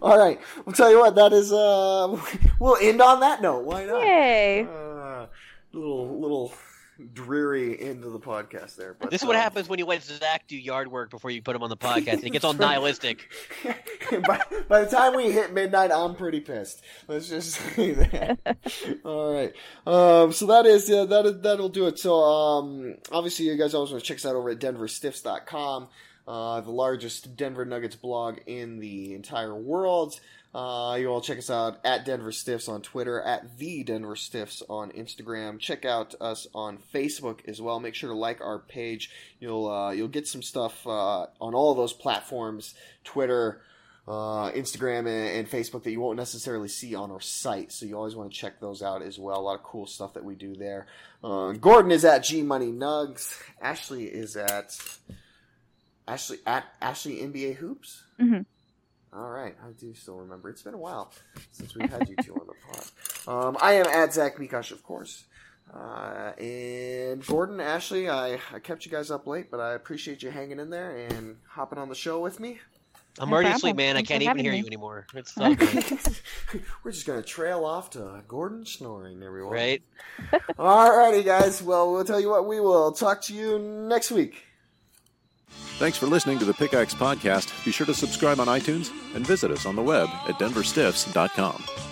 All 0.00 0.18
right, 0.18 0.40
we'll 0.64 0.74
tell 0.74 0.90
you 0.90 1.00
what. 1.00 1.16
That 1.16 1.34
is. 1.34 1.52
Uh, 1.52 2.18
we'll 2.58 2.76
end 2.80 3.02
on 3.02 3.20
that 3.20 3.42
note. 3.42 3.64
Why 3.64 3.84
not? 3.84 4.02
Yay! 4.06 4.62
Uh, 4.62 5.26
little 5.74 6.18
little 6.18 6.54
dreary 7.02 7.80
end 7.80 8.04
of 8.04 8.12
the 8.12 8.18
podcast 8.18 8.76
there. 8.76 8.94
But 8.98 9.10
This 9.10 9.22
is 9.22 9.26
what 9.26 9.36
um, 9.36 9.42
happens 9.42 9.68
when 9.68 9.78
you 9.78 9.86
let 9.86 10.02
Zach 10.02 10.46
do 10.46 10.56
yard 10.56 10.90
work 10.90 11.10
before 11.10 11.30
you 11.30 11.42
put 11.42 11.54
him 11.56 11.62
on 11.62 11.70
the 11.70 11.76
podcast. 11.76 12.14
and 12.14 12.24
he 12.24 12.30
gets 12.30 12.44
all 12.44 12.52
nihilistic. 12.54 13.30
by, 14.26 14.40
by 14.68 14.84
the 14.84 14.90
time 14.90 15.16
we 15.16 15.30
hit 15.32 15.52
midnight, 15.52 15.90
I'm 15.92 16.14
pretty 16.14 16.40
pissed. 16.40 16.82
Let's 17.08 17.28
just 17.28 17.52
say 17.74 17.92
that. 17.92 18.58
All 19.04 19.32
right. 19.32 19.52
Um, 19.86 20.32
so 20.32 20.46
that 20.46 20.66
is 20.66 20.90
uh, 20.90 21.06
that 21.06 21.26
is, 21.26 21.40
that'll 21.40 21.68
do 21.68 21.86
it. 21.86 21.98
So 21.98 22.14
um, 22.14 22.96
obviously, 23.10 23.46
you 23.46 23.56
guys 23.56 23.74
always 23.74 23.90
want 23.90 24.02
to 24.02 24.06
check 24.08 24.18
us 24.18 24.26
out 24.26 24.34
over 24.36 24.50
at 24.50 24.58
DenverStiffs.com, 24.58 25.88
uh, 26.28 26.60
the 26.60 26.70
largest 26.70 27.36
Denver 27.36 27.64
Nuggets 27.64 27.96
blog 27.96 28.38
in 28.46 28.78
the 28.78 29.14
entire 29.14 29.54
world. 29.54 30.18
Uh, 30.54 30.96
you 31.00 31.08
all 31.08 31.22
check 31.22 31.38
us 31.38 31.48
out 31.48 31.78
at 31.82 32.04
Denver 32.04 32.30
Stiffs 32.30 32.68
on 32.68 32.82
Twitter, 32.82 33.22
at 33.22 33.56
the 33.56 33.82
Denver 33.84 34.16
Stiffs 34.16 34.62
on 34.68 34.90
Instagram. 34.92 35.58
Check 35.58 35.86
out 35.86 36.14
us 36.20 36.46
on 36.54 36.78
Facebook 36.92 37.38
as 37.48 37.60
well. 37.62 37.80
Make 37.80 37.94
sure 37.94 38.10
to 38.10 38.16
like 38.16 38.42
our 38.42 38.58
page. 38.58 39.10
You'll 39.40 39.66
uh, 39.66 39.92
you'll 39.92 40.08
get 40.08 40.28
some 40.28 40.42
stuff 40.42 40.86
uh, 40.86 41.26
on 41.40 41.54
all 41.54 41.74
those 41.74 41.94
platforms: 41.94 42.74
Twitter, 43.02 43.62
uh, 44.06 44.50
Instagram, 44.50 45.06
and, 45.06 45.38
and 45.38 45.50
Facebook 45.50 45.84
that 45.84 45.90
you 45.90 46.00
won't 46.00 46.18
necessarily 46.18 46.68
see 46.68 46.94
on 46.94 47.10
our 47.10 47.20
site. 47.22 47.72
So 47.72 47.86
you 47.86 47.96
always 47.96 48.14
want 48.14 48.30
to 48.30 48.36
check 48.38 48.60
those 48.60 48.82
out 48.82 49.00
as 49.00 49.18
well. 49.18 49.40
A 49.40 49.42
lot 49.42 49.54
of 49.54 49.62
cool 49.62 49.86
stuff 49.86 50.12
that 50.14 50.24
we 50.24 50.34
do 50.34 50.54
there. 50.54 50.86
Uh, 51.24 51.52
Gordon 51.52 51.90
is 51.90 52.04
at 52.04 52.24
G 52.24 52.42
Money 52.42 52.72
Nugs. 52.72 53.40
Ashley 53.62 54.04
is 54.04 54.36
at 54.36 54.76
Ashley 56.06 56.38
at 56.46 56.64
Ashley 56.82 57.20
NBA 57.22 57.54
Hoops. 57.56 58.02
Mhm. 58.20 58.44
All 59.14 59.28
right, 59.30 59.54
I 59.62 59.72
do 59.72 59.92
still 59.94 60.16
remember. 60.16 60.48
It's 60.48 60.62
been 60.62 60.74
a 60.74 60.78
while 60.78 61.12
since 61.52 61.74
we've 61.74 61.90
had 61.90 62.08
you 62.08 62.16
two 62.22 62.34
on 62.34 62.46
the 62.46 62.54
pod. 63.26 63.46
Um, 63.46 63.56
I 63.60 63.74
am 63.74 63.86
at 63.86 64.12
Zach 64.14 64.36
Mikash, 64.38 64.70
of 64.72 64.82
course. 64.82 65.24
Uh, 65.72 66.32
and 66.38 67.24
Gordon, 67.26 67.60
Ashley, 67.60 68.08
I, 68.08 68.38
I 68.52 68.58
kept 68.62 68.84
you 68.86 68.90
guys 68.90 69.10
up 69.10 69.26
late, 69.26 69.50
but 69.50 69.60
I 69.60 69.74
appreciate 69.74 70.22
you 70.22 70.30
hanging 70.30 70.58
in 70.58 70.70
there 70.70 70.96
and 71.10 71.36
hopping 71.46 71.78
on 71.78 71.88
the 71.90 71.94
show 71.94 72.20
with 72.20 72.40
me. 72.40 72.58
I'm 73.18 73.28
No 73.28 73.34
already 73.34 73.48
problem. 73.50 73.56
asleep, 73.58 73.76
man. 73.76 73.96
I 73.96 73.98
Thanks 73.98 74.08
for 74.08 74.12
can't 74.14 74.22
even 74.22 74.36
hear 74.38 74.52
me. 74.52 74.58
you 74.60 74.66
anymore. 74.66 75.06
It's 75.14 75.34
so 75.34 75.54
good, 75.54 75.84
We're 76.82 76.92
just 76.92 77.06
gonna 77.06 77.22
trail 77.22 77.64
off 77.66 77.90
to 77.90 78.22
Gordon 78.26 78.64
snoring, 78.64 79.22
everyone. 79.22 79.52
right? 79.52 79.82
Alrighty, 80.58 81.22
guys. 81.24 81.62
Well, 81.62 81.92
we'll 81.92 82.04
tell 82.04 82.20
you 82.20 82.30
what. 82.30 82.46
We 82.46 82.60
will 82.60 82.92
talk 82.92 83.20
to 83.22 83.34
you 83.34 83.58
next 83.58 84.10
week. 84.10 84.42
Thanks 85.78 85.98
for 85.98 86.06
listening 86.06 86.38
to 86.38 86.44
the 86.44 86.54
Pickaxe 86.54 86.94
Podcast. 86.94 87.64
Be 87.64 87.72
sure 87.72 87.86
to 87.86 87.94
subscribe 87.94 88.38
on 88.40 88.46
iTunes 88.46 88.90
and 89.14 89.26
visit 89.26 89.50
us 89.50 89.66
on 89.66 89.74
the 89.76 89.82
web 89.82 90.08
at 90.28 90.38
denverstiffs.com. 90.38 91.91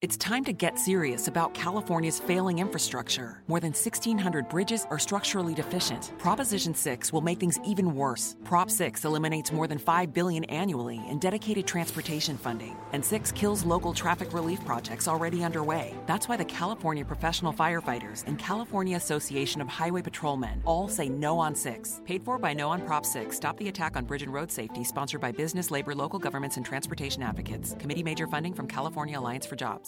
It's 0.00 0.16
time 0.16 0.44
to 0.44 0.52
get 0.52 0.78
serious 0.78 1.26
about 1.26 1.54
California's 1.54 2.20
failing 2.20 2.60
infrastructure. 2.60 3.42
More 3.48 3.58
than 3.58 3.72
1,600 3.72 4.48
bridges 4.48 4.86
are 4.90 4.98
structurally 5.00 5.54
deficient. 5.56 6.12
Proposition 6.18 6.72
6 6.72 7.12
will 7.12 7.20
make 7.20 7.40
things 7.40 7.58
even 7.66 7.92
worse. 7.96 8.36
Prop 8.44 8.70
6 8.70 9.04
eliminates 9.04 9.50
more 9.50 9.66
than 9.66 9.76
5 9.76 10.14
billion 10.14 10.44
annually 10.44 11.02
in 11.08 11.18
dedicated 11.18 11.66
transportation 11.66 12.38
funding, 12.38 12.76
and 12.92 13.04
6 13.04 13.32
kills 13.32 13.64
local 13.64 13.92
traffic 13.92 14.32
relief 14.32 14.64
projects 14.64 15.08
already 15.08 15.42
underway. 15.42 15.92
That's 16.06 16.28
why 16.28 16.36
the 16.36 16.44
California 16.44 17.04
Professional 17.04 17.52
Firefighters 17.52 18.22
and 18.28 18.38
California 18.38 18.96
Association 18.96 19.60
of 19.60 19.66
Highway 19.66 20.02
Patrolmen 20.02 20.62
all 20.64 20.86
say 20.86 21.08
no 21.08 21.40
on 21.40 21.56
6. 21.56 22.02
Paid 22.04 22.24
for 22.24 22.38
by 22.38 22.54
No 22.54 22.68
on 22.68 22.86
Prop 22.86 23.04
6. 23.04 23.36
Stop 23.36 23.56
the 23.56 23.66
attack 23.66 23.96
on 23.96 24.04
bridge 24.04 24.22
and 24.22 24.32
road 24.32 24.52
safety, 24.52 24.84
sponsored 24.84 25.20
by 25.20 25.32
business, 25.32 25.72
labor, 25.72 25.92
local 25.92 26.20
governments, 26.20 26.56
and 26.56 26.64
transportation 26.64 27.20
advocates. 27.20 27.74
Committee 27.80 28.04
major 28.04 28.28
funding 28.28 28.54
from 28.54 28.68
California 28.68 29.18
Alliance 29.18 29.44
for 29.44 29.56
Jobs. 29.56 29.87